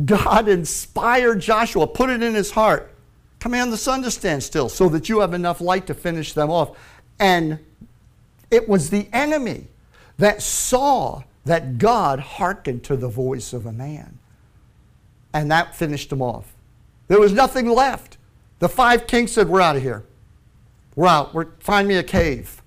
God 0.05 0.49
inspired 0.49 1.41
Joshua, 1.41 1.87
put 1.87 2.11
it 2.11 2.23
in 2.23 2.35
his 2.35 2.51
heart. 2.51 2.93
Command 3.39 3.73
the 3.73 3.79
sun 3.79 4.03
to 4.03 4.11
stand 4.11 4.43
still 4.43 4.69
so 4.69 4.89
that 4.89 5.09
you 5.09 5.21
have 5.21 5.33
enough 5.33 5.61
light 5.61 5.87
to 5.87 5.95
finish 5.95 6.33
them 6.33 6.51
off. 6.51 6.77
And 7.19 7.59
it 8.51 8.69
was 8.69 8.91
the 8.91 9.09
enemy 9.13 9.69
that 10.19 10.43
saw 10.43 11.23
that 11.47 11.79
God 11.79 12.19
hearkened 12.19 12.83
to 12.85 12.97
the 12.97 13.09
voice 13.09 13.53
of 13.53 13.67
a 13.67 13.73
man. 13.73 14.19
And 15.33 15.51
that 15.51 15.77
finished 15.77 16.11
them 16.11 16.21
off. 16.21 16.55
There 17.07 17.21
was 17.21 17.33
nothing 17.33 17.69
left. 17.69 18.19
The 18.59 18.69
five 18.69 19.07
kings 19.07 19.33
said, 19.33 19.49
We're 19.49 19.61
out 19.61 19.77
of 19.77 19.83
here. 19.83 20.05
We're 20.97 21.07
out. 21.07 21.35
We're, 21.35 21.47
find 21.61 21.87
me 21.87 21.95
a 21.97 22.03
cave. 22.03 22.63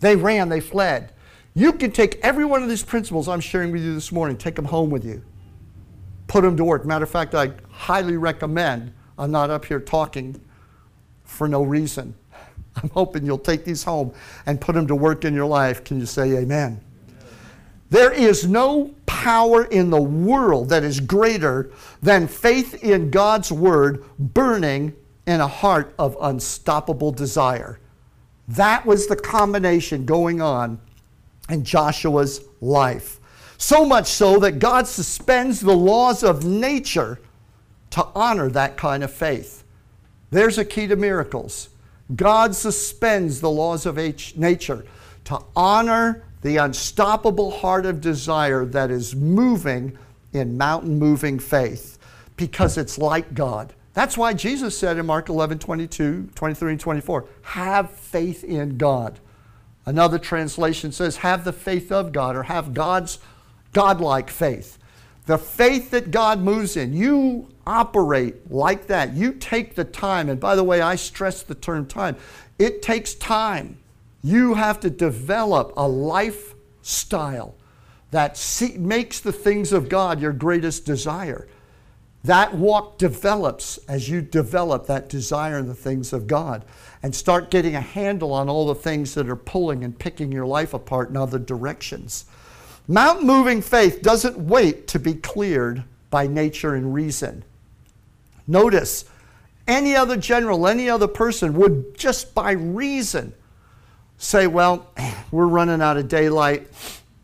They 0.00 0.16
ran, 0.16 0.48
they 0.48 0.60
fled. 0.60 1.12
You 1.54 1.72
can 1.72 1.90
take 1.90 2.18
every 2.22 2.44
one 2.44 2.62
of 2.62 2.68
these 2.68 2.82
principles 2.82 3.28
I'm 3.28 3.40
sharing 3.40 3.70
with 3.70 3.82
you 3.82 3.94
this 3.94 4.10
morning, 4.12 4.36
take 4.36 4.54
them 4.56 4.66
home 4.66 4.90
with 4.90 5.04
you, 5.04 5.22
put 6.26 6.42
them 6.42 6.56
to 6.56 6.64
work. 6.64 6.84
Matter 6.84 7.04
of 7.04 7.10
fact, 7.10 7.34
I 7.34 7.52
highly 7.70 8.16
recommend, 8.16 8.92
I'm 9.18 9.30
not 9.30 9.50
up 9.50 9.64
here 9.64 9.80
talking 9.80 10.40
for 11.24 11.48
no 11.48 11.62
reason. 11.62 12.14
I'm 12.82 12.90
hoping 12.90 13.26
you'll 13.26 13.38
take 13.38 13.64
these 13.64 13.84
home 13.84 14.14
and 14.46 14.60
put 14.60 14.74
them 14.74 14.86
to 14.86 14.94
work 14.94 15.24
in 15.24 15.34
your 15.34 15.46
life. 15.46 15.84
Can 15.84 15.98
you 15.98 16.06
say 16.06 16.36
amen? 16.36 16.80
There 17.90 18.12
is 18.12 18.46
no 18.46 18.94
power 19.06 19.64
in 19.64 19.90
the 19.90 20.00
world 20.00 20.68
that 20.70 20.84
is 20.84 21.00
greater 21.00 21.70
than 22.02 22.26
faith 22.26 22.82
in 22.82 23.10
God's 23.10 23.52
word 23.52 24.04
burning 24.18 24.94
in 25.26 25.40
a 25.40 25.46
heart 25.46 25.94
of 25.98 26.16
unstoppable 26.20 27.12
desire. 27.12 27.80
That 28.48 28.86
was 28.86 29.06
the 29.06 29.16
combination 29.16 30.04
going 30.04 30.40
on 30.40 30.80
in 31.48 31.64
Joshua's 31.64 32.42
life. 32.60 33.20
So 33.58 33.84
much 33.84 34.06
so 34.06 34.38
that 34.40 34.58
God 34.58 34.86
suspends 34.86 35.60
the 35.60 35.76
laws 35.76 36.22
of 36.22 36.44
nature 36.44 37.18
to 37.90 38.06
honor 38.14 38.50
that 38.50 38.76
kind 38.76 39.02
of 39.02 39.12
faith. 39.12 39.64
There's 40.30 40.58
a 40.58 40.64
key 40.64 40.86
to 40.88 40.96
miracles. 40.96 41.70
God 42.14 42.54
suspends 42.54 43.40
the 43.40 43.50
laws 43.50 43.86
of 43.86 43.96
nature 43.96 44.84
to 45.24 45.40
honor 45.56 46.25
the 46.46 46.58
unstoppable 46.58 47.50
heart 47.50 47.84
of 47.84 48.00
desire 48.00 48.64
that 48.64 48.88
is 48.88 49.16
moving 49.16 49.98
in 50.32 50.56
mountain 50.56 50.96
moving 50.96 51.40
faith 51.40 51.98
because 52.36 52.78
it's 52.78 52.98
like 52.98 53.34
God. 53.34 53.74
That's 53.94 54.16
why 54.16 54.32
Jesus 54.32 54.78
said 54.78 54.96
in 54.96 55.06
Mark 55.06 55.28
11, 55.28 55.58
22, 55.58 56.28
23, 56.36 56.70
and 56.70 56.80
24, 56.80 57.28
have 57.42 57.90
faith 57.90 58.44
in 58.44 58.78
God. 58.78 59.18
Another 59.86 60.20
translation 60.20 60.92
says, 60.92 61.16
have 61.16 61.42
the 61.42 61.52
faith 61.52 61.90
of 61.90 62.12
God 62.12 62.36
or 62.36 62.44
have 62.44 62.72
God's 62.72 63.18
godlike 63.72 64.30
faith. 64.30 64.78
The 65.24 65.38
faith 65.38 65.90
that 65.90 66.12
God 66.12 66.38
moves 66.38 66.76
in, 66.76 66.92
you 66.92 67.48
operate 67.66 68.52
like 68.52 68.86
that. 68.86 69.14
You 69.14 69.32
take 69.32 69.74
the 69.74 69.84
time, 69.84 70.28
and 70.28 70.38
by 70.38 70.54
the 70.54 70.62
way, 70.62 70.80
I 70.80 70.94
stress 70.94 71.42
the 71.42 71.56
term 71.56 71.86
time. 71.86 72.14
It 72.56 72.82
takes 72.82 73.14
time. 73.14 73.78
You 74.26 74.54
have 74.54 74.80
to 74.80 74.90
develop 74.90 75.72
a 75.76 75.86
lifestyle 75.86 77.54
that 78.10 78.36
see, 78.36 78.76
makes 78.76 79.20
the 79.20 79.30
things 79.30 79.72
of 79.72 79.88
God 79.88 80.20
your 80.20 80.32
greatest 80.32 80.84
desire. 80.84 81.46
That 82.24 82.52
walk 82.52 82.98
develops 82.98 83.78
as 83.86 84.08
you 84.08 84.20
develop 84.20 84.88
that 84.88 85.08
desire 85.08 85.58
in 85.58 85.68
the 85.68 85.76
things 85.76 86.12
of 86.12 86.26
God 86.26 86.64
and 87.04 87.14
start 87.14 87.52
getting 87.52 87.76
a 87.76 87.80
handle 87.80 88.32
on 88.32 88.48
all 88.48 88.66
the 88.66 88.74
things 88.74 89.14
that 89.14 89.28
are 89.28 89.36
pulling 89.36 89.84
and 89.84 89.96
picking 89.96 90.32
your 90.32 90.44
life 90.44 90.74
apart 90.74 91.08
in 91.08 91.16
other 91.16 91.38
directions. 91.38 92.24
Mount 92.88 93.22
moving 93.22 93.62
faith 93.62 94.02
doesn't 94.02 94.40
wait 94.40 94.88
to 94.88 94.98
be 94.98 95.14
cleared 95.14 95.84
by 96.10 96.26
nature 96.26 96.74
and 96.74 96.92
reason. 96.92 97.44
Notice, 98.48 99.04
any 99.68 99.94
other 99.94 100.16
general, 100.16 100.66
any 100.66 100.90
other 100.90 101.06
person 101.06 101.54
would 101.54 101.96
just 101.96 102.34
by 102.34 102.50
reason 102.50 103.32
say, 104.18 104.46
well, 104.46 104.90
we're 105.30 105.46
running 105.46 105.82
out 105.82 105.96
of 105.96 106.08
daylight. 106.08 106.68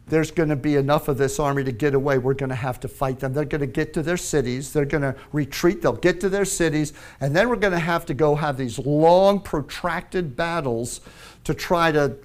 There's 0.06 0.30
going 0.30 0.50
to 0.50 0.56
be 0.56 0.76
enough 0.76 1.08
of 1.08 1.16
this 1.16 1.40
army 1.40 1.64
to 1.64 1.72
get 1.72 1.94
away. 1.94 2.18
We're 2.18 2.34
going 2.34 2.50
to 2.50 2.54
have 2.54 2.80
to 2.80 2.88
fight 2.88 3.20
them. 3.20 3.32
They're 3.32 3.44
going 3.44 3.62
to 3.62 3.66
get 3.66 3.94
to 3.94 4.02
their 4.02 4.16
cities. 4.16 4.72
They're 4.72 4.84
going 4.84 5.02
to 5.02 5.14
retreat. 5.32 5.80
They'll 5.80 5.92
get 5.92 6.20
to 6.20 6.28
their 6.28 6.44
cities. 6.44 6.92
And 7.20 7.34
then 7.34 7.48
we're 7.48 7.56
going 7.56 7.72
to 7.72 7.78
have 7.78 8.04
to 8.06 8.14
go 8.14 8.34
have 8.34 8.58
these 8.58 8.78
long, 8.78 9.40
protracted 9.40 10.36
battles 10.36 11.00
to 11.44 11.54
try 11.54 11.92
to 11.92 12.16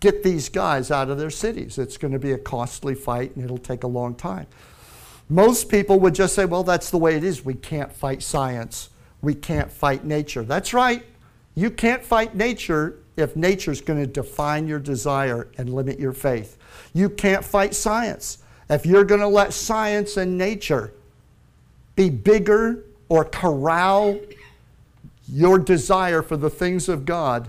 get 0.00 0.22
these 0.22 0.48
guys 0.48 0.90
out 0.90 1.08
of 1.08 1.18
their 1.18 1.30
cities. 1.30 1.78
It's 1.78 1.96
going 1.96 2.12
to 2.12 2.18
be 2.18 2.32
a 2.32 2.38
costly 2.38 2.94
fight 2.94 3.36
and 3.36 3.44
it'll 3.44 3.58
take 3.58 3.84
a 3.84 3.88
long 3.88 4.14
time. 4.14 4.46
Most 5.28 5.68
people 5.68 6.00
would 6.00 6.14
just 6.14 6.34
say, 6.34 6.44
well, 6.44 6.64
that's 6.64 6.90
the 6.90 6.98
way 6.98 7.16
it 7.16 7.24
is. 7.24 7.44
We 7.44 7.54
can't 7.54 7.92
fight 7.92 8.22
science. 8.22 8.90
We 9.22 9.34
can't 9.34 9.70
fight 9.70 10.04
nature. 10.04 10.42
That's 10.42 10.72
right. 10.72 11.04
You 11.54 11.70
can't 11.70 12.04
fight 12.04 12.34
nature 12.34 12.98
if 13.16 13.36
nature's 13.36 13.80
going 13.80 14.00
to 14.00 14.06
define 14.06 14.68
your 14.68 14.78
desire 14.78 15.48
and 15.56 15.72
limit 15.72 15.98
your 15.98 16.12
faith. 16.12 16.58
You 16.92 17.08
can't 17.08 17.44
fight 17.44 17.74
science. 17.74 18.38
If 18.68 18.84
you're 18.84 19.04
going 19.04 19.20
to 19.20 19.28
let 19.28 19.52
science 19.52 20.16
and 20.16 20.36
nature 20.36 20.92
be 21.94 22.10
bigger 22.10 22.84
or 23.08 23.24
corral 23.24 24.18
your 25.28 25.58
desire 25.58 26.22
for 26.22 26.36
the 26.36 26.50
things 26.50 26.88
of 26.88 27.04
God, 27.04 27.48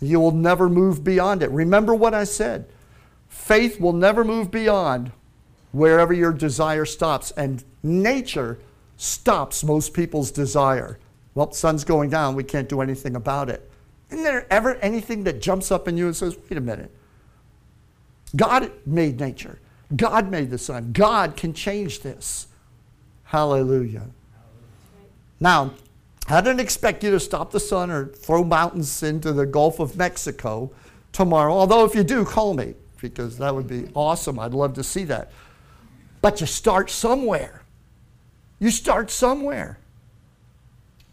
you 0.00 0.20
will 0.20 0.32
never 0.32 0.68
move 0.68 1.04
beyond 1.04 1.42
it. 1.42 1.50
Remember 1.50 1.94
what 1.94 2.14
I 2.14 2.24
said 2.24 2.66
faith 3.28 3.80
will 3.80 3.94
never 3.94 4.24
move 4.24 4.50
beyond 4.50 5.10
wherever 5.72 6.12
your 6.12 6.32
desire 6.32 6.84
stops, 6.84 7.30
and 7.32 7.64
nature 7.82 8.58
stops 8.98 9.64
most 9.64 9.94
people's 9.94 10.30
desire. 10.30 10.98
Well, 11.34 11.50
sun's 11.52 11.82
going 11.82 12.10
down, 12.10 12.34
we 12.34 12.44
can't 12.44 12.68
do 12.68 12.82
anything 12.82 13.16
about 13.16 13.48
it. 13.48 13.71
Isn't 14.12 14.24
there 14.24 14.46
ever 14.50 14.74
anything 14.76 15.24
that 15.24 15.40
jumps 15.40 15.72
up 15.72 15.88
in 15.88 15.96
you 15.96 16.06
and 16.06 16.14
says, 16.14 16.36
wait 16.36 16.58
a 16.58 16.60
minute? 16.60 16.94
God 18.36 18.70
made 18.84 19.18
nature. 19.18 19.58
God 19.96 20.30
made 20.30 20.50
the 20.50 20.58
sun. 20.58 20.92
God 20.92 21.36
can 21.36 21.54
change 21.54 22.00
this. 22.00 22.48
Hallelujah. 23.24 24.06
Now, 25.40 25.72
I 26.28 26.40
didn't 26.40 26.60
expect 26.60 27.02
you 27.02 27.10
to 27.10 27.20
stop 27.20 27.50
the 27.50 27.60
sun 27.60 27.90
or 27.90 28.06
throw 28.06 28.44
mountains 28.44 29.02
into 29.02 29.32
the 29.32 29.46
Gulf 29.46 29.80
of 29.80 29.96
Mexico 29.96 30.70
tomorrow, 31.12 31.52
although 31.52 31.84
if 31.84 31.94
you 31.94 32.04
do, 32.04 32.24
call 32.24 32.54
me 32.54 32.74
because 33.00 33.38
that 33.38 33.54
would 33.54 33.66
be 33.66 33.88
awesome. 33.94 34.38
I'd 34.38 34.54
love 34.54 34.74
to 34.74 34.84
see 34.84 35.04
that. 35.04 35.32
But 36.20 36.40
you 36.40 36.46
start 36.46 36.90
somewhere. 36.90 37.62
You 38.60 38.70
start 38.70 39.10
somewhere. 39.10 39.78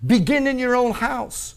Begin 0.05 0.47
in 0.47 0.59
your 0.59 0.75
own 0.75 0.91
house. 0.91 1.55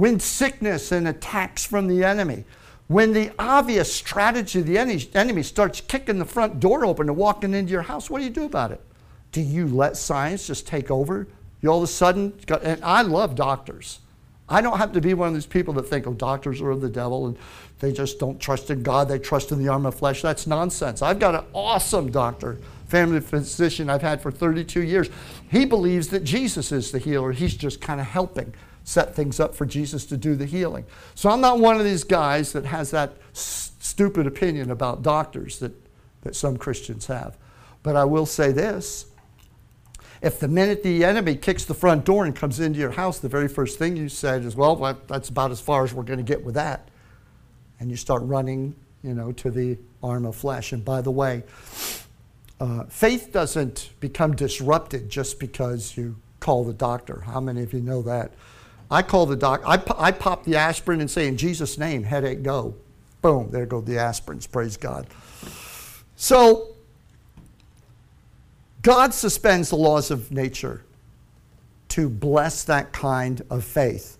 When 0.00 0.18
sickness 0.18 0.92
and 0.92 1.06
attacks 1.06 1.66
from 1.66 1.86
the 1.86 2.04
enemy, 2.04 2.44
when 2.86 3.12
the 3.12 3.32
obvious 3.38 3.94
strategy 3.94 4.60
of 4.60 4.66
the 4.66 4.78
enemy 4.78 5.42
starts 5.42 5.82
kicking 5.82 6.18
the 6.18 6.24
front 6.24 6.58
door 6.58 6.86
open 6.86 7.10
and 7.10 7.18
walking 7.18 7.52
into 7.52 7.70
your 7.70 7.82
house, 7.82 8.08
what 8.08 8.20
do 8.20 8.24
you 8.24 8.30
do 8.30 8.46
about 8.46 8.72
it? 8.72 8.80
Do 9.30 9.42
you 9.42 9.66
let 9.66 9.98
science 9.98 10.46
just 10.46 10.66
take 10.66 10.90
over? 10.90 11.28
You 11.60 11.68
all 11.68 11.76
of 11.76 11.84
a 11.84 11.86
sudden, 11.86 12.32
and 12.62 12.82
I 12.82 13.02
love 13.02 13.34
doctors. 13.34 13.98
I 14.48 14.62
don't 14.62 14.78
have 14.78 14.92
to 14.92 15.02
be 15.02 15.12
one 15.12 15.28
of 15.28 15.34
these 15.34 15.44
people 15.44 15.74
that 15.74 15.82
think, 15.82 16.06
oh, 16.06 16.14
doctors 16.14 16.62
are 16.62 16.70
of 16.70 16.80
the 16.80 16.88
devil 16.88 17.26
and 17.26 17.36
they 17.80 17.92
just 17.92 18.18
don't 18.18 18.40
trust 18.40 18.70
in 18.70 18.82
God, 18.82 19.06
they 19.06 19.18
trust 19.18 19.52
in 19.52 19.58
the 19.58 19.68
arm 19.68 19.84
of 19.84 19.96
flesh. 19.96 20.22
That's 20.22 20.46
nonsense. 20.46 21.02
I've 21.02 21.18
got 21.18 21.34
an 21.34 21.44
awesome 21.52 22.10
doctor, 22.10 22.56
family 22.88 23.20
physician 23.20 23.90
I've 23.90 24.00
had 24.00 24.22
for 24.22 24.30
32 24.30 24.80
years. 24.80 25.10
He 25.50 25.66
believes 25.66 26.08
that 26.08 26.24
Jesus 26.24 26.72
is 26.72 26.90
the 26.90 26.98
healer, 26.98 27.32
he's 27.32 27.54
just 27.54 27.82
kind 27.82 28.00
of 28.00 28.06
helping. 28.06 28.54
Set 28.90 29.14
things 29.14 29.38
up 29.38 29.54
for 29.54 29.64
Jesus 29.64 30.04
to 30.06 30.16
do 30.16 30.34
the 30.34 30.46
healing. 30.46 30.84
So 31.14 31.30
I'm 31.30 31.40
not 31.40 31.60
one 31.60 31.76
of 31.76 31.84
these 31.84 32.02
guys 32.02 32.52
that 32.52 32.66
has 32.66 32.90
that 32.90 33.14
s- 33.32 33.70
stupid 33.78 34.26
opinion 34.26 34.70
about 34.70 35.02
doctors 35.02 35.60
that, 35.60 35.72
that 36.22 36.34
some 36.34 36.56
Christians 36.56 37.06
have. 37.06 37.38
But 37.84 37.94
I 37.94 38.04
will 38.04 38.26
say 38.26 38.50
this 38.50 39.06
if 40.20 40.40
the 40.40 40.48
minute 40.48 40.82
the 40.82 41.04
enemy 41.04 41.36
kicks 41.36 41.64
the 41.64 41.72
front 41.72 42.04
door 42.04 42.26
and 42.26 42.34
comes 42.34 42.60
into 42.60 42.78
your 42.78 42.90
house, 42.90 43.20
the 43.20 43.28
very 43.28 43.48
first 43.48 43.78
thing 43.78 43.96
you 43.96 44.08
said 44.08 44.44
is, 44.44 44.54
well, 44.56 44.76
that's 45.06 45.28
about 45.28 45.50
as 45.50 45.60
far 45.60 45.84
as 45.84 45.94
we're 45.94 46.02
going 46.02 46.18
to 46.18 46.24
get 46.24 46.44
with 46.44 46.56
that. 46.56 46.88
And 47.78 47.90
you 47.90 47.96
start 47.96 48.22
running, 48.24 48.74
you 49.02 49.14
know, 49.14 49.32
to 49.32 49.50
the 49.50 49.78
arm 50.02 50.26
of 50.26 50.36
flesh. 50.36 50.72
And 50.72 50.84
by 50.84 51.00
the 51.00 51.10
way, 51.10 51.44
uh, 52.58 52.84
faith 52.84 53.30
doesn't 53.32 53.90
become 54.00 54.36
disrupted 54.36 55.08
just 55.08 55.38
because 55.38 55.96
you 55.96 56.16
call 56.40 56.64
the 56.64 56.74
doctor. 56.74 57.22
How 57.24 57.40
many 57.40 57.62
of 57.62 57.72
you 57.72 57.80
know 57.80 58.02
that? 58.02 58.32
I 58.90 59.02
call 59.02 59.26
the 59.26 59.36
doc. 59.36 59.62
I, 59.64 59.82
I 59.96 60.10
pop 60.10 60.44
the 60.44 60.56
aspirin 60.56 61.00
and 61.00 61.10
say, 61.10 61.28
in 61.28 61.36
Jesus' 61.36 61.78
name, 61.78 62.02
headache 62.02 62.42
go. 62.42 62.74
Boom, 63.22 63.50
there 63.50 63.66
go 63.66 63.80
the 63.80 63.92
aspirins. 63.92 64.50
Praise 64.50 64.76
God. 64.76 65.06
So 66.16 66.68
God 68.82 69.14
suspends 69.14 69.70
the 69.70 69.76
laws 69.76 70.10
of 70.10 70.32
nature 70.32 70.82
to 71.90 72.08
bless 72.08 72.64
that 72.64 72.92
kind 72.92 73.42
of 73.50 73.64
faith. 73.64 74.16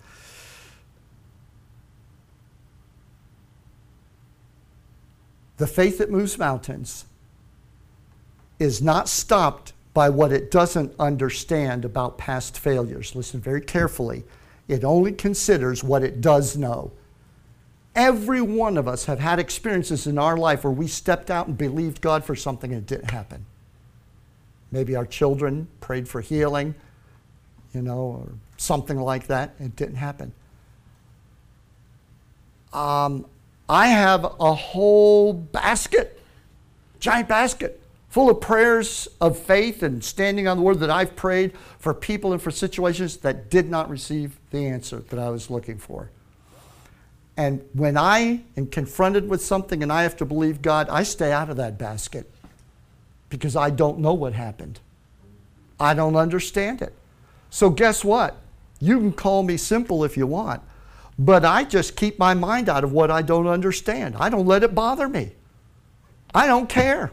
The 5.57 5.67
faith 5.67 5.99
that 5.99 6.11
moves 6.11 6.39
mountains 6.39 7.05
is 8.59 8.81
not 8.81 9.09
stopped 9.09 9.73
by 9.93 10.09
what 10.09 10.33
it 10.33 10.51
doesn't 10.51 10.95
understand 10.99 11.85
about 11.85 12.19
past 12.19 12.59
failures. 12.59 13.15
Listen 13.15 13.41
very 13.41 13.61
carefully. 13.61 14.25
It 14.71 14.85
only 14.85 15.11
considers 15.11 15.83
what 15.83 16.05
it 16.05 16.21
does 16.21 16.57
know. 16.57 16.93
Every 17.97 18.41
one 18.41 18.77
of 18.77 18.87
us 18.87 19.07
have 19.07 19.19
had 19.19 19.41
experiences 19.41 20.07
in 20.07 20.17
our 20.17 20.37
life 20.37 20.63
where 20.63 20.73
we 20.73 20.87
stepped 20.87 21.29
out 21.29 21.49
and 21.49 21.59
believed 21.59 22.01
God 22.01 22.25
for 22.25 22.37
something 22.37 22.73
and 22.73 22.83
it 22.83 22.87
didn't 22.87 23.11
happen. 23.11 23.47
Maybe 24.71 24.95
our 24.95 25.07
children 25.07 25.67
prayed 25.81 26.09
for 26.09 26.21
healing, 26.21 26.77
you 27.75 27.83
know, 27.83 27.99
or 27.99 28.29
something 28.59 28.97
like 28.97 29.27
that. 29.27 29.57
It 29.59 29.75
didn't 29.75 29.97
happen. 29.97 30.33
Um, 32.73 33.27
I 33.69 33.89
have 33.89 34.23
a 34.39 34.55
whole 34.55 35.33
basket, 35.33 36.23
giant 37.01 37.29
basket, 37.29 37.80
full 38.11 38.29
of 38.29 38.41
prayers 38.41 39.09
of 39.21 39.39
faith 39.39 39.83
and 39.83 40.03
standing 40.05 40.49
on 40.49 40.57
the 40.57 40.63
word 40.63 40.81
that 40.81 40.91
I've 40.91 41.15
prayed 41.17 41.53
for 41.79 41.95
people 41.95 42.33
and 42.33 42.43
for 42.43 42.51
situations 42.51 43.17
that 43.19 43.51
did 43.51 43.71
not 43.71 43.89
receive 43.89 44.39
the 44.51 44.67
answer 44.67 44.99
that 44.99 45.19
I 45.19 45.31
was 45.31 45.49
looking 45.49 45.79
for. 45.79 46.11
And 47.37 47.65
when 47.73 47.97
I 47.97 48.43
am 48.57 48.67
confronted 48.67 49.29
with 49.29 49.43
something 49.43 49.83
and 49.83 49.93
I 49.93 50.03
have 50.03 50.17
to 50.17 50.27
believe 50.27 50.61
God, 50.61 50.89
I 50.91 51.05
stay 51.05 51.33
out 51.33 51.49
of 51.49 51.57
that 51.57 51.79
basket 51.79 52.31
because 53.31 53.55
I 53.55 53.71
don't 53.71 54.01
know 54.01 54.13
what 54.13 54.35
happened. 54.35 54.81
I 55.79 55.95
don't 55.95 56.17
understand 56.17 56.83
it. 56.83 56.93
So, 57.49 57.71
guess 57.71 58.05
what? 58.05 58.37
You 58.81 58.99
can 58.99 59.13
call 59.13 59.43
me 59.43 59.57
simple 59.57 60.05
if 60.05 60.17
you 60.17 60.27
want, 60.27 60.63
but 61.19 61.45
I 61.45 61.65
just 61.65 61.97
keep 61.97 62.19
my 62.19 62.35
mind 62.35 62.69
out 62.69 62.83
of 62.83 62.93
what 62.93 63.11
I 63.11 63.23
don't 63.23 63.47
understand. 63.47 64.17
I 64.19 64.29
don't 64.29 64.47
let 64.47 64.63
it 64.63 64.75
bother 64.75 65.09
me. 65.09 65.33
I 66.35 66.47
don't 66.47 66.69
care. 66.69 67.13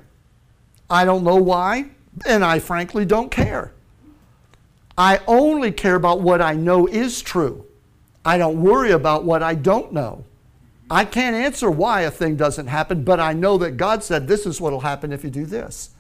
I 0.90 1.06
don't 1.06 1.24
know 1.24 1.36
why, 1.36 1.90
and 2.26 2.44
I 2.44 2.60
frankly 2.60 3.06
don't 3.06 3.30
care. 3.32 3.74
I 4.98 5.20
only 5.28 5.72
care 5.72 5.96
about 5.96 6.22
what 6.22 6.42
I 6.42 6.54
know 6.54 6.88
is 6.88 7.22
true. 7.22 7.66
I 8.26 8.38
don't 8.38 8.62
worry 8.62 8.92
about 8.92 9.24
what 9.24 9.44
I 9.44 9.54
don't 9.54 9.94
know. 9.94 10.26
I 10.90 11.06
can't 11.06 11.36
answer 11.36 11.70
why 11.70 12.02
a 12.02 12.12
thing 12.12 12.36
doesn't 12.36 12.68
happen, 12.68 13.04
but 13.04 13.20
I 13.20 13.34
know 13.34 13.58
that 13.58 13.72
God 13.78 14.04
said 14.04 14.28
this 14.28 14.46
is 14.46 14.60
what 14.60 14.72
will 14.72 14.80
happen 14.80 15.12
if 15.12 15.24
you 15.24 15.30
do 15.30 15.46
this. 15.46 15.92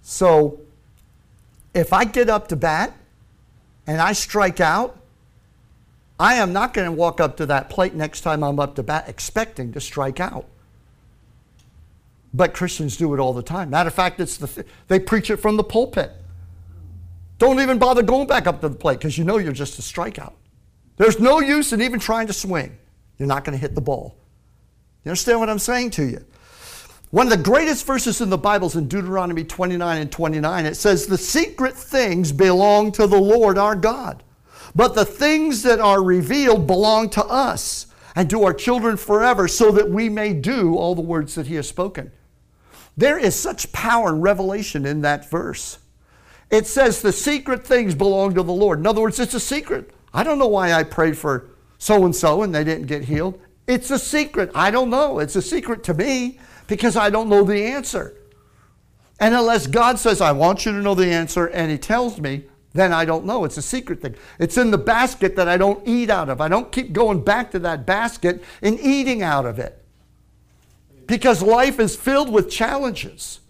So 0.00 0.60
if 1.74 1.92
I 1.92 2.04
get 2.04 2.28
up 2.28 2.48
to 2.48 2.56
bat 2.56 2.94
and 3.86 4.00
I 4.00 4.12
strike 4.12 4.60
out, 4.60 4.98
I 6.18 6.34
am 6.34 6.52
not 6.52 6.72
going 6.74 6.86
to 6.86 6.92
walk 6.92 7.20
up 7.20 7.36
to 7.38 7.46
that 7.46 7.68
plate 7.68 7.94
next 7.94 8.22
time 8.22 8.42
I'm 8.42 8.58
up 8.58 8.74
to 8.76 8.82
bat 8.82 9.08
expecting 9.08 9.72
to 9.72 9.80
strike 9.80 10.20
out. 10.20 10.46
But 12.34 12.54
Christians 12.54 12.96
do 12.96 13.12
it 13.14 13.20
all 13.20 13.32
the 13.32 13.42
time. 13.42 13.70
Matter 13.70 13.88
of 13.88 13.94
fact, 13.94 14.20
it's 14.20 14.36
the 14.36 14.46
th- 14.46 14.66
they 14.88 14.98
preach 14.98 15.30
it 15.30 15.36
from 15.36 15.56
the 15.56 15.64
pulpit. 15.64 16.12
Don't 17.38 17.60
even 17.60 17.78
bother 17.78 18.02
going 18.02 18.26
back 18.26 18.46
up 18.46 18.60
to 18.60 18.68
the 18.68 18.76
plate 18.76 18.98
because 18.98 19.18
you 19.18 19.24
know 19.24 19.38
you're 19.38 19.52
just 19.52 19.78
a 19.78 19.82
strikeout. 19.82 20.32
There's 20.96 21.18
no 21.18 21.40
use 21.40 21.72
in 21.72 21.82
even 21.82 21.98
trying 21.98 22.26
to 22.28 22.32
swing. 22.32 22.78
You're 23.18 23.28
not 23.28 23.44
going 23.44 23.56
to 23.56 23.60
hit 23.60 23.74
the 23.74 23.80
ball. 23.80 24.16
You 25.04 25.10
understand 25.10 25.40
what 25.40 25.50
I'm 25.50 25.58
saying 25.58 25.90
to 25.90 26.04
you? 26.04 26.24
One 27.10 27.26
of 27.26 27.36
the 27.36 27.42
greatest 27.42 27.84
verses 27.84 28.20
in 28.20 28.30
the 28.30 28.38
Bible 28.38 28.68
is 28.68 28.76
in 28.76 28.88
Deuteronomy 28.88 29.44
29 29.44 30.00
and 30.00 30.10
29. 30.10 30.66
It 30.66 30.76
says, 30.76 31.06
The 31.06 31.18
secret 31.18 31.74
things 31.74 32.32
belong 32.32 32.90
to 32.92 33.06
the 33.06 33.20
Lord 33.20 33.58
our 33.58 33.76
God, 33.76 34.22
but 34.74 34.94
the 34.94 35.04
things 35.04 35.62
that 35.64 35.78
are 35.78 36.02
revealed 36.02 36.66
belong 36.66 37.10
to 37.10 37.24
us 37.24 37.88
and 38.14 38.30
to 38.30 38.44
our 38.44 38.54
children 38.54 38.96
forever, 38.96 39.46
so 39.48 39.70
that 39.72 39.90
we 39.90 40.08
may 40.08 40.32
do 40.32 40.76
all 40.76 40.94
the 40.94 41.02
words 41.02 41.34
that 41.34 41.48
He 41.48 41.56
has 41.56 41.68
spoken. 41.68 42.10
There 42.96 43.18
is 43.18 43.34
such 43.34 43.72
power 43.72 44.08
and 44.08 44.22
revelation 44.22 44.84
in 44.84 45.00
that 45.02 45.30
verse. 45.30 45.78
It 46.50 46.66
says, 46.66 47.00
The 47.00 47.12
secret 47.12 47.66
things 47.66 47.94
belong 47.94 48.34
to 48.34 48.42
the 48.42 48.52
Lord. 48.52 48.78
In 48.78 48.86
other 48.86 49.00
words, 49.00 49.18
it's 49.18 49.34
a 49.34 49.40
secret. 49.40 49.90
I 50.12 50.22
don't 50.22 50.38
know 50.38 50.48
why 50.48 50.72
I 50.72 50.82
prayed 50.82 51.16
for 51.16 51.48
so 51.78 52.04
and 52.04 52.14
so 52.14 52.42
and 52.42 52.54
they 52.54 52.64
didn't 52.64 52.86
get 52.86 53.04
healed. 53.04 53.40
It's 53.66 53.90
a 53.90 53.98
secret. 53.98 54.50
I 54.54 54.70
don't 54.70 54.90
know. 54.90 55.18
It's 55.18 55.36
a 55.36 55.42
secret 55.42 55.82
to 55.84 55.94
me 55.94 56.38
because 56.66 56.96
I 56.96 57.10
don't 57.10 57.28
know 57.28 57.44
the 57.44 57.64
answer. 57.64 58.16
And 59.18 59.34
unless 59.34 59.66
God 59.66 59.98
says, 59.98 60.20
I 60.20 60.32
want 60.32 60.66
you 60.66 60.72
to 60.72 60.82
know 60.82 60.94
the 60.94 61.06
answer, 61.06 61.46
and 61.46 61.70
He 61.70 61.78
tells 61.78 62.20
me, 62.20 62.44
then 62.74 62.92
I 62.92 63.04
don't 63.04 63.24
know. 63.24 63.44
It's 63.44 63.56
a 63.56 63.62
secret 63.62 64.00
thing. 64.00 64.16
It's 64.38 64.56
in 64.56 64.70
the 64.70 64.78
basket 64.78 65.36
that 65.36 65.48
I 65.48 65.56
don't 65.56 65.86
eat 65.86 66.10
out 66.10 66.28
of. 66.28 66.40
I 66.40 66.48
don't 66.48 66.72
keep 66.72 66.92
going 66.92 67.22
back 67.22 67.50
to 67.52 67.58
that 67.60 67.86
basket 67.86 68.42
and 68.62 68.80
eating 68.80 69.22
out 69.22 69.44
of 69.44 69.58
it. 69.58 69.81
Because 71.12 71.42
life 71.42 71.78
is 71.78 71.94
filled 71.94 72.32
with 72.32 72.48
challenges. 72.48 73.40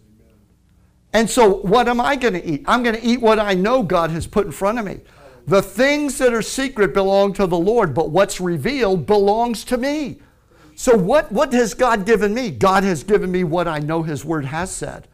And 1.12 1.30
so, 1.30 1.58
what 1.58 1.86
am 1.86 2.00
I 2.00 2.16
going 2.16 2.34
to 2.34 2.44
eat? 2.44 2.64
I'm 2.66 2.82
going 2.82 2.96
to 2.96 3.06
eat 3.06 3.20
what 3.20 3.38
I 3.38 3.54
know 3.54 3.84
God 3.84 4.10
has 4.10 4.26
put 4.26 4.46
in 4.46 4.50
front 4.50 4.80
of 4.80 4.84
me. 4.84 4.98
The 5.46 5.62
things 5.62 6.18
that 6.18 6.34
are 6.34 6.42
secret 6.42 6.92
belong 6.92 7.34
to 7.34 7.46
the 7.46 7.56
Lord, 7.56 7.94
but 7.94 8.10
what's 8.10 8.40
revealed 8.40 9.06
belongs 9.06 9.62
to 9.66 9.76
me. 9.76 10.20
So, 10.74 10.96
what, 10.96 11.30
what 11.30 11.52
has 11.52 11.72
God 11.72 12.04
given 12.04 12.34
me? 12.34 12.50
God 12.50 12.82
has 12.82 13.04
given 13.04 13.30
me 13.30 13.44
what 13.44 13.68
I 13.68 13.78
know 13.78 14.02
His 14.02 14.24
Word 14.24 14.44
has 14.46 14.72
said. 14.72 15.06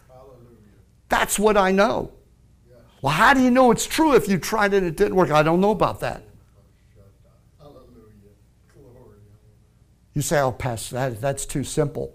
That's 1.10 1.38
what 1.38 1.58
I 1.58 1.70
know. 1.70 2.12
Well, 3.02 3.12
how 3.12 3.34
do 3.34 3.42
you 3.42 3.50
know 3.50 3.72
it's 3.72 3.86
true 3.86 4.14
if 4.14 4.26
you 4.26 4.38
tried 4.38 4.72
it 4.72 4.78
and 4.78 4.86
it 4.86 4.96
didn't 4.96 5.16
work? 5.16 5.30
I 5.30 5.42
don't 5.42 5.60
know 5.60 5.72
about 5.72 6.00
that. 6.00 6.22
You 10.14 10.22
say, 10.22 10.40
oh, 10.40 10.52
Pastor, 10.52 10.94
that, 10.94 11.20
that's 11.20 11.44
too 11.44 11.62
simple. 11.62 12.14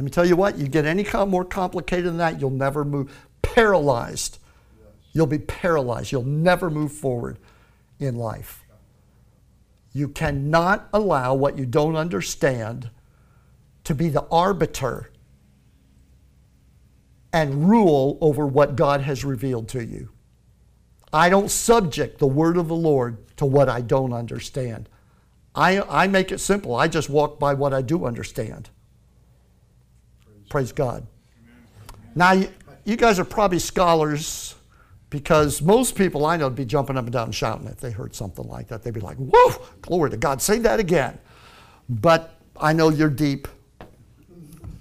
Let 0.00 0.04
me 0.04 0.10
tell 0.10 0.24
you 0.24 0.34
what, 0.34 0.56
you 0.56 0.66
get 0.66 0.86
any 0.86 1.06
more 1.26 1.44
complicated 1.44 2.06
than 2.06 2.16
that, 2.16 2.40
you'll 2.40 2.48
never 2.48 2.86
move. 2.86 3.28
Paralyzed. 3.42 4.38
You'll 5.12 5.26
be 5.26 5.38
paralyzed. 5.38 6.10
You'll 6.10 6.22
never 6.22 6.70
move 6.70 6.90
forward 6.90 7.38
in 7.98 8.16
life. 8.16 8.64
You 9.92 10.08
cannot 10.08 10.88
allow 10.94 11.34
what 11.34 11.58
you 11.58 11.66
don't 11.66 11.96
understand 11.96 12.88
to 13.84 13.94
be 13.94 14.08
the 14.08 14.24
arbiter 14.30 15.10
and 17.30 17.68
rule 17.68 18.16
over 18.22 18.46
what 18.46 18.76
God 18.76 19.02
has 19.02 19.22
revealed 19.22 19.68
to 19.68 19.84
you. 19.84 20.08
I 21.12 21.28
don't 21.28 21.50
subject 21.50 22.20
the 22.20 22.26
word 22.26 22.56
of 22.56 22.68
the 22.68 22.74
Lord 22.74 23.36
to 23.36 23.44
what 23.44 23.68
I 23.68 23.82
don't 23.82 24.14
understand. 24.14 24.88
I, 25.54 25.82
I 25.82 26.06
make 26.06 26.32
it 26.32 26.38
simple. 26.38 26.74
I 26.74 26.88
just 26.88 27.10
walk 27.10 27.38
by 27.38 27.52
what 27.52 27.74
I 27.74 27.82
do 27.82 28.06
understand. 28.06 28.70
Praise, 30.50 30.72
God. 30.72 31.06
Now, 32.14 32.32
you, 32.32 32.48
you 32.84 32.96
guys 32.96 33.18
are 33.18 33.24
probably 33.24 33.60
scholars 33.60 34.56
because 35.10 35.62
most 35.62 35.94
people 35.94 36.26
I 36.26 36.36
know 36.36 36.46
would 36.46 36.56
be 36.56 36.64
jumping 36.64 36.98
up 36.98 37.04
and 37.04 37.12
down 37.12 37.26
and 37.26 37.34
shouting 37.34 37.66
if 37.68 37.80
they 37.80 37.92
heard 37.92 38.14
something 38.14 38.46
like 38.46 38.66
that. 38.68 38.82
They'd 38.82 38.92
be 38.92 39.00
like, 39.00 39.16
whoa, 39.16 39.62
glory 39.80 40.10
to 40.10 40.16
God, 40.16 40.42
say 40.42 40.58
that 40.58 40.80
again. 40.80 41.18
But 41.88 42.34
I 42.56 42.72
know 42.74 42.90
you're 42.90 43.08
deep. 43.08 43.48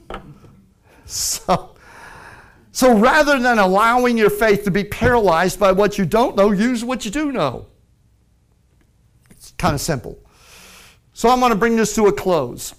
So, 1.11 1.75
so 2.71 2.95
rather 2.95 3.39
than 3.39 3.57
allowing 3.57 4.15
your 4.15 4.29
faith 4.29 4.63
to 4.65 4.69
be 4.69 4.83
paralyzed 4.83 5.59
by 5.59 5.71
what 5.71 5.97
you 5.97 6.05
don't 6.05 6.35
know, 6.35 6.51
use 6.51 6.85
what 6.85 7.03
you 7.03 7.09
do 7.09 7.31
know. 7.31 7.65
It's 9.31 9.53
kind 9.57 9.73
of 9.73 9.81
simple. 9.81 10.19
So 11.13 11.29
I'm 11.29 11.39
going 11.39 11.49
to 11.49 11.57
bring 11.57 11.75
this 11.75 11.95
to 11.95 12.05
a 12.05 12.13
close. 12.13 12.75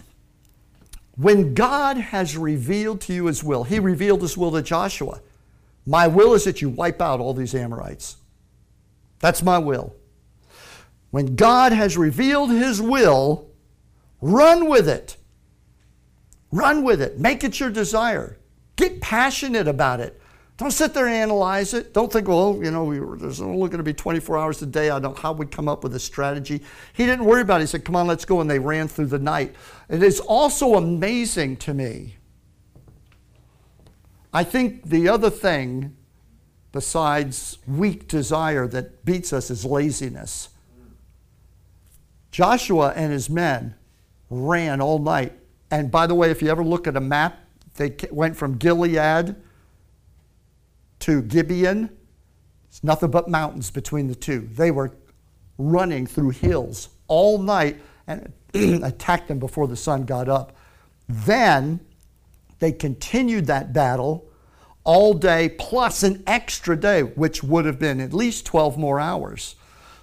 When 1.20 1.52
God 1.52 1.98
has 1.98 2.36
revealed 2.36 3.02
to 3.02 3.12
you 3.12 3.26
his 3.26 3.44
will, 3.44 3.64
he 3.64 3.78
revealed 3.78 4.22
his 4.22 4.38
will 4.38 4.52
to 4.52 4.62
Joshua. 4.62 5.20
My 5.84 6.06
will 6.06 6.34
is 6.34 6.44
that 6.44 6.62
you 6.62 6.68
wipe 6.70 7.02
out 7.02 7.20
all 7.20 7.34
these 7.34 7.54
Amorites. 7.54 8.16
That's 9.18 9.42
my 9.42 9.58
will. 9.58 9.94
When 11.10 11.34
God 11.34 11.72
has 11.72 11.96
revealed 11.96 12.50
His 12.50 12.80
will, 12.80 13.48
run 14.20 14.68
with 14.68 14.88
it. 14.88 15.16
Run 16.52 16.84
with 16.84 17.02
it. 17.02 17.18
Make 17.18 17.44
it 17.44 17.60
your 17.60 17.70
desire. 17.70 18.38
Get 18.76 19.00
passionate 19.00 19.68
about 19.68 20.00
it. 20.00 20.19
Don't 20.60 20.72
sit 20.72 20.92
there 20.92 21.06
and 21.06 21.14
analyze 21.14 21.72
it. 21.72 21.94
Don't 21.94 22.12
think, 22.12 22.28
well, 22.28 22.60
you 22.62 22.70
know, 22.70 22.84
we 22.84 23.00
were, 23.00 23.16
there's 23.16 23.40
only 23.40 23.70
going 23.70 23.78
to 23.78 23.82
be 23.82 23.94
24 23.94 24.36
hours 24.36 24.60
a 24.60 24.66
day. 24.66 24.90
I 24.90 25.00
don't 25.00 25.16
know 25.16 25.22
how 25.22 25.32
we 25.32 25.46
come 25.46 25.70
up 25.70 25.82
with 25.82 25.94
a 25.94 25.98
strategy. 25.98 26.60
He 26.92 27.06
didn't 27.06 27.24
worry 27.24 27.40
about 27.40 27.62
it. 27.62 27.64
He 27.64 27.66
said, 27.68 27.82
come 27.82 27.96
on, 27.96 28.06
let's 28.06 28.26
go. 28.26 28.42
And 28.42 28.50
they 28.50 28.58
ran 28.58 28.86
through 28.86 29.06
the 29.06 29.18
night. 29.18 29.54
It 29.88 30.02
is 30.02 30.20
also 30.20 30.74
amazing 30.74 31.56
to 31.58 31.72
me. 31.72 32.16
I 34.34 34.44
think 34.44 34.84
the 34.84 35.08
other 35.08 35.30
thing 35.30 35.96
besides 36.72 37.56
weak 37.66 38.06
desire 38.06 38.66
that 38.66 39.02
beats 39.02 39.32
us 39.32 39.50
is 39.50 39.64
laziness. 39.64 40.50
Joshua 42.32 42.92
and 42.94 43.14
his 43.14 43.30
men 43.30 43.76
ran 44.28 44.82
all 44.82 44.98
night. 44.98 45.32
And 45.70 45.90
by 45.90 46.06
the 46.06 46.14
way, 46.14 46.30
if 46.30 46.42
you 46.42 46.50
ever 46.50 46.62
look 46.62 46.86
at 46.86 46.98
a 46.98 47.00
map, 47.00 47.38
they 47.76 47.96
went 48.10 48.36
from 48.36 48.58
Gilead 48.58 49.36
to 51.00 51.22
Gibeon. 51.22 51.90
It's 52.68 52.84
nothing 52.84 53.10
but 53.10 53.28
mountains 53.28 53.70
between 53.70 54.06
the 54.06 54.14
two. 54.14 54.48
They 54.52 54.70
were 54.70 54.92
running 55.58 56.06
through 56.06 56.30
hills 56.30 56.88
all 57.08 57.38
night 57.38 57.80
and 58.06 58.32
attacked 58.54 59.28
them 59.28 59.38
before 59.38 59.66
the 59.66 59.76
sun 59.76 60.04
got 60.04 60.28
up. 60.28 60.56
Then 61.08 61.80
they 62.60 62.72
continued 62.72 63.46
that 63.46 63.72
battle 63.72 64.26
all 64.84 65.14
day 65.14 65.48
plus 65.48 66.02
an 66.02 66.22
extra 66.26 66.76
day, 66.76 67.02
which 67.02 67.42
would 67.42 67.64
have 67.64 67.78
been 67.78 68.00
at 68.00 68.12
least 68.12 68.46
12 68.46 68.78
more 68.78 69.00
hours. 69.00 69.56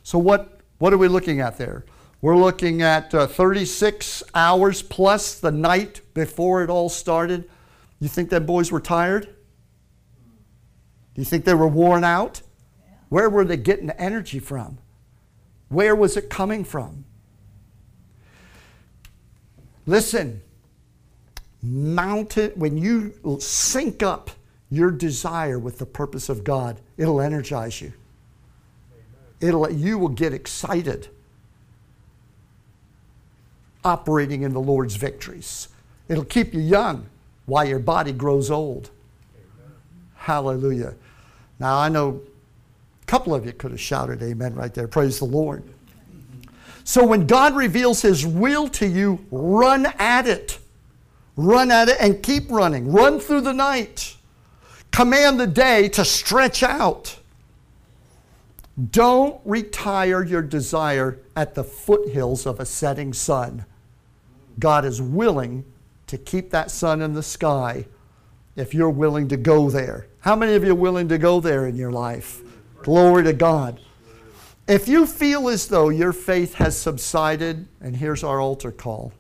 So, 0.04 0.18
what, 0.18 0.62
what 0.78 0.94
are 0.94 0.98
we 0.98 1.08
looking 1.08 1.40
at 1.40 1.58
there? 1.58 1.86
We're 2.22 2.38
looking 2.38 2.82
at 2.82 3.14
uh, 3.14 3.28
36 3.28 4.24
hours 4.34 4.82
plus 4.82 5.40
the 5.40 5.52
night 5.52 6.02
before 6.14 6.64
it 6.64 6.70
all 6.70 6.90
started. 6.90 7.50
You 8.00 8.08
think 8.08 8.30
that 8.30 8.46
boys 8.46 8.72
were 8.72 8.80
tired? 8.80 9.36
Do 11.18 11.22
you 11.22 11.26
think 11.26 11.46
they 11.46 11.56
were 11.56 11.68
worn 11.68 12.04
out? 12.04 12.44
Where 13.10 13.28
were 13.28 13.44
they 13.44 13.58
getting 13.58 13.88
the 13.88 14.00
energy 14.00 14.38
from? 14.38 14.78
Where 15.70 15.96
was 15.96 16.16
it 16.16 16.30
coming 16.30 16.64
from? 16.64 17.06
Listen, 19.88 20.42
mount 21.64 22.38
it 22.38 22.56
when 22.56 22.78
you 22.78 23.16
sync 23.40 24.04
up 24.04 24.30
your 24.70 24.92
desire 24.92 25.58
with 25.58 25.80
the 25.80 25.88
purpose 25.88 26.30
of 26.30 26.44
God, 26.44 26.80
it'll 26.98 27.20
energize 27.20 27.82
you. 27.82 27.94
It'll, 29.42 29.72
you 29.72 29.98
will 29.98 30.10
get 30.10 30.36
excited 30.36 31.08
operating 33.84 34.44
in 34.44 34.54
the 34.54 34.62
Lord's 34.62 34.98
victories. 34.98 35.70
It'll 36.10 36.26
keep 36.26 36.54
you 36.54 36.60
young 36.60 37.10
while 37.48 37.68
your 37.68 37.80
body 37.80 38.12
grows 38.12 38.52
old. 38.52 38.92
Hallelujah. 40.16 40.94
Now, 41.60 41.78
I 41.78 41.90
know 41.90 42.22
a 43.02 43.06
couple 43.06 43.34
of 43.34 43.46
you 43.46 43.54
could 43.54 43.72
have 43.72 43.80
shouted 43.80 44.22
amen 44.22 44.56
right 44.56 44.74
there. 44.74 44.88
Praise 44.88 45.20
the 45.20 45.26
Lord. 45.26 45.64
So, 46.84 47.06
when 47.06 47.28
God 47.28 47.56
reveals 47.56 48.02
His 48.02 48.26
will 48.26 48.68
to 48.70 48.88
you, 48.88 49.26
run 49.32 49.88
at 50.00 50.28
it. 50.28 50.60
Run 51.36 51.72
at 51.72 51.90
it 51.90 51.98
and 52.00 52.24
keep 52.24 52.50
running. 52.50 52.92
Run 52.92 53.20
through 53.20 53.42
the 53.42 53.54
night. 53.54 54.16
Command 54.92 55.40
the 55.40 55.48
day 55.48 55.90
to 55.90 56.06
stretch 56.06 56.64
out. 56.64 57.20
Don't 58.92 59.42
retire 59.44 60.24
your 60.24 60.42
desire 60.42 61.20
at 61.36 61.56
the 61.56 61.64
foothills 61.64 62.46
of 62.46 62.60
a 62.60 62.66
setting 62.66 63.12
sun. 63.14 63.66
God 64.60 64.86
is 64.86 65.02
willing 65.02 65.66
to 66.08 66.18
keep 66.18 66.52
that 66.52 66.72
sun 66.72 67.02
in 67.02 67.14
the 67.14 67.24
sky 67.24 67.86
if 68.58 68.74
you're 68.74 68.90
willing 68.90 69.30
to 69.30 69.38
go 69.38 69.70
there. 69.70 70.08
How 70.20 70.36
many 70.36 70.56
of 70.56 70.64
you 70.66 70.72
are 70.72 70.76
willing 70.76 71.08
to 71.10 71.18
go 71.18 71.40
there 71.40 71.68
in 71.68 71.78
your 71.78 71.92
life? 71.92 72.42
Glory 72.82 73.24
to 73.24 73.32
God. 73.32 73.80
If 74.68 74.90
you 74.90 75.06
feel 75.06 75.48
as 75.48 75.68
though 75.68 75.90
your 75.90 76.12
faith 76.12 76.56
has 76.56 76.78
subsided, 76.78 77.68
and 77.80 77.96
here's 77.96 78.24
our 78.24 78.42
altar 78.42 78.72
call. 78.72 79.14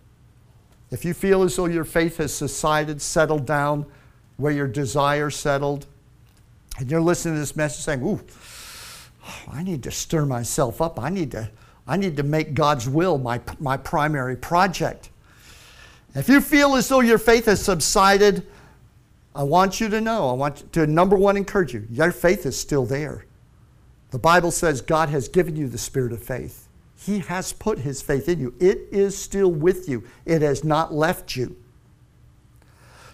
If 0.91 1.05
you 1.05 1.13
feel 1.13 1.43
as 1.43 1.55
though 1.55 1.67
your 1.67 1.85
faith 1.85 2.17
has 2.17 2.33
subsided, 2.33 3.01
settled 3.01 3.45
down, 3.45 3.85
where 4.35 4.51
your 4.51 4.67
desire 4.67 5.29
settled, 5.29 5.85
and 6.77 6.89
you're 6.91 7.01
listening 7.01 7.35
to 7.35 7.39
this 7.39 7.55
message 7.55 7.85
saying, 7.85 8.03
Ooh, 8.03 8.19
I 9.47 9.63
need 9.63 9.83
to 9.83 9.91
stir 9.91 10.25
myself 10.25 10.81
up. 10.81 10.99
I 10.99 11.09
need 11.09 11.31
to, 11.31 11.49
I 11.87 11.95
need 11.95 12.17
to 12.17 12.23
make 12.23 12.53
God's 12.53 12.89
will 12.89 13.17
my, 13.17 13.39
my 13.59 13.77
primary 13.77 14.35
project. 14.35 15.09
If 16.15 16.27
you 16.27 16.41
feel 16.41 16.75
as 16.75 16.89
though 16.89 17.01
your 17.01 17.17
faith 17.17 17.45
has 17.45 17.63
subsided, 17.63 18.45
I 19.37 19.43
want 19.43 19.79
you 19.79 19.87
to 19.89 20.01
know, 20.01 20.29
I 20.29 20.33
want 20.33 20.73
to, 20.73 20.87
number 20.87 21.15
one, 21.15 21.37
encourage 21.37 21.71
you. 21.71 21.85
Your 21.91 22.11
faith 22.11 22.47
is 22.47 22.57
still 22.59 22.87
there. 22.87 23.25
The 24.09 24.17
Bible 24.17 24.49
says 24.49 24.81
God 24.81 25.09
has 25.09 25.27
given 25.27 25.55
you 25.55 25.67
the 25.67 25.77
spirit 25.77 26.11
of 26.11 26.23
faith. 26.23 26.67
He 26.95 27.19
has 27.19 27.53
put 27.53 27.77
his 27.77 28.01
faith 28.01 28.27
in 28.27 28.39
you. 28.39 28.55
It 28.59 28.79
is 28.91 29.15
still 29.15 29.51
with 29.51 29.87
you, 29.87 30.03
it 30.25 30.41
has 30.41 30.63
not 30.63 30.91
left 30.91 31.35
you. 31.35 31.55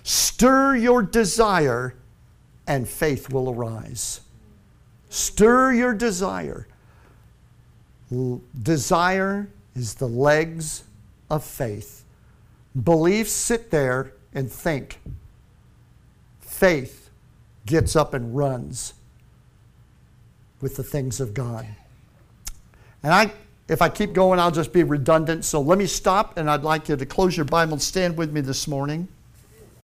Stir 0.03 0.78
your 0.78 1.03
desire, 1.03 1.95
and 2.67 2.88
faith 2.88 3.30
will 3.30 3.49
arise. 3.49 4.21
Stir 5.09 5.74
your 5.74 5.93
desire. 5.93 6.69
Desire 8.61 9.49
is 9.76 9.95
the 9.95 10.07
legs 10.07 10.86
of 11.30 11.43
faith. 11.43 12.05
Beliefs 12.82 13.34
sit 13.34 13.71
there 13.71 14.13
and 14.34 14.49
think. 14.49 14.99
Faith 16.64 17.09
gets 17.66 17.93
up 17.93 18.14
and 18.14 18.34
runs 18.34 18.93
with 20.61 20.78
the 20.78 20.84
things 20.84 21.20
of 21.20 21.34
God. 21.34 21.68
And 23.03 23.14
I, 23.14 23.34
if 23.68 23.82
I 23.82 23.89
keep 23.89 24.14
going, 24.14 24.39
I'll 24.39 24.49
just 24.49 24.72
be 24.72 24.84
redundant. 24.84 25.43
So 25.43 25.59
let 25.59 25.78
me 25.78 25.86
stop, 25.86 26.38
and 26.38 26.49
I'd 26.49 26.64
like 26.64 26.88
you 26.88 26.95
to 26.95 27.05
close 27.05 27.36
your 27.36 27.43
Bible 27.43 27.74
and 27.74 27.82
stand 27.82 28.16
with 28.16 28.32
me 28.32 28.39
this 28.39 28.66
morning. 28.66 29.09